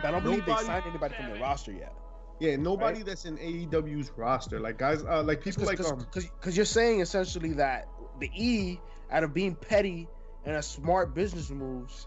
But 0.00 0.08
I 0.08 0.10
don't 0.12 0.22
believe 0.22 0.46
Nobody- 0.46 0.62
they 0.62 0.66
signed 0.66 0.84
anybody 0.86 1.14
from 1.14 1.30
the 1.32 1.40
roster 1.40 1.72
yet. 1.72 1.94
Yeah, 2.40 2.54
nobody 2.54 3.02
that's 3.02 3.24
in 3.24 3.36
AEW's 3.38 4.12
roster, 4.16 4.60
like 4.60 4.78
guys, 4.78 5.02
uh, 5.02 5.24
like 5.24 5.42
people 5.42 5.64
like 5.64 5.80
um, 5.80 6.06
because 6.12 6.56
you're 6.56 6.66
saying 6.66 7.00
essentially 7.00 7.52
that 7.54 7.88
the 8.20 8.30
E 8.32 8.80
out 9.10 9.24
of 9.24 9.34
being 9.34 9.56
petty 9.56 10.06
and 10.44 10.54
a 10.54 10.62
smart 10.62 11.14
business 11.14 11.50
moves, 11.50 12.06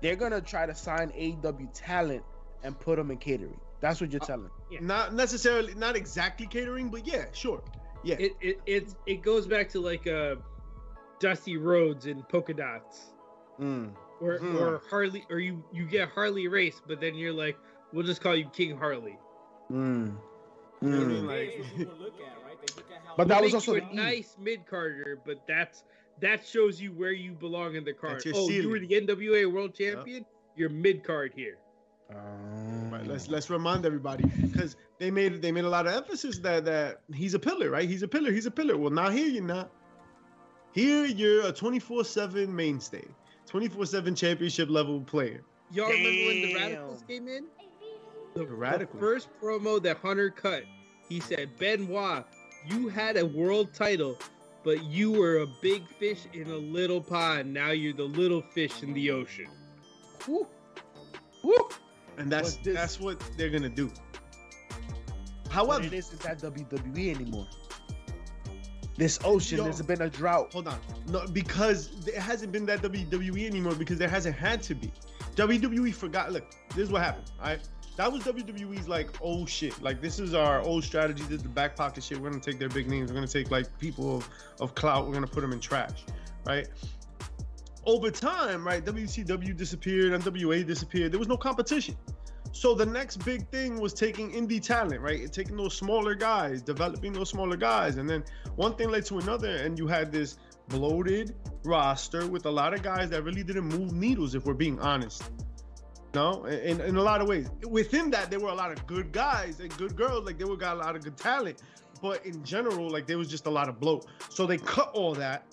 they're 0.00 0.14
gonna 0.14 0.40
try 0.40 0.64
to 0.64 0.74
sign 0.76 1.10
AEW 1.10 1.68
talent 1.74 2.22
and 2.62 2.78
put 2.78 2.96
them 2.96 3.10
in 3.10 3.18
catering. 3.18 3.58
That's 3.80 4.00
what 4.00 4.12
you're 4.12 4.22
Uh, 4.22 4.26
telling. 4.26 4.50
not 4.80 5.12
necessarily, 5.12 5.74
not 5.74 5.96
exactly 5.96 6.46
catering, 6.46 6.88
but 6.88 7.04
yeah, 7.04 7.24
sure, 7.32 7.60
yeah. 8.04 8.14
It 8.20 8.32
it 8.40 8.60
it, 8.66 8.94
it 9.06 9.22
goes 9.22 9.48
back 9.48 9.68
to 9.70 9.80
like 9.80 10.06
uh, 10.06 10.36
Dusty 11.18 11.56
Rhodes 11.56 12.06
and 12.06 12.26
Polka 12.28 12.54
Dots, 12.54 13.12
Mm. 13.60 13.92
Or 14.20 14.38
Hmm. 14.38 14.56
or 14.56 14.82
Harley, 14.90 15.24
or 15.30 15.38
you 15.38 15.62
you 15.72 15.86
get 15.86 16.10
Harley 16.10 16.48
Race, 16.48 16.80
but 16.86 17.00
then 17.00 17.14
you're 17.14 17.32
like, 17.32 17.58
we'll 17.92 18.06
just 18.06 18.20
call 18.20 18.34
you 18.36 18.48
King 18.50 18.76
Harley. 18.76 19.18
Mm. 19.70 20.16
You 20.82 20.88
know 20.88 20.98
what 20.98 21.06
I 21.06 21.08
Mm. 21.08 21.26
Like, 21.26 21.48
it's 21.58 21.68
what 21.68 21.76
people 21.78 21.94
look 21.98 22.14
at, 22.20 22.44
right? 22.44 22.58
They 22.60 22.74
look 22.76 22.90
at 22.90 23.02
how 23.06 23.14
But 23.16 23.28
that 23.28 23.42
was 23.42 23.52
make 23.52 23.54
also 23.54 23.74
you 23.74 23.80
the 23.80 23.86
a 23.90 23.94
nice 23.94 24.36
mid 24.38 24.66
carder, 24.66 25.18
but 25.24 25.46
that's 25.46 25.84
that 26.20 26.46
shows 26.46 26.80
you 26.80 26.92
where 26.92 27.12
you 27.12 27.32
belong 27.32 27.74
in 27.76 27.84
the 27.84 27.92
card. 27.92 28.16
That's 28.16 28.26
your 28.26 28.34
Oh, 28.36 28.48
you 28.48 28.68
were 28.68 28.78
the 28.78 28.88
NWA 28.88 29.50
World 29.50 29.74
Champion. 29.74 30.24
You're 30.56 30.68
mid 30.70 31.02
card 31.04 31.32
here. 31.34 31.58
Right, 32.10 33.06
let's 33.06 33.28
let's 33.28 33.50
remind 33.50 33.84
everybody 33.86 34.24
because 34.42 34.76
they 34.98 35.10
made 35.10 35.42
they 35.42 35.50
made 35.50 35.64
a 35.64 35.68
lot 35.68 35.86
of 35.86 35.94
emphasis 35.94 36.38
that 36.40 36.64
that 36.66 37.00
he's 37.12 37.34
a 37.34 37.38
pillar, 37.38 37.70
right? 37.70 37.88
He's 37.88 38.02
a 38.02 38.08
pillar. 38.08 38.30
He's 38.30 38.46
a 38.46 38.50
pillar. 38.50 38.76
Well, 38.76 38.90
now 38.92 39.10
here 39.10 39.26
you're 39.26 39.42
not. 39.42 39.70
Here 40.72 41.04
you're 41.04 41.46
a 41.46 41.52
24/7 41.52 42.48
mainstay, 42.48 43.06
24/7 43.54 44.16
championship 44.16 44.68
level 44.68 45.00
player. 45.00 45.42
Y'all 45.70 45.88
remember 45.88 46.08
when 46.08 46.42
the 46.42 46.54
Radicalz 46.54 47.06
came 47.06 47.28
in? 47.28 47.44
The, 48.34 48.40
the 48.40 48.46
Radicalz? 48.46 48.98
first 48.98 49.28
promo 49.40 49.80
that 49.82 49.98
Hunter 49.98 50.28
cut, 50.30 50.64
he 51.08 51.20
said, 51.20 51.56
Benoit, 51.56 52.24
you 52.66 52.88
had 52.88 53.16
a 53.16 53.24
world 53.24 53.72
title, 53.72 54.18
but 54.64 54.82
you 54.84 55.12
were 55.12 55.38
a 55.38 55.46
big 55.62 55.86
fish 55.88 56.22
in 56.32 56.50
a 56.50 56.56
little 56.56 57.00
pond. 57.00 57.52
Now 57.54 57.70
you're 57.70 57.92
the 57.92 58.02
little 58.02 58.42
fish 58.42 58.82
in 58.82 58.92
the 58.92 59.12
ocean. 59.12 59.46
Woo. 60.26 60.48
Woo. 61.44 61.68
And 62.18 62.30
that's 62.30 62.56
this- 62.56 62.74
that's 62.74 62.98
what 62.98 63.20
they're 63.36 63.50
gonna 63.50 63.68
do. 63.68 63.86
What 63.86 65.52
However, 65.52 65.84
it 65.86 65.92
is 65.92 66.12
is 66.12 66.18
that 66.20 66.38
WWE 66.40 67.10
anymore. 67.14 67.46
This 68.96 69.18
ocean, 69.24 69.58
Yo. 69.58 69.64
there's 69.64 69.82
been 69.82 70.02
a 70.02 70.10
drought. 70.10 70.52
hold 70.52 70.68
on, 70.68 70.78
no, 71.08 71.26
because 71.26 71.90
it 72.06 72.14
hasn't 72.14 72.52
been 72.52 72.64
that 72.66 72.80
WWE 72.80 73.44
anymore 73.46 73.74
because 73.74 73.98
there 73.98 74.08
hasn't 74.08 74.36
had 74.36 74.62
to 74.64 74.74
be. 74.74 74.92
WWE 75.34 75.92
forgot. 75.92 76.32
Look, 76.32 76.54
this 76.70 76.84
is 76.84 76.90
what 76.90 77.02
happened. 77.02 77.32
All 77.40 77.46
right, 77.46 77.60
that 77.96 78.10
was 78.12 78.22
WWE's 78.22 78.88
like 78.88 79.10
oh 79.20 79.46
shit. 79.46 79.80
Like 79.82 80.00
this 80.00 80.20
is 80.20 80.32
our 80.32 80.60
old 80.60 80.84
strategy. 80.84 81.22
This 81.24 81.38
is 81.38 81.42
the 81.42 81.48
back 81.48 81.74
pocket 81.74 82.04
shit. 82.04 82.18
We're 82.18 82.30
gonna 82.30 82.42
take 82.42 82.58
their 82.58 82.68
big 82.68 82.88
names. 82.88 83.10
We're 83.10 83.16
gonna 83.16 83.26
take 83.26 83.50
like 83.50 83.66
people 83.78 84.18
of, 84.18 84.28
of 84.60 84.74
clout. 84.76 85.06
We're 85.06 85.14
gonna 85.14 85.26
put 85.26 85.40
them 85.40 85.52
in 85.52 85.60
trash, 85.60 86.04
right? 86.46 86.68
Over 87.86 88.10
time, 88.10 88.64
right? 88.64 88.84
WCW 88.84 89.56
disappeared. 89.56 90.12
NWA 90.20 90.64
disappeared. 90.66 91.12
There 91.12 91.18
was 91.18 91.28
no 91.28 91.36
competition. 91.36 91.96
So 92.54 92.72
the 92.72 92.86
next 92.86 93.16
big 93.24 93.48
thing 93.48 93.80
was 93.80 93.92
taking 93.92 94.30
indie 94.30 94.62
talent, 94.62 95.00
right? 95.00 95.30
Taking 95.30 95.56
those 95.56 95.76
smaller 95.76 96.14
guys, 96.14 96.62
developing 96.62 97.12
those 97.12 97.28
smaller 97.28 97.56
guys, 97.56 97.96
and 97.96 98.08
then 98.08 98.22
one 98.54 98.76
thing 98.76 98.90
led 98.90 99.04
to 99.06 99.18
another, 99.18 99.56
and 99.56 99.76
you 99.76 99.88
had 99.88 100.12
this 100.12 100.38
bloated 100.68 101.34
roster 101.64 102.28
with 102.28 102.46
a 102.46 102.50
lot 102.50 102.72
of 102.72 102.80
guys 102.80 103.10
that 103.10 103.24
really 103.24 103.42
didn't 103.42 103.64
move 103.64 103.92
needles, 103.92 104.36
if 104.36 104.44
we're 104.44 104.54
being 104.54 104.78
honest. 104.78 105.24
No, 106.14 106.44
in, 106.44 106.80
in 106.80 106.96
a 106.96 107.02
lot 107.02 107.20
of 107.20 107.26
ways. 107.26 107.50
Within 107.68 108.08
that, 108.12 108.30
there 108.30 108.38
were 108.38 108.50
a 108.50 108.54
lot 108.54 108.70
of 108.70 108.86
good 108.86 109.10
guys 109.10 109.58
and 109.58 109.76
good 109.76 109.96
girls. 109.96 110.24
Like 110.24 110.38
they 110.38 110.44
were 110.44 110.56
got 110.56 110.76
a 110.76 110.78
lot 110.78 110.94
of 110.94 111.02
good 111.02 111.16
talent, 111.16 111.60
but 112.00 112.24
in 112.24 112.44
general, 112.44 112.88
like 112.88 113.08
there 113.08 113.18
was 113.18 113.28
just 113.28 113.46
a 113.46 113.50
lot 113.50 113.68
of 113.68 113.80
bloat. 113.80 114.06
So 114.28 114.46
they 114.46 114.58
cut 114.58 114.92
all 114.94 115.12
that, 115.14 115.44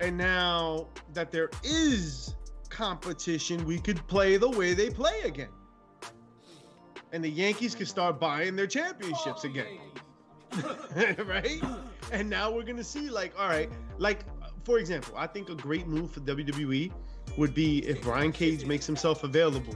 and 0.00 0.16
now 0.16 0.88
that 1.12 1.30
there 1.30 1.50
is 1.62 2.36
competition, 2.76 3.64
we 3.64 3.78
could 3.78 4.06
play 4.06 4.36
the 4.36 4.50
way 4.50 4.74
they 4.74 4.90
play 4.90 5.22
again, 5.24 5.48
and 7.12 7.24
the 7.24 7.28
Yankees 7.28 7.74
can 7.74 7.86
start 7.86 8.20
buying 8.20 8.54
their 8.54 8.66
championships 8.66 9.46
oh, 9.46 9.48
again. 9.48 11.16
right? 11.26 11.62
And 12.12 12.28
now 12.28 12.50
we're 12.50 12.64
gonna 12.64 12.84
see, 12.84 13.08
like, 13.08 13.32
all 13.38 13.48
right, 13.48 13.70
like 13.96 14.20
for 14.64 14.78
example, 14.78 15.14
I 15.16 15.26
think 15.26 15.48
a 15.48 15.54
great 15.54 15.86
move 15.86 16.10
for 16.10 16.20
WWE 16.20 16.92
would 17.38 17.54
be 17.54 17.78
if 17.78 18.02
Brian 18.02 18.30
Cage 18.30 18.66
makes 18.66 18.84
himself 18.84 19.24
available. 19.24 19.74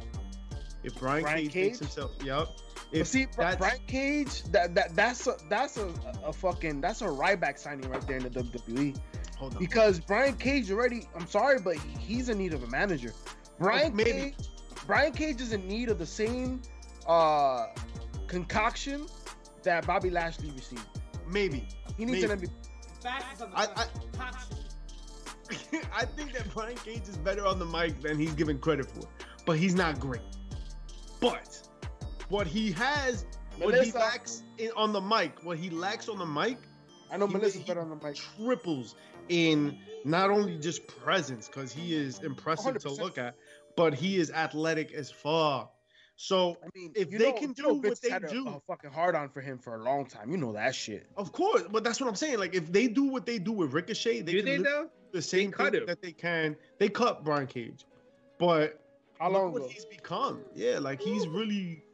If 0.82 0.98
Brian, 0.98 1.22
Brian 1.22 1.48
Cage, 1.48 1.54
makes 1.54 1.78
himself, 1.78 2.12
yep. 2.22 2.48
But 2.90 3.00
If 3.00 3.06
see, 3.06 3.26
that's- 3.36 3.56
Brian 3.56 3.80
Cage, 3.86 4.42
that, 4.44 4.74
that 4.74 4.94
that's 4.94 5.26
a 5.26 5.36
that's 5.48 5.78
a, 5.78 5.88
a 6.22 6.32
fucking 6.32 6.82
that's 6.82 7.00
a 7.00 7.06
Ryback 7.06 7.58
signing 7.58 7.88
right 7.88 8.06
there 8.06 8.18
in 8.18 8.24
the 8.24 8.30
WWE. 8.30 8.96
Hold 9.40 9.54
on. 9.54 9.58
because 9.58 9.98
Brian 9.98 10.36
Cage 10.36 10.70
already. 10.70 11.08
I'm 11.16 11.26
sorry, 11.26 11.58
but 11.58 11.76
he's 11.76 12.28
in 12.28 12.38
need 12.38 12.52
of 12.54 12.62
a 12.62 12.66
manager. 12.68 13.12
Brian 13.58 13.94
maybe. 13.96 14.12
Cage, 14.12 14.34
Brian 14.86 15.12
Cage 15.12 15.40
is 15.40 15.52
in 15.52 15.66
need 15.66 15.88
of 15.88 15.98
the 15.98 16.06
same 16.06 16.62
uh 17.06 17.66
concoction 18.28 19.06
that 19.64 19.86
Bobby 19.86 20.10
Lashley 20.10 20.50
received. 20.52 20.86
Maybe. 21.28 21.66
He 21.96 22.04
needs 22.04 22.26
Maybe. 22.26 22.32
an 22.32 22.38
MVP. 22.40 23.02
Facts 23.02 23.42
I- 23.54 23.68
I- 23.76 23.86
I 25.92 26.04
think 26.04 26.32
that 26.34 26.52
Brian 26.54 26.76
Cage 26.76 27.08
is 27.08 27.16
better 27.16 27.44
on 27.46 27.58
the 27.58 27.64
mic 27.66 28.00
than 28.00 28.18
he's 28.18 28.32
given 28.34 28.58
credit 28.58 28.86
for, 28.90 29.02
but 29.46 29.58
he's 29.58 29.74
not 29.74 29.98
great. 29.98 30.22
But 31.20 31.66
what 32.28 32.46
he 32.46 32.70
has, 32.72 33.26
what 33.58 33.82
he 33.84 33.90
lacks 33.92 34.42
in, 34.58 34.70
on 34.76 34.92
the 34.92 35.00
mic, 35.00 35.32
what 35.42 35.58
he 35.58 35.68
lacks 35.70 36.08
on 36.08 36.18
the 36.18 36.26
mic, 36.26 36.56
I 37.10 37.16
know 37.16 37.26
He- 37.26 37.32
Melissa's 37.34 37.60
he- 37.62 37.64
better 37.66 37.80
on 37.80 37.88
the 37.90 37.96
mic. 37.96 38.16
triples 38.36 38.94
in 39.30 39.78
not 40.04 40.28
only 40.30 40.58
just 40.58 40.86
presence 40.86 41.46
because 41.48 41.72
he 41.72 41.94
is 41.94 42.18
impressive 42.20 42.76
to 42.78 42.88
100%. 42.88 42.98
look 43.00 43.16
at, 43.18 43.36
but 43.76 43.94
he 43.94 44.18
is 44.18 44.30
athletic 44.30 44.92
as 44.92 45.10
fuck. 45.10 45.72
So 46.16 46.58
I 46.62 46.68
mean, 46.74 46.92
if 46.94 47.08
they 47.10 47.18
know- 47.30 47.32
can 47.32 47.48
you 47.50 47.54
do 47.54 47.62
know 47.62 47.74
what 47.74 48.00
they 48.02 48.10
had 48.10 48.24
a- 48.24 48.28
do- 48.30 48.46
a 48.48 48.60
fucking 48.66 48.90
hard 48.90 49.14
on 49.14 49.30
for 49.30 49.40
him 49.40 49.58
for 49.58 49.76
a 49.76 49.82
long 49.82 50.04
time. 50.04 50.30
You 50.30 50.36
know 50.36 50.52
that 50.52 50.74
shit. 50.74 51.06
of 51.16 51.32
course, 51.32 51.62
but 51.70 51.82
that's 51.84 51.98
what 52.00 52.08
I'm 52.08 52.14
saying. 52.16 52.38
Like 52.38 52.54
if 52.54 52.70
they 52.70 52.88
do 52.88 53.04
what 53.04 53.24
they 53.24 53.38
do 53.38 53.52
with 53.52 53.72
Ricochet, 53.72 54.20
they 54.22 54.32
Do 54.32 54.42
can 54.42 54.62
they 54.62 54.68
though? 54.70 54.90
the 55.12 55.22
same 55.22 55.50
cut 55.50 55.72
thing 55.72 55.80
him. 55.82 55.86
that 55.86 56.02
they 56.02 56.12
can. 56.12 56.56
They 56.78 56.88
cut 56.90 57.24
Brian 57.24 57.46
Cage, 57.46 57.86
but 58.38 58.82
How 59.18 59.28
look 59.28 59.34
long 59.42 59.52
what 59.52 59.62
ago? 59.62 59.68
he's 59.68 59.84
become. 59.86 60.44
Yeah, 60.54 60.78
like 60.78 61.00
he's 61.00 61.26
really 61.26 61.84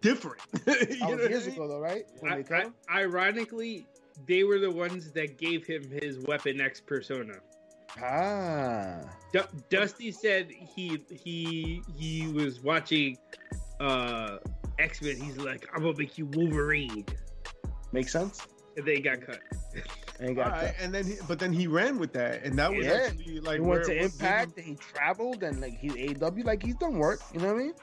different. 0.00 0.40
you 0.54 0.60
That 0.64 1.00
know 1.00 1.16
was 1.16 1.26
I 1.26 1.28
years 1.28 1.46
mean? 1.46 1.54
ago, 1.56 1.68
though, 1.68 1.80
right? 1.80 2.04
When 2.20 2.32
I, 2.32 2.42
they 2.42 2.54
I, 2.88 3.00
ironically, 3.02 3.86
they 4.26 4.44
were 4.44 4.58
the 4.58 4.70
ones 4.70 5.12
that 5.12 5.38
gave 5.38 5.66
him 5.66 5.82
his 5.90 6.18
Weapon 6.20 6.60
X 6.60 6.80
persona. 6.80 7.34
Ah, 8.02 9.00
Du- 9.32 9.46
Dusty 9.70 10.10
said 10.10 10.50
he 10.50 11.00
he 11.10 11.82
he 11.96 12.28
was 12.32 12.60
watching 12.60 13.16
uh 13.80 14.38
X 14.78 15.00
Men. 15.02 15.16
He's 15.16 15.36
like, 15.38 15.68
I'm 15.74 15.82
gonna 15.82 15.96
make 15.96 16.18
you 16.18 16.26
Wolverine, 16.26 17.06
makes 17.92 18.10
sense. 18.12 18.46
and 18.76 18.84
they 18.84 18.98
got 18.98 19.20
cut. 19.20 19.40
And 20.20 20.34
got 20.36 20.46
Alright, 20.46 20.66
cut. 20.66 20.74
and 20.80 20.94
then, 20.94 21.04
he, 21.06 21.14
but 21.28 21.38
then 21.40 21.52
he 21.52 21.66
ran 21.66 21.98
with 21.98 22.12
that, 22.14 22.44
and 22.44 22.56
that 22.58 22.72
was 22.72 22.86
Yeah. 22.86 23.08
actually 23.08 23.40
like 23.40 23.56
He 23.60 23.60
went 23.66 23.84
to 23.84 23.92
it 23.96 24.02
was 24.02 24.14
Impact, 24.14 24.56
and 24.56 24.66
he 24.66 24.74
traveled, 24.76 25.42
and 25.44 25.60
like 25.60 25.76
he's 25.78 25.92
AW, 26.22 26.30
like 26.44 26.62
he's 26.62 26.76
done 26.76 26.98
work. 26.98 27.20
You 27.32 27.40
know 27.40 27.52
what 27.52 27.60
I 27.60 27.64
mean? 27.64 27.74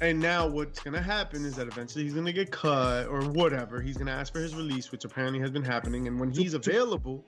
And 0.00 0.20
now 0.20 0.46
what's 0.46 0.80
gonna 0.80 1.00
happen 1.02 1.44
is 1.44 1.54
that 1.56 1.66
eventually 1.68 2.04
he's 2.04 2.12
gonna 2.14 2.32
get 2.32 2.50
cut 2.50 3.06
or 3.08 3.22
whatever. 3.30 3.80
He's 3.80 3.96
gonna 3.96 4.10
ask 4.12 4.32
for 4.32 4.40
his 4.40 4.54
release, 4.54 4.92
which 4.92 5.04
apparently 5.04 5.40
has 5.40 5.50
been 5.50 5.64
happening. 5.64 6.06
And 6.06 6.20
when 6.20 6.30
he's 6.30 6.52
to- 6.52 6.58
available, 6.58 7.24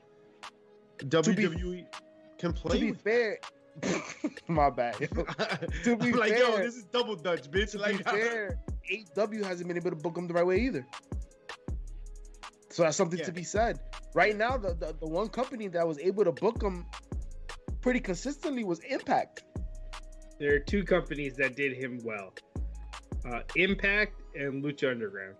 WWE 0.99 1.86
can 2.39 2.53
play. 2.53 2.78
To 2.78 2.86
be 2.86 2.93
fair, 2.93 3.39
my 4.49 4.70
bad. 4.70 4.97
to 5.84 5.97
be 5.97 6.12
like, 6.12 6.32
yo, 6.36 6.59
this 6.59 6.76
is 6.76 6.84
double 6.84 7.16
dutch, 7.16 7.51
bitch. 7.51 7.70
to 7.72 7.78
like, 7.78 7.99
be 7.99 8.03
fair, 8.05 8.59
AW 9.16 9.45
hasn't 9.45 9.66
been 9.68 9.76
able 9.76 9.91
to 9.91 9.97
book 9.97 10.16
him 10.16 10.26
the 10.26 10.34
right 10.34 10.47
way 10.47 10.59
either. 10.61 10.86
So 12.70 12.82
that's 12.82 12.97
something 12.97 13.18
Yeah. 13.18 13.24
to 13.24 13.32
be 13.32 13.45
said. 13.45 13.80
Right 14.14 14.36
now, 14.36 14.57
the, 14.57 14.74
the 14.74 14.95
the 15.01 15.07
one 15.07 15.28
company 15.28 15.68
that 15.68 15.86
was 15.86 15.99
able 15.99 16.24
to 16.24 16.32
book 16.32 16.62
him 16.62 16.86
pretty 17.80 18.01
consistently 18.01 18.64
was 18.64 18.80
Impact. 18.80 19.45
There 20.39 20.55
are 20.55 20.59
two 20.61 20.84
companies 20.84 21.36
that 21.36 21.57
did 21.57 21.76
him 21.76 22.01
well: 22.05 22.32
uh, 23.28 23.41
Impact 23.57 24.20
and 24.34 24.62
Lucha 24.62 24.91
Underground. 24.91 25.34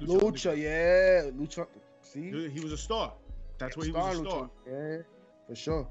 Lucha, 0.00 0.56
yeah, 0.56 1.30
Lucha. 1.30 1.66
See, 2.00 2.30
He 2.30 2.48
he 2.50 2.60
was 2.60 2.72
a 2.72 2.76
star. 2.76 3.12
That's 3.58 3.76
where 3.76 3.86
he 3.86 3.92
Star 3.92 4.08
was 4.10 4.18
a 4.20 4.24
star. 4.24 4.42
Lucha. 4.42 4.50
Yeah, 4.98 5.02
for 5.48 5.54
sure. 5.54 5.88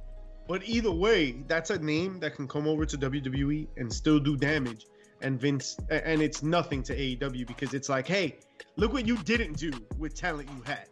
But 0.48 0.64
either 0.68 0.92
way, 0.92 1.44
that's 1.48 1.70
a 1.70 1.80
name 1.80 2.20
that 2.20 2.36
can 2.36 2.48
come 2.48 2.68
over 2.68 2.86
to 2.86 2.98
WWE 2.98 3.68
and 3.78 3.92
still 3.94 4.20
do 4.20 4.36
damage. 4.36 4.86
And 5.22 5.40
Vince, 5.40 5.78
and 5.90 6.20
it's 6.22 6.42
nothing 6.42 6.82
to 6.84 6.96
AEW 6.98 7.46
because 7.46 7.74
it's 7.76 7.90
like, 7.90 8.08
hey, 8.08 8.38
look 8.76 8.92
what 8.92 9.06
you 9.08 9.18
didn't 9.18 9.54
do 9.58 9.72
with 10.00 10.16
talent 10.16 10.50
you 10.50 10.64
had. 10.64 10.88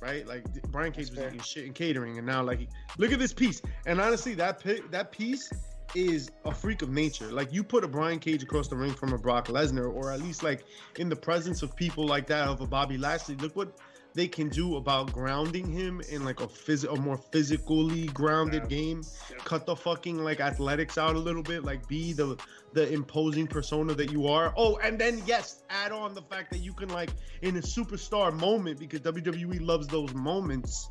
Right? 0.00 0.26
Like 0.26 0.44
Brian 0.70 0.92
Cage 0.92 1.06
That's 1.06 1.10
was 1.10 1.18
fair. 1.18 1.28
eating 1.28 1.40
shit 1.40 1.64
and 1.66 1.74
catering, 1.74 2.18
and 2.18 2.26
now 2.26 2.42
like, 2.42 2.68
look 2.98 3.10
at 3.12 3.18
this 3.18 3.32
piece. 3.32 3.62
And 3.86 4.00
honestly, 4.00 4.34
that 4.34 4.62
pi- 4.62 4.80
that 4.90 5.10
piece 5.10 5.50
is 5.94 6.30
a 6.44 6.52
freak 6.54 6.82
of 6.82 6.90
nature. 6.90 7.30
Like 7.32 7.52
you 7.52 7.62
put 7.64 7.84
a 7.84 7.88
Brian 7.88 8.18
Cage 8.18 8.42
across 8.42 8.68
the 8.68 8.76
ring 8.76 8.92
from 8.92 9.12
a 9.12 9.18
Brock 9.18 9.48
Lesnar, 9.48 9.92
or 9.92 10.12
at 10.12 10.20
least 10.20 10.42
like 10.42 10.64
in 10.98 11.08
the 11.08 11.16
presence 11.16 11.62
of 11.62 11.74
people 11.76 12.06
like 12.06 12.26
that 12.28 12.48
of 12.48 12.60
a 12.60 12.66
Bobby 12.66 12.98
Lashley. 12.98 13.36
Look 13.36 13.56
what 13.56 13.78
they 14.14 14.28
can 14.28 14.48
do 14.48 14.76
about 14.76 15.12
grounding 15.12 15.68
him 15.68 16.00
in 16.08 16.24
like 16.24 16.40
a 16.40 16.46
phys- 16.46 16.88
a 16.88 16.96
more 17.00 17.16
physically 17.16 18.06
grounded 18.08 18.62
Yeah. 18.62 18.68
game. 18.68 19.02
Cut 19.44 19.66
the 19.66 19.74
fucking 19.74 20.22
like 20.22 20.40
athletics 20.40 20.98
out 20.98 21.16
a 21.16 21.18
little 21.18 21.42
bit, 21.42 21.64
like 21.64 21.86
be 21.88 22.12
the 22.12 22.36
the 22.74 22.92
imposing 22.92 23.46
persona 23.46 23.94
that 23.94 24.10
you 24.12 24.26
are. 24.26 24.52
Oh, 24.56 24.76
and 24.82 24.98
then 24.98 25.22
yes, 25.26 25.62
add 25.70 25.92
on 25.92 26.14
the 26.14 26.22
fact 26.22 26.50
that 26.52 26.58
you 26.58 26.72
can 26.72 26.88
like 26.88 27.10
in 27.42 27.56
a 27.56 27.60
superstar 27.60 28.32
moment 28.32 28.78
because 28.80 29.00
WWE 29.00 29.60
loves 29.60 29.86
those 29.88 30.12
moments. 30.14 30.90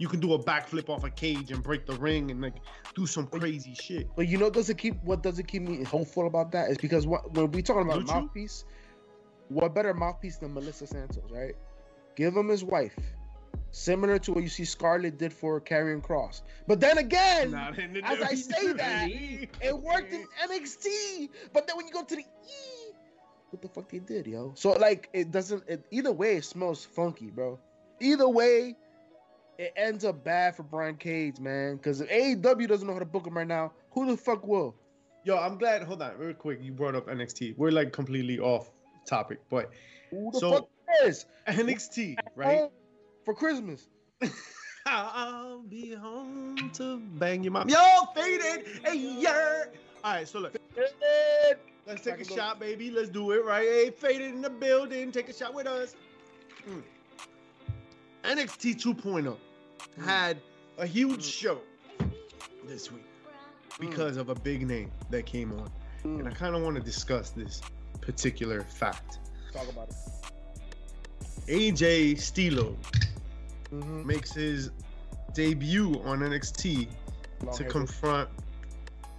You 0.00 0.08
can 0.08 0.18
do 0.18 0.32
a 0.32 0.42
backflip 0.42 0.88
off 0.88 1.04
a 1.04 1.10
cage 1.10 1.50
and 1.50 1.62
break 1.62 1.84
the 1.84 1.92
ring 1.92 2.30
and 2.30 2.40
like 2.40 2.54
do 2.94 3.06
some 3.06 3.26
crazy 3.26 3.74
shit. 3.74 4.08
But 4.16 4.28
you 4.28 4.38
know, 4.38 4.46
what 4.46 4.54
does 4.54 4.70
it 4.70 4.78
keep 4.78 4.96
what 5.04 5.22
doesn't 5.22 5.46
keep 5.46 5.60
me 5.60 5.84
hopeful 5.84 6.26
about 6.26 6.52
that 6.52 6.70
is 6.70 6.78
because 6.78 7.06
what, 7.06 7.34
when 7.34 7.52
we 7.52 7.60
talking 7.60 7.82
about 7.82 8.06
Lucha? 8.06 8.22
mouthpiece, 8.22 8.64
what 9.50 9.74
better 9.74 9.92
mouthpiece 9.92 10.38
than 10.38 10.54
Melissa 10.54 10.86
Santos, 10.86 11.30
right? 11.30 11.54
Give 12.16 12.34
him 12.34 12.48
his 12.48 12.64
wife, 12.64 12.96
similar 13.72 14.18
to 14.20 14.32
what 14.32 14.42
you 14.42 14.48
see 14.48 14.64
Scarlett 14.64 15.18
did 15.18 15.34
for 15.34 15.60
Karrion 15.60 16.00
Kross. 16.00 16.40
But 16.66 16.80
then 16.80 16.96
again, 16.96 17.50
the 17.50 18.00
as 18.02 18.22
I 18.22 18.34
say 18.36 18.72
that, 18.72 19.10
it 19.10 19.78
worked 19.78 20.14
in 20.14 20.24
NXT. 20.48 21.28
But 21.52 21.66
then 21.66 21.76
when 21.76 21.86
you 21.86 21.92
go 21.92 22.04
to 22.04 22.16
the 22.16 22.22
E, 22.22 22.92
what 23.50 23.60
the 23.60 23.68
fuck 23.68 23.90
they 23.90 23.98
did, 23.98 24.26
yo? 24.26 24.52
So 24.54 24.72
like, 24.72 25.10
it 25.12 25.30
doesn't. 25.30 25.62
It, 25.68 25.84
either 25.90 26.10
way, 26.10 26.36
it 26.36 26.44
smells 26.46 26.86
funky, 26.86 27.26
bro. 27.26 27.58
Either 28.00 28.30
way, 28.30 28.76
it 29.60 29.74
ends 29.76 30.06
up 30.06 30.24
bad 30.24 30.56
for 30.56 30.62
Brian 30.62 30.96
Cage, 30.96 31.38
man. 31.38 31.76
Because 31.76 32.00
if 32.00 32.08
AEW 32.08 32.66
doesn't 32.66 32.86
know 32.86 32.94
how 32.94 32.98
to 32.98 33.04
book 33.04 33.26
him 33.26 33.36
right 33.36 33.46
now, 33.46 33.72
who 33.90 34.06
the 34.06 34.16
fuck 34.16 34.46
will? 34.46 34.74
Yo, 35.24 35.36
I'm 35.36 35.58
glad. 35.58 35.82
Hold 35.82 36.00
on, 36.00 36.16
real 36.16 36.32
quick. 36.32 36.60
You 36.62 36.72
brought 36.72 36.94
up 36.94 37.08
NXT. 37.08 37.58
We're 37.58 37.70
like 37.70 37.92
completely 37.92 38.38
off 38.38 38.70
topic, 39.06 39.38
but 39.50 39.70
Who 40.10 40.30
the 40.32 40.38
So- 40.38 40.50
fuck 40.52 40.68
is 41.04 41.26
NXT, 41.46 42.16
right? 42.34 42.70
for 43.26 43.34
Christmas? 43.34 43.86
I'll 44.86 45.60
be 45.60 45.94
home 45.94 46.70
to 46.74 46.98
bang 47.18 47.44
your 47.44 47.52
mom. 47.52 47.68
Yo, 47.68 47.76
faded. 48.14 48.66
Hey, 48.82 48.96
yeah. 48.96 49.64
All 50.02 50.14
right, 50.14 50.26
so 50.26 50.38
look, 50.38 50.56
let's 50.74 52.00
take 52.02 52.14
a 52.14 52.24
Second 52.24 52.34
shot, 52.34 52.58
baby. 52.58 52.90
Let's 52.90 53.10
do 53.10 53.32
it, 53.32 53.44
right? 53.44 53.68
Hey, 53.68 53.90
faded 53.90 54.32
in 54.34 54.40
the 54.40 54.48
building. 54.48 55.12
Take 55.12 55.28
a 55.28 55.34
shot 55.34 55.52
with 55.52 55.66
us. 55.66 55.96
Mm. 56.66 56.82
NXT 58.24 58.82
2.0 58.82 59.36
had 60.04 60.38
a 60.78 60.86
huge 60.86 61.22
show 61.24 61.58
this 62.66 62.90
week 62.92 63.04
because 63.78 64.16
of 64.16 64.28
a 64.28 64.34
big 64.34 64.66
name 64.66 64.90
that 65.10 65.26
came 65.26 65.52
on. 65.52 65.70
And 66.04 66.26
I 66.26 66.30
Mm, 66.30 66.34
kind 66.34 66.54
of 66.56 66.62
want 66.62 66.76
to 66.76 66.82
discuss 66.82 67.30
this 67.30 67.60
particular 68.00 68.62
fact. 68.62 69.18
talk 69.52 69.68
about 69.68 69.88
it. 69.88 69.94
AJ 71.48 72.14
Styles 72.16 72.76
Mhm. 73.70 74.04
makes 74.04 74.32
his 74.32 74.70
debut 75.34 76.00
on 76.04 76.22
NXT 76.22 76.88
Long 77.42 77.54
to 77.56 77.62
hair. 77.64 77.72
confront 77.72 78.28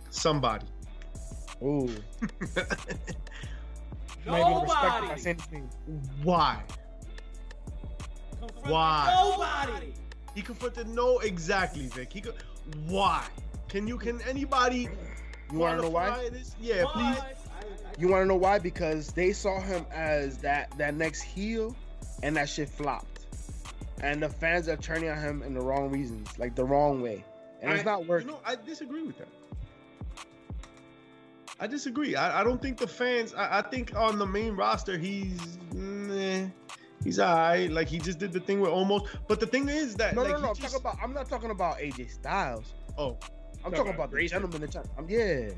somebody. 0.09 0.65
Ooh. 1.61 1.87
Not 4.25 4.39
even 4.39 4.61
respect 4.61 4.85
if 4.85 4.93
I 4.93 4.99
Nobody. 5.01 5.21
say 5.21 5.33
his 5.33 5.51
name. 5.51 5.69
Why? 6.23 6.63
Confronted 8.39 8.71
Why? 8.71 9.13
Nobody. 9.13 9.93
He 10.35 10.41
confronted 10.41 10.87
no 10.87 11.19
exactly, 11.19 11.87
Vic. 11.87 12.11
He 12.13 12.21
could. 12.21 12.35
Why? 12.87 13.25
Can 13.69 13.87
you? 13.87 13.97
Can 13.97 14.21
anybody? 14.21 14.87
You 15.51 15.57
want 15.59 15.77
to 15.77 15.83
know 15.83 15.89
why? 15.89 16.29
This? 16.29 16.55
Yeah, 16.59 16.85
please. 16.85 17.03
Why? 17.17 17.17
I- 17.19 17.59
I- 17.59 17.99
You 17.99 18.07
want 18.07 18.21
to 18.23 18.25
know 18.25 18.35
why? 18.37 18.57
Because 18.59 19.09
they 19.09 19.33
saw 19.33 19.59
him 19.59 19.85
as 19.91 20.37
that 20.39 20.75
that 20.77 20.95
next 20.95 21.21
heel, 21.21 21.75
and 22.23 22.35
that 22.37 22.47
shit 22.49 22.69
flopped, 22.69 23.25
and 24.01 24.23
the 24.23 24.29
fans 24.29 24.69
are 24.69 24.77
turning 24.77 25.09
on 25.09 25.17
him 25.19 25.43
in 25.43 25.53
the 25.53 25.59
wrong 25.61 25.91
reasons, 25.91 26.37
like 26.39 26.55
the 26.55 26.63
wrong 26.63 27.01
way, 27.01 27.23
and 27.61 27.73
it's 27.73 27.83
not 27.85 28.05
working. 28.07 28.29
You 28.29 28.33
know, 28.35 28.39
I 28.45 28.55
disagree 28.55 29.03
with 29.03 29.17
that. 29.17 29.27
I 31.59 31.67
disagree. 31.67 32.15
I, 32.15 32.41
I 32.41 32.43
don't 32.43 32.61
think 32.61 32.77
the 32.77 32.87
fans. 32.87 33.33
I, 33.35 33.59
I 33.59 33.61
think 33.61 33.95
on 33.95 34.17
the 34.17 34.25
main 34.25 34.55
roster, 34.55 34.97
he's 34.97 35.39
nah, 35.73 36.47
he's 37.03 37.19
alright. 37.19 37.71
Like 37.71 37.87
he 37.87 37.97
just 37.99 38.19
did 38.19 38.31
the 38.33 38.39
thing 38.39 38.59
with 38.61 38.71
Omos. 38.71 39.07
But 39.27 39.39
the 39.39 39.47
thing 39.47 39.67
is 39.69 39.95
that 39.95 40.15
no, 40.15 40.23
like, 40.23 40.33
no, 40.33 40.39
no. 40.41 40.49
I'm 40.49 40.55
just- 40.55 40.75
about. 40.75 40.97
I'm 41.01 41.13
not 41.13 41.29
talking 41.29 41.51
about 41.51 41.77
AJ 41.79 42.09
Styles. 42.11 42.73
Oh, 42.97 43.17
I'm 43.63 43.71
Talking 43.71 43.77
talking 43.77 43.79
about 43.81 43.95
about 43.95 44.09
the 44.11 44.15
Grayson. 44.15 44.35
gentleman 44.41 44.63
in 44.63 44.69
China. 44.69 44.87
I'm 44.97 45.09
yeah. 45.09 45.49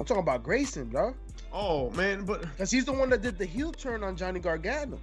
I'm 0.00 0.06
talking 0.06 0.22
about 0.22 0.42
Grayson, 0.42 0.86
bro, 0.88 1.14
oh 1.52 1.90
man, 1.90 2.24
but 2.24 2.40
because 2.40 2.70
he's 2.70 2.84
the 2.86 2.92
one 2.92 3.10
that 3.10 3.22
did 3.22 3.38
the 3.38 3.44
heel 3.44 3.70
turn 3.72 4.02
on 4.02 4.16
Johnny 4.16 4.40
Gargano. 4.40 4.98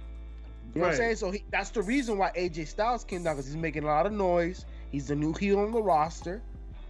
You 0.74 0.82
know 0.82 0.82
what 0.82 0.82
I'm 0.82 0.82
Right. 0.90 0.96
saying? 0.96 1.16
So 1.16 1.30
he, 1.30 1.44
that's 1.50 1.70
the 1.70 1.82
reason 1.82 2.18
why 2.18 2.30
AJ 2.36 2.66
Styles 2.66 3.04
came 3.04 3.22
down 3.22 3.36
because 3.36 3.46
he's 3.46 3.56
making 3.56 3.84
a 3.84 3.86
lot 3.86 4.04
of 4.06 4.12
noise. 4.12 4.66
He's 4.90 5.06
the 5.08 5.16
new 5.16 5.32
heel 5.32 5.58
on 5.60 5.70
the 5.72 5.80
roster. 5.82 6.42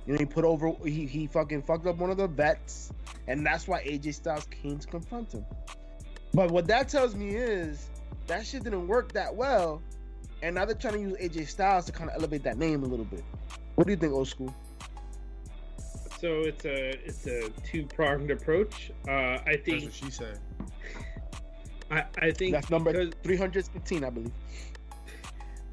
You 0.06 0.14
know, 0.14 0.18
he 0.18 0.24
put 0.26 0.44
over, 0.44 0.72
he, 0.84 1.06
he 1.06 1.26
fucking 1.26 1.62
fucked 1.62 1.86
up 1.86 1.96
one 1.98 2.11
of 2.11 2.16
the 2.16 2.26
vets, 2.26 2.90
and 3.28 3.46
that's 3.46 3.68
why 3.68 3.82
AJ 3.84 4.14
Styles 4.14 4.46
came 4.50 4.78
to 4.78 4.86
confront 4.88 5.32
him. 5.32 5.44
But 6.34 6.50
what 6.50 6.66
that 6.66 6.88
tells 6.88 7.14
me 7.14 7.28
is 7.36 7.88
that 8.26 8.46
shit 8.46 8.64
didn't 8.64 8.86
work 8.86 9.12
that 9.12 9.34
well, 9.34 9.82
and 10.42 10.54
now 10.54 10.64
they're 10.64 10.74
trying 10.74 10.94
to 10.94 11.00
use 11.00 11.16
AJ 11.18 11.48
Styles 11.48 11.86
to 11.86 11.92
kind 11.92 12.11
of 12.11 12.16
elevate 12.16 12.42
that 12.44 12.58
name 12.58 12.82
a 12.82 12.86
little 12.86 13.04
bit. 13.04 13.24
What 13.74 13.86
do 13.86 13.92
you 13.92 13.96
think, 13.96 14.12
old 14.12 14.28
school? 14.28 14.54
So 16.20 16.42
it's 16.42 16.64
a 16.66 16.90
it's 17.06 17.26
a 17.26 17.48
two 17.64 17.86
pronged 17.86 18.30
approach. 18.30 18.90
Uh, 19.08 19.12
I 19.12 19.40
That's 19.46 19.62
think 19.62 19.84
what 19.84 19.94
she 19.94 20.11
said. 20.11 20.38
I, 21.90 22.04
I 22.18 22.30
think 22.30 22.52
That's 22.52 22.70
number 22.70 22.92
because, 22.92 23.14
315, 23.22 24.04
I 24.04 24.11
believe. 24.11 24.30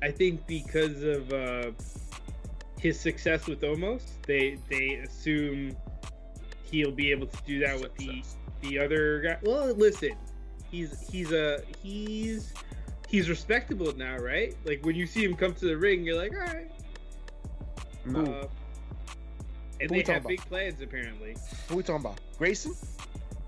I 0.01 0.11
think 0.11 0.47
because 0.47 1.03
of 1.03 1.31
uh, 1.31 1.71
his 2.79 2.99
success 2.99 3.47
with 3.47 3.61
Omos, 3.61 4.03
they 4.25 4.57
they 4.69 4.95
assume 4.95 5.75
he'll 6.63 6.91
be 6.91 7.11
able 7.11 7.27
to 7.27 7.37
do 7.45 7.59
that 7.59 7.79
with 7.79 7.93
the 7.95 8.23
the 8.61 8.79
other 8.79 9.19
guy. 9.19 9.37
Well, 9.43 9.73
listen, 9.73 10.15
he's 10.71 11.09
he's 11.09 11.31
a 11.31 11.61
he's 11.81 12.53
he's 13.07 13.29
respectable 13.29 13.93
now, 13.95 14.17
right? 14.17 14.55
Like 14.65 14.85
when 14.85 14.95
you 14.95 15.05
see 15.07 15.23
him 15.23 15.35
come 15.35 15.53
to 15.55 15.65
the 15.65 15.77
ring, 15.77 16.03
you're 16.03 16.17
like, 16.17 16.31
all 16.33 16.39
right. 16.39 16.71
No. 18.05 18.19
Uh, 18.21 18.47
and 19.79 19.89
Who 19.89 19.97
we 19.97 20.01
they 20.03 20.13
have 20.13 20.21
about? 20.23 20.29
big 20.29 20.41
plans 20.41 20.81
apparently. 20.81 21.35
Who 21.69 21.75
we 21.77 21.83
talking 21.83 22.05
about? 22.05 22.19
Grayson? 22.37 22.73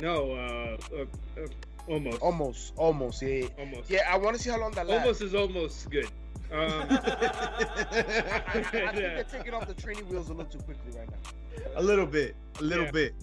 No, 0.02 0.32
uh, 0.34 0.78
uh, 0.96 1.02
uh 1.42 1.48
Omos, 1.90 2.20
Omos, 2.20 2.72
Omos, 2.76 3.22
yeah. 3.22 3.48
yeah. 3.58 3.66
Omos. 3.66 3.90
Yeah, 3.90 4.02
I 4.14 4.18
want 4.18 4.36
to 4.38 4.42
see 4.42 4.50
how 4.52 4.60
long 4.60 4.72
that 4.72 4.86
lasts. 4.88 5.22
Omos 5.22 5.26
is 5.26 5.34
almost 5.34 5.90
good. 5.90 6.06
Um, 6.52 6.62
I, 6.90 8.44
I 8.48 8.62
think 8.62 8.94
they're 8.96 9.24
taking 9.24 9.54
off 9.56 9.68
the 9.68 9.74
training 9.74 10.08
wheels 10.08 10.30
a 10.30 10.34
little 10.34 10.52
too 10.52 10.60
quickly 10.60 10.92
right 10.98 11.10
now. 11.10 11.72
a 11.76 11.82
little 11.84 12.06
bit. 12.06 12.36
A 12.60 12.64
little 12.64 12.86
Yeah. 12.86 12.92
bit. 12.92 13.16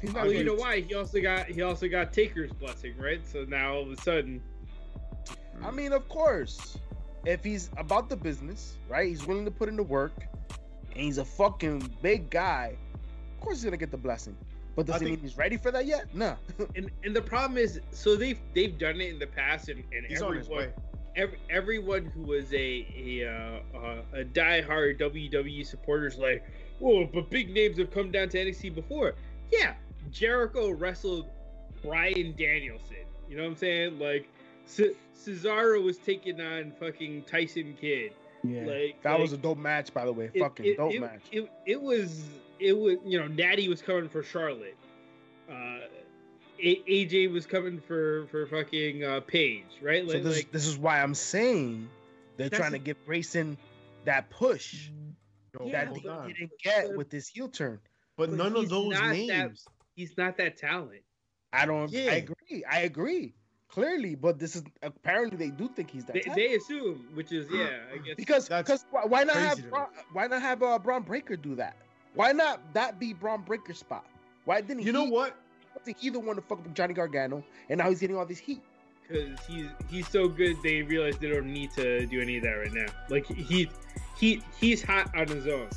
He's 0.00 0.12
well, 0.12 0.26
not 0.26 0.34
you 0.34 0.44
know 0.44 0.54
why? 0.54 0.80
He 0.80 0.94
also 0.94 1.20
got 1.20 1.46
he 1.46 1.62
also 1.62 1.88
got 1.88 2.12
Taker's 2.12 2.52
blessing, 2.52 2.94
right? 2.98 3.20
So 3.26 3.44
now 3.44 3.74
all 3.74 3.82
of 3.82 3.90
a 3.90 4.00
sudden, 4.00 4.40
I 5.62 5.70
mean, 5.70 5.92
of 5.92 6.08
course, 6.08 6.78
if 7.26 7.44
he's 7.44 7.70
about 7.76 8.08
the 8.08 8.16
business, 8.16 8.78
right? 8.88 9.08
He's 9.08 9.26
willing 9.26 9.44
to 9.44 9.50
put 9.50 9.68
in 9.68 9.76
the 9.76 9.82
work, 9.82 10.12
and 10.92 11.00
he's 11.02 11.18
a 11.18 11.24
fucking 11.24 11.90
big 12.02 12.30
guy. 12.30 12.76
Of 13.34 13.40
course, 13.44 13.58
he's 13.58 13.64
gonna 13.64 13.76
get 13.76 13.90
the 13.90 13.96
blessing. 13.98 14.36
But 14.76 14.86
does 14.86 14.96
I 14.96 14.98
he 15.00 15.04
think- 15.06 15.18
mean 15.18 15.28
he's 15.28 15.36
ready 15.36 15.56
for 15.56 15.70
that 15.72 15.86
yet? 15.86 16.14
No. 16.14 16.36
and 16.76 16.90
and 17.04 17.14
the 17.14 17.22
problem 17.22 17.58
is, 17.58 17.80
so 17.90 18.16
they've 18.16 18.38
they've 18.54 18.78
done 18.78 19.00
it 19.00 19.12
in 19.12 19.18
the 19.18 19.26
past, 19.26 19.68
and, 19.68 19.82
and 19.92 20.06
He's 20.06 20.22
on 20.22 20.36
his 20.36 20.46
everyone 20.46 20.66
way. 20.68 20.72
every, 21.16 21.38
everyone 21.50 22.04
who 22.06 22.22
was 22.22 22.50
a 22.54 22.86
a 22.96 23.28
uh, 23.28 23.78
uh, 23.78 24.02
a 24.20 24.24
diehard 24.24 24.98
WWE 25.00 25.66
supporters 25.66 26.16
like, 26.16 26.44
oh, 26.82 27.04
but 27.04 27.28
big 27.28 27.50
names 27.52 27.78
have 27.78 27.90
come 27.90 28.10
down 28.10 28.28
to 28.30 28.38
NXT 28.38 28.74
before. 28.74 29.14
Yeah, 29.50 29.74
Jericho 30.10 30.70
wrestled 30.70 31.26
Bryan 31.82 32.34
Danielson. 32.36 32.96
You 33.28 33.36
know 33.36 33.44
what 33.44 33.50
I'm 33.50 33.56
saying? 33.56 33.98
Like, 33.98 34.28
C- 34.66 34.94
Cesaro 35.16 35.82
was 35.82 35.98
taking 35.98 36.40
on 36.40 36.72
fucking 36.78 37.24
Tyson 37.24 37.76
Kidd. 37.80 38.12
Yeah. 38.42 38.64
Like 38.64 39.02
that 39.02 39.18
was 39.20 39.32
a 39.32 39.36
dope 39.36 39.58
match, 39.58 39.92
by 39.92 40.04
the 40.04 40.12
way. 40.12 40.30
it- 40.32 40.40
fucking 40.40 40.66
it, 40.66 40.76
dope 40.76 40.92
it, 40.92 41.00
match. 41.00 41.20
It, 41.30 41.50
it 41.66 41.80
was 41.80 42.22
it 42.58 42.76
was 42.76 42.96
you 43.04 43.18
know 43.18 43.26
Natty 43.26 43.68
was 43.68 43.82
coming 43.82 44.08
for 44.08 44.22
Charlotte. 44.22 44.76
Uh, 45.50 45.80
a- 46.62 46.82
AJ 46.88 47.30
was 47.32 47.44
coming 47.46 47.80
for 47.80 48.26
for 48.28 48.46
fucking 48.46 49.04
uh, 49.04 49.20
Paige, 49.26 49.64
right? 49.82 50.08
so 50.08 50.18
this, 50.20 50.36
like 50.36 50.52
this 50.52 50.66
is 50.66 50.78
why 50.78 51.02
I'm 51.02 51.14
saying 51.14 51.88
they're 52.36 52.48
trying 52.48 52.72
to 52.72 52.78
give 52.78 52.96
Grayson 53.04 53.58
that 54.04 54.30
push 54.30 54.88
Yeah, 55.62 55.84
that 55.84 55.94
he 55.94 56.00
didn't 56.00 56.50
get 56.62 56.96
with 56.96 57.10
this 57.10 57.28
heel 57.28 57.48
turn. 57.48 57.78
But 58.20 58.28
but 58.30 58.36
none 58.36 58.54
of 58.54 58.68
those 58.68 58.92
not 58.92 59.00
that- 59.02 59.16
names. 59.16 59.66
he's 59.96 60.16
not 60.18 60.36
that 60.36 60.58
talent. 60.58 61.02
I 61.54 61.64
don't. 61.64 61.90
Yeah. 61.90 62.10
I 62.12 62.14
agree. 62.16 62.64
I 62.70 62.80
agree. 62.80 63.34
Clearly, 63.68 64.14
but 64.14 64.38
this 64.38 64.56
is 64.56 64.64
apparently 64.82 65.38
they 65.38 65.50
do 65.50 65.68
think 65.68 65.90
he's 65.90 66.04
that. 66.04 66.12
They, 66.12 66.32
they 66.34 66.54
assume, 66.56 67.06
which 67.14 67.32
is 67.32 67.46
yeah, 67.50 67.78
I 67.94 67.96
guess. 67.98 68.16
Because 68.16 68.48
because 68.48 68.84
why, 68.90 69.04
why 69.06 69.24
not 69.24 69.36
have 69.36 69.56
to 69.56 69.62
me. 69.62 69.70
Bron, 69.70 69.86
why 70.12 70.26
not 70.26 70.42
have 70.42 70.62
uh, 70.62 70.78
Bron 70.78 71.02
Breakker 71.02 71.36
do 71.36 71.54
that? 71.54 71.76
Why 72.14 72.32
not 72.32 72.60
that 72.74 72.98
be 73.00 73.14
Bron 73.14 73.40
Breakker's 73.42 73.78
spot? 73.78 74.04
Why 74.44 74.60
didn't 74.60 74.80
he 74.80 74.86
You 74.86 74.92
know 74.92 75.06
he, 75.06 75.10
what? 75.12 75.36
wasn't 75.78 75.96
he 75.98 76.10
the 76.10 76.20
one 76.20 76.36
to 76.36 76.42
fuck 76.42 76.58
up 76.58 76.74
Johnny 76.74 76.92
Gargano 76.94 77.42
and 77.70 77.78
now 77.78 77.88
he's 77.88 78.00
getting 78.00 78.16
all 78.16 78.26
this 78.26 78.38
heat? 78.38 78.60
because 79.08 79.38
he's 79.46 79.66
he's 79.88 80.08
so 80.08 80.28
good 80.28 80.56
they 80.62 80.82
realize 80.82 81.16
they 81.18 81.30
don't 81.30 81.52
need 81.52 81.70
to 81.72 82.06
do 82.06 82.20
any 82.20 82.36
of 82.36 82.42
that 82.42 82.52
right 82.52 82.72
now. 82.72 82.86
Like 83.08 83.26
he 83.26 83.70
he 84.18 84.42
he's 84.60 84.82
hot 84.82 85.10
on 85.16 85.26
his 85.28 85.46
own. 85.46 85.68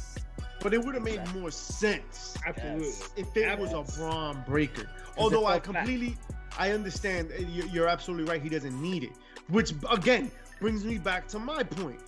But 0.64 0.74
it 0.74 0.84
would 0.84 0.96
have 0.96 1.04
made 1.04 1.22
more 1.36 1.52
sense 1.52 2.36
Absolutely. 2.48 2.88
If 3.18 3.36
it 3.38 3.60
was 3.60 3.74
a 3.74 3.78
Yes. 3.80 3.98
Bron 3.98 4.44
Breakker. 4.48 4.90
Although 5.18 5.46
I 5.46 5.54
felt 5.60 5.66
flat. 5.66 5.76
completely, 5.86 6.18
I 6.58 6.72
understand. 6.72 7.32
Eh, 7.36 7.42
you- 7.42 7.70
You're 7.72 7.88
absolutely 7.90 8.32
right. 8.32 8.42
He 8.42 8.50
doesn't 8.50 8.82
need 8.82 9.04
it. 9.04 9.12
Which 9.50 9.74
again 9.92 10.32
brings 10.62 10.86
me 10.86 10.98
back 10.98 11.28
to 11.30 11.40
my 11.40 11.64
point. 11.64 12.00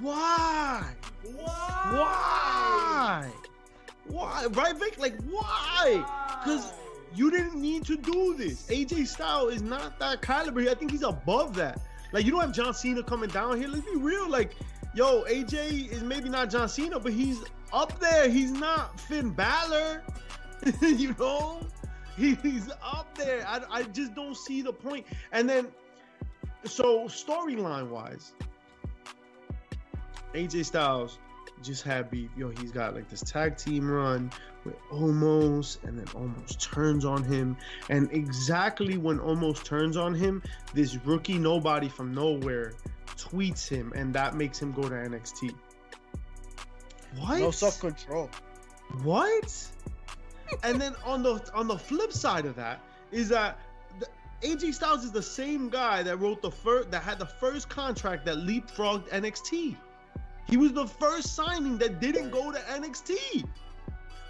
Why? 0.00 0.84
Why? 1.24 1.94
Why? 1.94 3.30
Why? 4.06 4.46
Right, 4.46 4.76
Vic? 4.76 4.98
Like 4.98 5.20
why? 5.24 6.04
Because 6.44 6.72
you 7.14 7.30
didn't 7.30 7.54
need 7.60 7.84
to 7.86 7.96
do 7.96 8.34
this. 8.34 8.66
AJ 8.68 9.06
Styles 9.06 9.54
is 9.54 9.62
not 9.62 9.98
that 9.98 10.22
caliber. 10.22 10.60
I 10.70 10.74
think 10.74 10.90
he's 10.90 11.02
above 11.02 11.54
that. 11.56 11.80
Like 12.12 12.24
you 12.24 12.30
don't 12.30 12.40
have 12.40 12.52
John 12.52 12.74
Cena 12.74 13.02
coming 13.02 13.30
down 13.30 13.58
here. 13.58 13.68
Let's 13.68 13.84
be 13.84 13.96
real. 13.96 14.28
Like, 14.28 14.54
yo, 14.94 15.24
AJ 15.24 15.90
is 15.90 16.02
maybe 16.02 16.28
not 16.28 16.50
John 16.50 16.68
Cena, 16.68 16.98
but 16.98 17.12
he's 17.12 17.42
up 17.72 17.98
there. 18.00 18.28
He's 18.28 18.52
not 18.52 18.98
Finn 19.00 19.30
Balor. 19.30 20.02
you 20.80 21.14
know, 21.18 21.60
he's 22.16 22.70
up 22.82 23.14
there. 23.16 23.46
I, 23.46 23.60
I 23.70 23.82
just 23.84 24.14
don't 24.14 24.36
see 24.36 24.62
the 24.62 24.72
point. 24.72 25.06
And 25.32 25.48
then, 25.48 25.68
so 26.64 27.04
storyline 27.04 27.90
wise, 27.90 28.32
AJ 30.32 30.64
Styles 30.64 31.18
just 31.64 31.82
had 31.82 32.10
beef. 32.10 32.30
Yo, 32.36 32.50
he's 32.50 32.70
got 32.70 32.94
like 32.94 33.08
this 33.08 33.22
tag 33.22 33.56
team 33.56 33.90
run 33.90 34.30
with 34.64 34.76
Omos, 34.90 35.82
and 35.84 35.98
then 35.98 36.06
Omos 36.06 36.58
turns 36.60 37.04
on 37.04 37.22
him. 37.22 37.56
And 37.88 38.10
exactly 38.12 38.96
when 38.96 39.18
Omos 39.18 39.64
turns 39.64 39.96
on 39.96 40.14
him, 40.14 40.42
this 40.74 40.96
rookie 41.04 41.38
nobody 41.38 41.88
from 41.88 42.14
nowhere 42.14 42.72
tweets 43.16 43.68
him, 43.68 43.92
and 43.94 44.14
that 44.14 44.36
makes 44.36 44.60
him 44.60 44.72
go 44.72 44.82
to 44.82 44.94
NXT. 44.94 45.54
What? 47.18 47.40
No 47.40 47.50
self 47.50 47.80
control. 47.80 48.30
What? 49.02 49.70
and 50.62 50.80
then 50.80 50.94
on 51.04 51.22
the 51.22 51.42
on 51.54 51.66
the 51.66 51.78
flip 51.78 52.12
side 52.12 52.46
of 52.46 52.56
that 52.56 52.80
is 53.10 53.28
that 53.28 53.58
the, 53.98 54.06
AJ 54.42 54.74
Styles 54.74 55.04
is 55.04 55.12
the 55.12 55.22
same 55.22 55.68
guy 55.68 56.02
that 56.02 56.18
wrote 56.18 56.42
the 56.42 56.50
first 56.50 56.90
that 56.90 57.02
had 57.02 57.18
the 57.18 57.26
first 57.26 57.68
contract 57.68 58.26
that 58.26 58.36
leapfrogged 58.36 59.08
NXT. 59.08 59.76
He 60.46 60.56
was 60.56 60.72
the 60.72 60.86
first 60.86 61.34
signing 61.34 61.78
that 61.78 62.00
didn't 62.00 62.30
go 62.30 62.52
to 62.52 62.58
NXT. 62.58 63.44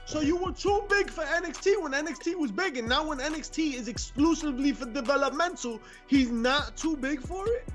So 0.07 0.21
you 0.21 0.37
were 0.37 0.53
too 0.53 0.85
big 0.89 1.11
for 1.11 1.25
NXT 1.25 1.83
when 1.83 1.93
NXT 1.93 2.37
was 2.37 2.53
big, 2.53 2.77
and 2.77 2.89
now 2.89 3.07
when 3.07 3.19
NXT 3.19 3.75
is 3.75 3.89
exclusively 3.89 4.73
for 4.73 4.87
developmental, 4.87 5.81
he's 6.07 6.31
not 6.31 6.77
too 6.77 6.97
big 6.97 7.21
for 7.21 7.47
it. 7.49 7.69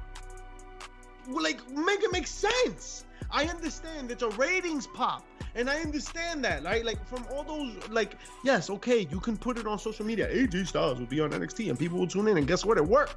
Like, 1.27 1.67
make 1.71 2.03
it 2.03 2.11
make 2.11 2.27
sense. 2.27 3.05
I 3.31 3.45
understand 3.45 4.11
it's 4.11 4.23
a 4.23 4.29
ratings 4.29 4.87
pop, 4.87 5.25
and 5.55 5.69
I 5.69 5.81
understand 5.81 6.43
that, 6.45 6.63
right? 6.63 6.83
Like 6.83 7.05
from 7.07 7.25
all 7.31 7.43
those, 7.43 7.75
like, 7.89 8.15
yes, 8.43 8.69
okay, 8.69 9.07
you 9.11 9.19
can 9.19 9.37
put 9.37 9.57
it 9.57 9.67
on 9.67 9.77
social 9.77 10.05
media. 10.05 10.27
AJ 10.29 10.67
Styles 10.67 10.99
will 10.99 11.05
be 11.05 11.19
on 11.19 11.31
NXT, 11.31 11.69
and 11.69 11.77
people 11.77 11.99
will 11.99 12.07
tune 12.07 12.27
in, 12.27 12.37
and 12.37 12.47
guess 12.47 12.65
what? 12.65 12.77
It 12.77 12.85
worked. 12.85 13.15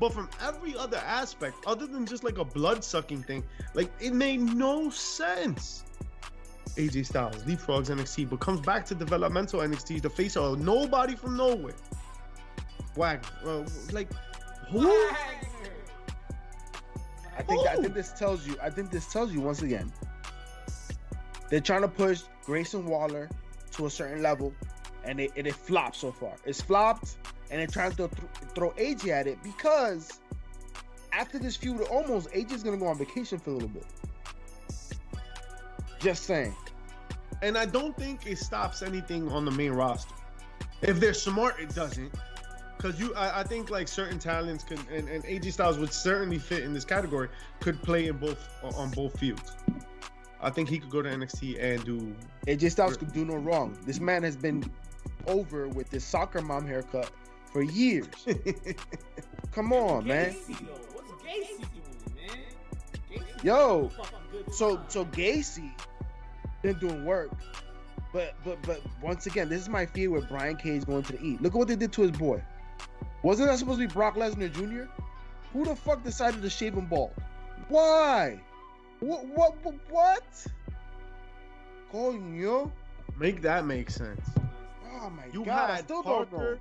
But 0.00 0.12
from 0.12 0.28
every 0.42 0.76
other 0.76 0.96
aspect, 0.98 1.56
other 1.66 1.86
than 1.86 2.04
just 2.06 2.24
like 2.24 2.38
a 2.38 2.44
blood 2.44 2.82
sucking 2.82 3.22
thing, 3.22 3.44
like 3.74 3.90
it 4.00 4.12
made 4.12 4.40
no 4.40 4.90
sense. 4.90 5.84
AJ 6.76 7.06
Styles 7.06 7.36
leapfrogs 7.44 7.88
NXT, 7.88 8.28
but 8.28 8.40
comes 8.40 8.60
back 8.60 8.84
to 8.86 8.94
developmental 8.96 9.60
NXT, 9.60 10.02
the 10.02 10.10
face 10.10 10.36
of 10.36 10.60
nobody 10.60 11.14
from 11.14 11.36
nowhere. 11.36 11.74
Wagner, 12.96 13.28
well, 13.44 13.64
like 13.92 14.08
who? 14.70 14.90
I 17.36 17.42
think 17.42 17.66
I 17.68 17.76
think 17.76 17.94
this 17.94 18.12
tells 18.12 18.46
you. 18.46 18.56
I 18.62 18.70
think 18.70 18.90
this 18.90 19.12
tells 19.12 19.32
you 19.32 19.40
once 19.40 19.62
again. 19.62 19.92
They're 21.50 21.60
trying 21.60 21.82
to 21.82 21.88
push 21.88 22.22
Grayson 22.44 22.86
Waller 22.86 23.28
to 23.72 23.86
a 23.86 23.90
certain 23.90 24.22
level, 24.22 24.52
and 25.04 25.20
it, 25.20 25.32
it, 25.36 25.46
it 25.46 25.54
flopped 25.54 25.96
so 25.96 26.10
far. 26.10 26.34
It's 26.44 26.60
flopped, 26.60 27.16
and 27.50 27.60
they're 27.60 27.66
trying 27.66 27.90
to 27.92 28.08
th- 28.08 28.10
throw 28.54 28.70
AJ 28.72 29.08
at 29.08 29.26
it 29.26 29.42
because 29.42 30.18
after 31.12 31.38
this 31.38 31.56
feud, 31.56 31.80
almost 31.82 32.28
AJ's 32.30 32.62
gonna 32.62 32.76
go 32.76 32.86
on 32.86 32.98
vacation 32.98 33.38
for 33.38 33.50
a 33.50 33.54
little 33.54 33.68
bit. 33.68 33.86
Just 36.00 36.24
saying. 36.24 36.54
And 37.42 37.56
I 37.56 37.66
don't 37.66 37.96
think 37.96 38.26
it 38.26 38.38
stops 38.38 38.82
anything 38.82 39.28
on 39.30 39.44
the 39.44 39.50
main 39.50 39.72
roster. 39.72 40.14
If 40.82 41.00
they're 41.00 41.14
smart, 41.14 41.60
it 41.60 41.74
doesn't. 41.74 42.12
because 42.76 43.00
you, 43.00 43.14
I, 43.14 43.40
I 43.40 43.42
think 43.44 43.70
like 43.70 43.88
certain 43.88 44.18
talents 44.18 44.64
could, 44.64 44.80
and, 44.90 45.08
and 45.08 45.24
AJ 45.24 45.52
Styles 45.52 45.78
would 45.78 45.92
certainly 45.92 46.38
fit 46.38 46.62
in 46.62 46.74
this 46.74 46.84
category. 46.84 47.28
Could 47.60 47.82
play 47.82 48.08
in 48.08 48.18
both 48.18 48.48
uh, 48.62 48.68
on 48.76 48.90
both 48.90 49.18
fields. 49.18 49.52
I 50.40 50.50
think 50.50 50.68
he 50.68 50.78
could 50.78 50.90
go 50.90 51.00
to 51.00 51.08
NXT 51.08 51.62
and 51.62 51.84
do. 51.84 52.14
AJ 52.46 52.72
Styles 52.72 52.96
could 52.96 53.12
do 53.12 53.24
no 53.24 53.36
wrong. 53.36 53.76
This 53.86 54.00
man 54.00 54.22
has 54.22 54.36
been 54.36 54.70
over 55.26 55.68
with 55.68 55.88
this 55.88 56.04
soccer 56.04 56.42
mom 56.42 56.66
haircut 56.66 57.10
for 57.54 57.62
years. 57.62 58.08
Come 59.52 59.72
on, 59.72 60.06
man. 60.08 60.34
Gacy, 60.34 60.58
though. 60.66 60.80
What's 60.92 61.12
Gacy 61.12 61.68
doing, 61.72 62.16
man? 62.16 62.46
Gacy 63.10 63.44
Yo, 63.44 63.92
So 64.50 64.78
time. 64.78 64.88
so 64.88 65.06
Gacy 65.06 65.72
been 66.62 66.78
doing 66.78 67.04
work. 67.04 67.32
But 68.12 68.34
but 68.44 68.62
but 68.64 68.82
once 69.00 69.26
again, 69.26 69.48
this 69.48 69.62
is 69.62 69.68
my 69.68 69.86
fear 69.86 70.10
with 70.10 70.28
Brian 70.28 70.56
Cage 70.56 70.84
going 70.84 71.04
to 71.04 71.12
the 71.12 71.22
E. 71.22 71.38
Look 71.40 71.54
at 71.54 71.58
what 71.58 71.68
they 71.68 71.76
did 71.76 71.92
to 71.94 72.02
his 72.02 72.10
boy. 72.12 72.42
Wasn't 73.22 73.48
that 73.48 73.58
supposed 73.58 73.80
to 73.80 73.88
be 73.88 73.92
Brock 73.92 74.16
Lesnar 74.16 74.52
Jr.? 74.52 74.90
Who 75.52 75.64
the 75.64 75.76
fuck 75.76 76.02
decided 76.02 76.42
to 76.42 76.50
shave 76.50 76.74
him 76.74 76.86
bald? 76.86 77.12
Why? 77.68 78.40
What 79.00 79.26
what 79.26 79.56
what? 79.64 79.74
what? 79.90 80.46
Coño. 81.92 82.70
Make 83.16 83.42
that 83.42 83.64
make 83.66 83.90
sense. 83.90 84.20
Oh 85.00 85.10
my 85.10 85.26
You 85.32 85.44
god, 85.44 85.70
I 85.70 85.76
had 85.76 85.84
still 85.84 86.02
don't 86.02 86.32
know. 86.32 86.58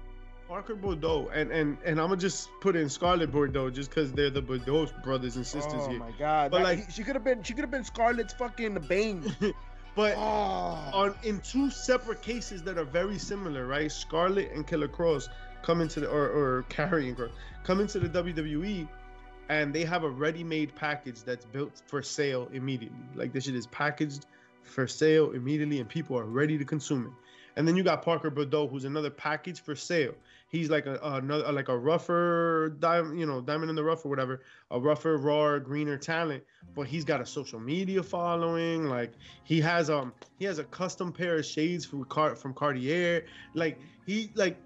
Parker, 0.48 0.76
Bordeaux, 0.76 1.30
and 1.34 1.52
and 1.52 1.78
and 1.86 2.00
I'm 2.00 2.08
gonna 2.10 2.18
just 2.18 2.50
put 2.62 2.76
in 2.76 2.90
Scarlett 2.90 3.32
Bordeaux 3.32 3.70
just 3.70 3.90
because 3.90 4.12
they're 4.12 4.30
the 4.30 4.42
Bordeaux 4.42 4.88
brothers 5.04 5.36
and 5.36 5.46
sisters 5.46 5.82
oh 5.86 5.90
here. 5.90 6.00
my 6.00 6.12
god. 6.20 6.52
But, 6.52 6.58
That- 6.60 6.64
like- 6.64 6.86
he- 6.88 6.92
she 6.92 7.04
could 7.04 7.16
have 7.16 7.24
been 7.24 7.44
she 7.44 7.54
could 7.54 7.62
have 7.64 7.72
been 7.72 7.84
Scarlett's 7.84 8.34
fucking 8.34 8.76
bane. 8.88 9.36
But 9.96 10.16
oh. 10.18 10.90
on 10.92 11.16
in 11.22 11.40
two 11.42 11.70
separate 11.70 12.24
cases 12.24 12.64
that 12.64 12.80
are 12.80 12.84
very 12.84 13.20
similar, 13.20 13.68
right? 13.68 13.92
Scarlett 13.92 14.52
and 14.52 14.66
Killer 14.66 14.88
Kross 14.88 15.30
come 15.62 15.82
into 15.82 16.00
the 16.00 16.08
or, 16.10 16.30
or 16.30 16.66
Karrion 16.68 17.16
Kross 17.16 17.30
come 17.64 17.80
into 17.80 18.00
the 18.00 18.10
WWE 18.10 18.88
and 19.50 19.72
they 19.72 19.84
have 19.86 20.04
a 20.04 20.10
ready-made 20.10 20.74
package 20.74 21.22
that's 21.24 21.46
built 21.46 21.84
for 21.86 22.02
sale 22.02 22.50
immediately. 22.54 22.98
Like 23.14 23.34
this 23.34 23.44
shit 23.44 23.54
is 23.54 23.68
packaged 23.68 24.26
for 24.64 24.88
sale 24.88 25.30
immediately 25.34 25.80
and 25.80 25.88
people 25.88 26.18
are 26.18 26.26
ready 26.26 26.58
to 26.58 26.66
consume 26.66 27.06
it. 27.06 27.12
And 27.56 27.68
then 27.68 27.76
you 27.76 27.84
got 27.84 28.02
Parker 28.02 28.30
Bordeaux, 28.30 28.68
who's 28.68 28.86
another 28.86 29.10
package 29.10 29.62
for 29.62 29.76
sale. 29.76 30.16
He's 30.50 30.70
like 30.70 30.86
a 30.86 31.00
another 31.02 31.52
like 31.52 31.70
a 31.70 31.78
rougher 31.78 32.76
diamond, 32.80 33.20
you 33.20 33.26
know, 33.26 33.42
diamond 33.42 33.70
in 33.70 33.76
the 33.76 33.84
rough 33.84 34.06
or 34.06 34.10
whatever, 34.10 34.42
a 34.72 34.80
rougher, 34.80 35.18
raw, 35.18 35.58
greener 35.60 35.98
talent. 35.98 36.44
But 36.76 36.88
he's 36.88 37.04
got 37.04 37.22
a 37.22 37.26
social 37.26 37.60
media 37.60 38.04
following. 38.04 38.86
Like 38.86 39.14
he 39.44 39.62
has 39.62 39.90
um 39.90 40.14
he 40.38 40.46
has 40.46 40.60
a 40.60 40.64
custom 40.64 41.12
pair 41.12 41.38
of 41.38 41.46
shades 41.46 41.86
from 41.86 42.06
Car- 42.06 42.36
from 42.36 42.54
Cartier. 42.54 43.26
Like 43.54 43.80
he 44.06 44.32
like 44.36 44.58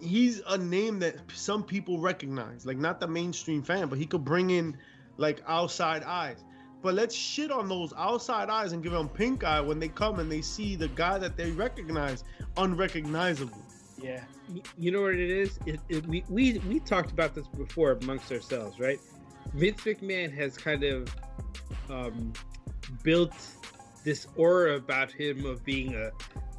he's 0.00 0.40
a 0.48 0.58
name 0.58 0.98
that 1.00 1.16
some 1.32 1.62
people 1.62 2.00
recognize. 2.00 2.66
Like 2.66 2.78
not 2.78 3.00
the 3.00 3.08
mainstream 3.08 3.62
fan, 3.62 3.88
but 3.88 3.98
he 3.98 4.06
could 4.06 4.24
bring 4.24 4.50
in 4.50 4.76
like 5.16 5.42
outside 5.46 6.02
eyes. 6.02 6.42
But 6.82 6.94
let's 6.94 7.14
shit 7.14 7.50
on 7.50 7.68
those 7.68 7.92
outside 7.96 8.50
eyes 8.50 8.72
and 8.72 8.82
give 8.82 8.92
them 8.92 9.08
pink 9.08 9.44
eye 9.44 9.60
when 9.60 9.78
they 9.78 9.88
come 9.88 10.18
and 10.18 10.30
they 10.30 10.42
see 10.42 10.74
the 10.74 10.88
guy 10.88 11.16
that 11.18 11.36
they 11.36 11.52
recognize 11.52 12.24
unrecognizable. 12.56 13.62
yeah. 14.02 14.24
You 14.76 14.90
know 14.90 15.02
what 15.02 15.14
it 15.14 15.30
is? 15.30 15.58
It, 15.64 15.80
it, 15.88 16.06
we, 16.06 16.24
we 16.28 16.58
we 16.68 16.80
talked 16.80 17.12
about 17.12 17.34
this 17.34 17.46
before 17.46 17.92
amongst 17.92 18.30
ourselves, 18.32 18.78
right? 18.80 18.98
Vince 19.54 19.80
McMahon 19.82 20.34
has 20.34 20.56
kind 20.56 20.82
of 20.82 21.14
um, 21.88 22.32
built 23.02 23.32
this 24.04 24.26
aura 24.36 24.76
about 24.76 25.10
him 25.12 25.46
of 25.46 25.64
being 25.64 25.94
a, 25.94 26.10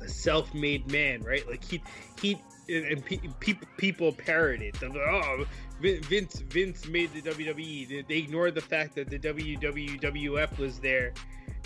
a 0.02 0.08
self-made 0.08 0.90
man, 0.92 1.22
right? 1.22 1.48
Like 1.48 1.64
he 1.64 1.84
he 2.22 2.42
and, 2.70 2.86
and 2.86 3.06
pe- 3.06 3.20
people 3.40 3.68
people 3.78 4.12
parrot 4.12 4.62
it. 4.62 4.82
Like, 4.82 4.96
oh, 4.96 5.46
Vince 5.82 6.40
Vince 6.40 6.88
made 6.88 7.12
the 7.14 7.22
WWE. 7.22 7.88
They, 7.88 8.02
they 8.08 8.18
ignored 8.20 8.56
the 8.56 8.62
fact 8.62 8.96
that 8.96 9.10
the 9.10 9.20
WWF 9.20 10.58
was 10.58 10.80
there, 10.80 11.14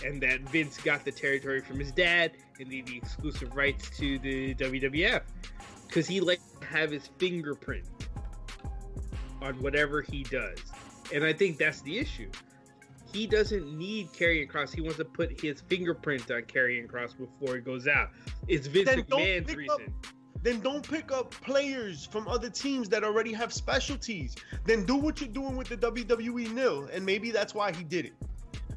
and 0.06 0.22
that 0.22 0.42
Vince 0.42 0.78
got 0.78 1.06
the 1.06 1.12
territory 1.12 1.62
from 1.62 1.80
his 1.80 1.92
dad 1.92 2.32
and 2.60 2.70
the, 2.70 2.82
the 2.82 2.98
exclusive 2.98 3.56
rights 3.56 3.90
to 3.98 4.18
the 4.20 4.56
WWF 4.56 5.22
because 5.88 6.08
he 6.08 6.20
likes 6.20 6.44
to 6.60 6.66
have 6.66 6.92
his 6.92 7.08
fingerprint 7.18 7.86
on 9.42 9.54
whatever 9.62 10.02
he 10.02 10.24
does. 10.24 10.60
And 11.14 11.24
I 11.24 11.32
think 11.34 11.58
that's 11.58 11.82
the 11.82 11.98
issue. 11.98 12.30
He 13.14 13.26
doesn't 13.26 13.78
need 13.78 14.12
Karrion 14.12 14.50
Kross. 14.52 14.74
He 14.76 14.82
wants 14.82 14.98
to 14.98 15.06
put 15.06 15.40
his 15.40 15.62
fingerprint 15.62 16.30
on 16.30 16.42
Karrion 16.42 16.88
Kross 16.88 17.18
before 17.18 17.56
he 17.56 17.62
goes 17.62 17.88
out. 17.88 18.10
It's 18.48 18.68
Vince 18.68 18.90
McMahon's 18.90 19.48
pick 19.48 19.70
up- 19.70 19.80
reason. 19.80 19.94
Then 20.44 20.60
don't 20.62 20.88
pick 20.88 21.12
up 21.12 21.32
players 21.32 22.06
from 22.06 22.28
other 22.28 22.50
teams 22.50 22.90
that 22.90 23.04
already 23.04 23.34
have 23.34 23.52
specialties. 23.52 24.36
Then 24.66 24.86
do 24.86 24.96
what 24.96 25.20
you're 25.20 25.30
doing 25.30 25.56
with 25.56 25.70
the 25.70 25.78
WWE 25.78 26.52
nil, 26.54 26.90
and 26.92 27.06
maybe 27.06 27.32
that's 27.32 27.54
why 27.54 27.72
he 27.72 27.84
did 27.84 28.06
it, 28.06 28.14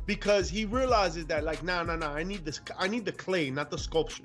because 0.06 0.48
he 0.48 0.64
realizes 0.64 1.26
that 1.26 1.44
like, 1.44 1.62
nah, 1.62 1.82
nah, 1.82 1.96
nah. 1.96 2.12
I 2.12 2.22
need 2.22 2.44
this. 2.44 2.60
I 2.78 2.88
need 2.88 3.04
the 3.04 3.12
clay, 3.12 3.50
not 3.50 3.70
the 3.70 3.78
sculpture. 3.78 4.24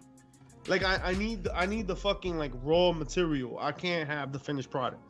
Like 0.68 0.84
I, 0.84 0.96
I 1.04 1.14
need, 1.14 1.48
I 1.54 1.66
need 1.66 1.88
the 1.88 1.96
fucking 1.96 2.38
like 2.38 2.52
raw 2.64 2.92
material. 2.92 3.58
I 3.60 3.72
can't 3.72 4.10
have 4.10 4.32
the 4.32 4.40
finished 4.40 4.72
product. 4.72 5.02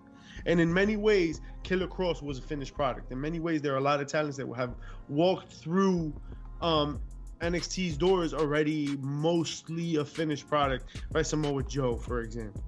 And 0.46 0.60
in 0.60 0.74
many 0.74 0.98
ways, 0.98 1.42
Killer 1.64 1.88
Kross 1.88 2.22
was 2.22 2.40
a 2.40 2.42
finished 2.42 2.74
product. 2.76 3.12
In 3.12 3.20
many 3.20 3.40
ways, 3.40 3.62
there 3.62 3.74
are 3.74 3.78
a 3.78 3.82
lot 3.82 4.02
of 4.02 4.08
talents 4.08 4.38
that 4.38 4.48
have 4.56 4.76
walked 5.08 5.54
through 5.54 6.14
um, 6.62 7.00
NXT's 7.42 7.98
door 7.98 8.24
is 8.24 8.34
already, 8.34 8.98
mostly 9.02 9.98
a 9.98 10.06
finished 10.06 10.48
product. 10.48 10.86
Right, 11.12 11.26
Samoa 11.26 11.64
Joe, 11.64 11.96
for 11.98 12.22
example. 12.22 12.64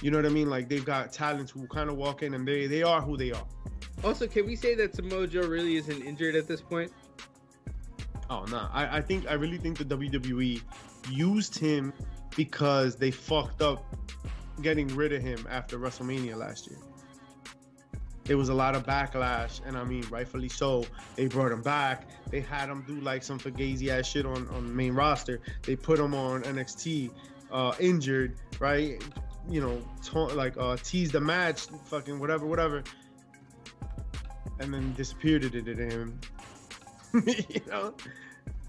You 0.00 0.10
know 0.10 0.18
what 0.18 0.26
I 0.26 0.30
mean? 0.30 0.50
Like 0.50 0.68
they've 0.68 0.84
got 0.84 1.12
talents 1.12 1.52
who 1.52 1.66
kind 1.68 1.88
of 1.88 1.96
walk 1.96 2.22
in 2.22 2.34
and 2.34 2.46
they 2.46 2.66
they 2.66 2.82
are 2.82 3.00
who 3.00 3.16
they 3.16 3.30
are. 3.30 3.46
Also, 4.02 4.26
can 4.26 4.46
we 4.46 4.56
say 4.56 4.74
that 4.74 4.94
Samoa 4.94 5.28
Joe 5.28 5.42
really 5.42 5.76
isn't 5.76 6.02
injured 6.02 6.34
at 6.34 6.48
this 6.48 6.60
point? 6.60 6.92
Oh 8.28 8.44
no, 8.46 8.68
I, 8.72 8.98
I 8.98 9.00
think 9.00 9.30
I 9.30 9.34
really 9.34 9.58
think 9.58 9.78
the 9.78 9.84
WWE 9.84 10.60
used 11.10 11.56
him 11.56 11.92
because 12.36 12.96
they 12.96 13.10
fucked 13.10 13.62
up 13.62 13.84
getting 14.60 14.88
rid 14.88 15.12
of 15.12 15.22
him 15.22 15.46
after 15.48 15.78
WrestleMania 15.78 16.36
last 16.36 16.68
year. 16.68 16.78
It 18.28 18.36
was 18.36 18.50
a 18.50 18.54
lot 18.54 18.76
of 18.76 18.86
backlash, 18.86 19.60
and 19.66 19.76
I 19.76 19.82
mean, 19.82 20.04
rightfully 20.08 20.48
so. 20.48 20.84
They 21.16 21.26
brought 21.26 21.50
him 21.50 21.62
back. 21.62 22.08
They 22.30 22.40
had 22.40 22.68
him 22.68 22.84
do 22.86 23.00
like 23.00 23.24
some 23.24 23.38
fugazi 23.38 23.88
ass 23.88 24.06
shit 24.06 24.26
on 24.26 24.48
on 24.48 24.68
the 24.68 24.72
main 24.72 24.94
roster. 24.94 25.40
They 25.62 25.74
put 25.74 25.98
him 25.98 26.14
on 26.14 26.42
NXT, 26.42 27.10
uh, 27.50 27.74
injured, 27.80 28.36
right? 28.60 29.02
You 29.48 29.60
know, 29.60 29.82
ta- 30.04 30.26
like 30.34 30.56
uh, 30.56 30.76
tease 30.76 31.10
the 31.10 31.20
match, 31.20 31.66
fucking 31.86 32.20
whatever, 32.20 32.46
whatever, 32.46 32.84
and 34.60 34.72
then 34.72 34.94
disappeared 34.94 35.44
it 35.44 35.64
to 35.64 35.74
him. 35.74 36.20
you 37.26 37.60
know, 37.66 37.92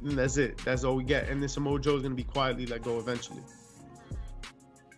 and 0.02 0.18
that's 0.18 0.38
it. 0.38 0.58
That's 0.66 0.84
all 0.84 0.96
we 0.96 1.04
get. 1.04 1.30
And 1.30 1.40
then 1.40 1.48
Samoa 1.48 1.80
Joe's 1.80 2.02
gonna 2.02 2.16
be 2.16 2.24
quietly 2.24 2.66
let 2.66 2.82
go 2.82 2.98
eventually. 2.98 3.44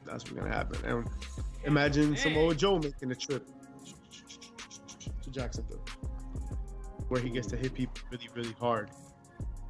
That's 0.05 0.23
what's 0.23 0.31
gonna 0.31 0.53
happen. 0.53 0.79
And 0.85 1.09
imagine 1.65 2.15
Samoa 2.15 2.55
Joe 2.55 2.79
making 2.79 3.11
a 3.11 3.15
trip 3.15 3.49
Jacksonville, 5.35 5.83
where 7.09 7.21
he 7.21 7.29
gets 7.29 7.47
to 7.47 7.57
hit 7.57 7.73
people 7.73 7.95
really, 8.09 8.29
really 8.33 8.55
hard. 8.59 8.89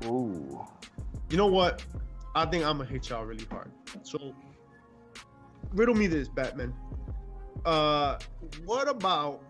Ooh. 0.05 0.63
You 1.30 1.38
know 1.38 1.47
what? 1.47 1.84
I 2.36 2.45
think 2.45 2.63
I'm 2.63 2.78
gonna 2.78 2.89
hit 2.89 3.09
y'all 3.09 3.26
really 3.26 3.45
hard. 3.45 3.72
So, 4.03 4.36
riddle 5.74 5.95
me 5.95 6.07
this, 6.07 6.28
Batman. 6.28 6.74
Uh, 7.66 8.20
what 8.66 8.88
about 8.88 9.41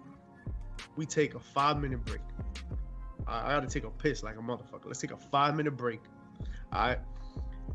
we 0.96 1.06
take 1.06 1.36
a 1.36 1.40
five 1.40 1.82
minute 1.82 2.06
break? 2.06 2.22
I, 3.28 3.52
I 3.52 3.56
gotta 3.56 3.68
take 3.68 3.84
a 3.84 3.90
piss 3.90 4.24
like 4.24 4.36
a 4.38 4.42
motherfucker. 4.42 4.86
Let's 4.86 5.00
take 5.00 5.12
a 5.12 5.18
five 5.18 5.56
minute 5.56 5.76
break. 5.76 6.02
All 6.72 6.88
right. 6.88 7.00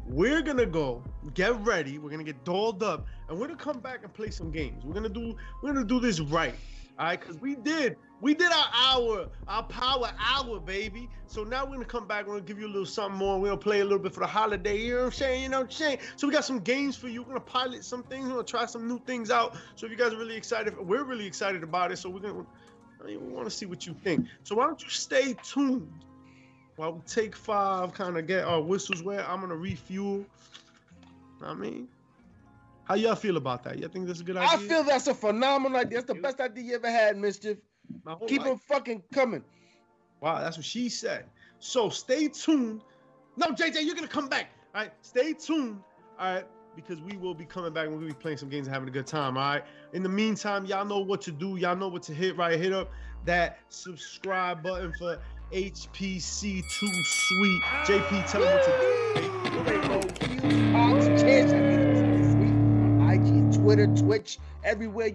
We're 0.07 0.43
gonna 0.43 0.67
go 0.67 1.05
get 1.35 1.61
ready. 1.61 1.99
We're 1.99 2.11
gonna 2.11 2.25
get 2.25 2.45
dolled 2.45 2.83
up, 2.83 3.07
and 3.29 3.39
we're 3.39 3.49
gonna 3.49 3.59
come 3.59 3.81
back 3.81 4.03
and 4.03 4.13
play 4.13 4.31
some 4.31 4.51
games. 4.51 4.85
We're 4.85 4.95
gonna 4.95 5.09
do 5.09 5.37
we're 5.63 5.73
gonna 5.73 5.85
do 5.85 6.01
this 6.01 6.21
right, 6.21 6.55
all 7.01 7.07
right? 7.07 7.19
Because 7.19 7.41
we 7.41 7.57
did 7.57 7.97
we 8.21 8.35
did 8.35 8.53
our 8.53 8.67
hour, 8.75 9.29
our 9.49 9.63
power 9.65 10.11
hour, 10.19 10.61
baby. 10.61 11.09
So 11.27 11.43
now 11.43 11.65
we're 11.65 11.73
gonna 11.73 11.87
come 11.87 12.07
back. 12.07 12.27
We're 12.27 12.35
gonna 12.35 12.47
give 12.47 12.59
you 12.59 12.67
a 12.67 12.69
little 12.69 12.85
something 12.85 13.19
more. 13.19 13.41
We're 13.41 13.49
gonna 13.49 13.61
play 13.61 13.81
a 13.81 13.85
little 13.85 13.99
bit 13.99 14.13
for 14.13 14.21
the 14.21 14.27
holiday. 14.27 14.77
You 14.77 14.93
know 14.93 14.99
what 14.99 15.07
I'm 15.07 15.13
saying? 15.13 15.43
You 15.43 15.49
know 15.49 15.59
what 15.61 15.67
I'm 15.67 15.73
saying? 15.73 15.99
So 16.17 16.27
we 16.27 16.33
got 16.35 16.45
some 16.45 16.61
games 16.61 16.97
for 16.97 17.09
you. 17.09 17.23
We're 17.23 17.29
gonna 17.29 17.41
pilot 17.41 17.85
some 17.85 18.03
things. 18.03 18.27
We're 18.27 18.35
gonna 18.35 18.45
try 18.45 18.67
some 18.67 18.87
new 18.87 19.01
things 19.01 19.31
out. 19.31 19.57
So 19.77 19.87
if 19.87 19.93
you 19.93 19.99
guys 19.99 20.13
are 20.13 20.19
really 20.19 20.37
excited, 20.37 20.79
we're 20.79 21.05
really 21.05 21.27
excited 21.27 21.63
about 21.63 21.91
it. 21.91 21.97
So 21.97 22.11
we're 22.11 22.21
gonna 22.21 22.45
I 23.03 23.07
mean, 23.07 23.27
we 23.27 23.33
want 23.33 23.49
to 23.49 23.51
see 23.51 23.65
what 23.65 23.87
you 23.87 23.95
think. 23.95 24.27
So 24.43 24.55
why 24.55 24.67
don't 24.67 24.83
you 24.83 24.91
stay 24.91 25.35
tuned 25.43 25.91
while 26.77 26.93
we 26.93 27.01
take 27.07 27.35
five, 27.35 27.95
kind 27.95 28.19
of 28.19 28.27
get 28.27 28.45
our 28.45 28.61
whistles 28.61 29.03
wet. 29.03 29.25
I'm 29.27 29.41
gonna 29.41 29.57
refuel. 29.57 30.27
I 31.43 31.55
mean, 31.55 31.89
how 32.91 32.97
y'all 32.97 33.15
feel 33.15 33.37
about 33.37 33.63
that? 33.63 33.79
Y'all 33.79 33.89
think 33.89 34.09
that's 34.09 34.19
a 34.19 34.25
good 34.25 34.37
idea? 34.37 34.49
I 34.49 34.57
feel 34.57 34.83
that's 34.83 35.07
a 35.07 35.15
phenomenal 35.15 35.79
idea. 35.79 35.99
That's 35.99 36.13
the 36.13 36.21
best 36.21 36.41
idea 36.41 36.65
you 36.65 36.75
ever 36.75 36.91
had, 36.91 37.17
Mischief. 37.17 37.59
Keep 38.27 38.41
life. 38.41 38.49
them 38.49 38.59
fucking 38.59 39.05
coming. 39.15 39.45
Wow, 40.21 40.41
that's 40.41 40.57
what 40.57 40.67
she 40.67 40.89
said. 40.89 41.27
So 41.61 41.89
stay 41.89 42.27
tuned. 42.27 42.81
No, 43.37 43.47
JJ, 43.47 43.85
you're 43.85 43.95
gonna 43.95 44.09
come 44.09 44.29
back. 44.29 44.51
All 44.75 44.81
right, 44.83 44.93
stay 45.03 45.35
tuned. 45.35 45.79
All 46.19 46.35
right, 46.35 46.45
because 46.75 47.01
we 47.01 47.17
will 47.17 47.33
be 47.33 47.45
coming 47.45 47.73
back 47.73 47.87
and 47.87 47.97
we'll 47.97 48.09
be 48.09 48.13
playing 48.13 48.39
some 48.39 48.49
games 48.49 48.67
and 48.67 48.75
having 48.75 48.89
a 48.89 48.93
good 48.93 49.07
time. 49.07 49.37
All 49.37 49.45
right. 49.45 49.63
In 49.93 50.03
the 50.03 50.09
meantime, 50.09 50.67
y'all 50.67 50.85
know 50.85 50.99
what 50.99 51.21
to 51.23 51.31
do. 51.31 51.59
Y'all 51.59 51.77
know 51.77 51.87
what 51.87 52.03
to 52.05 52.13
hit. 52.13 52.37
Right, 52.37 52.59
hit 52.59 52.73
up 52.73 52.91
that 53.25 53.61
subscribe 53.69 54.65
button 54.65 54.93
for 54.99 55.21
HPC2 55.53 56.65
Sweet. 56.65 57.63
JP, 57.85 58.31
tell 58.33 58.41
them 58.41 58.53
what 58.53 58.65
to 61.05 61.47
do. 61.47 61.70
Twitter, 63.61 63.87
Twitch, 63.89 64.39
everywhere. 64.65 65.09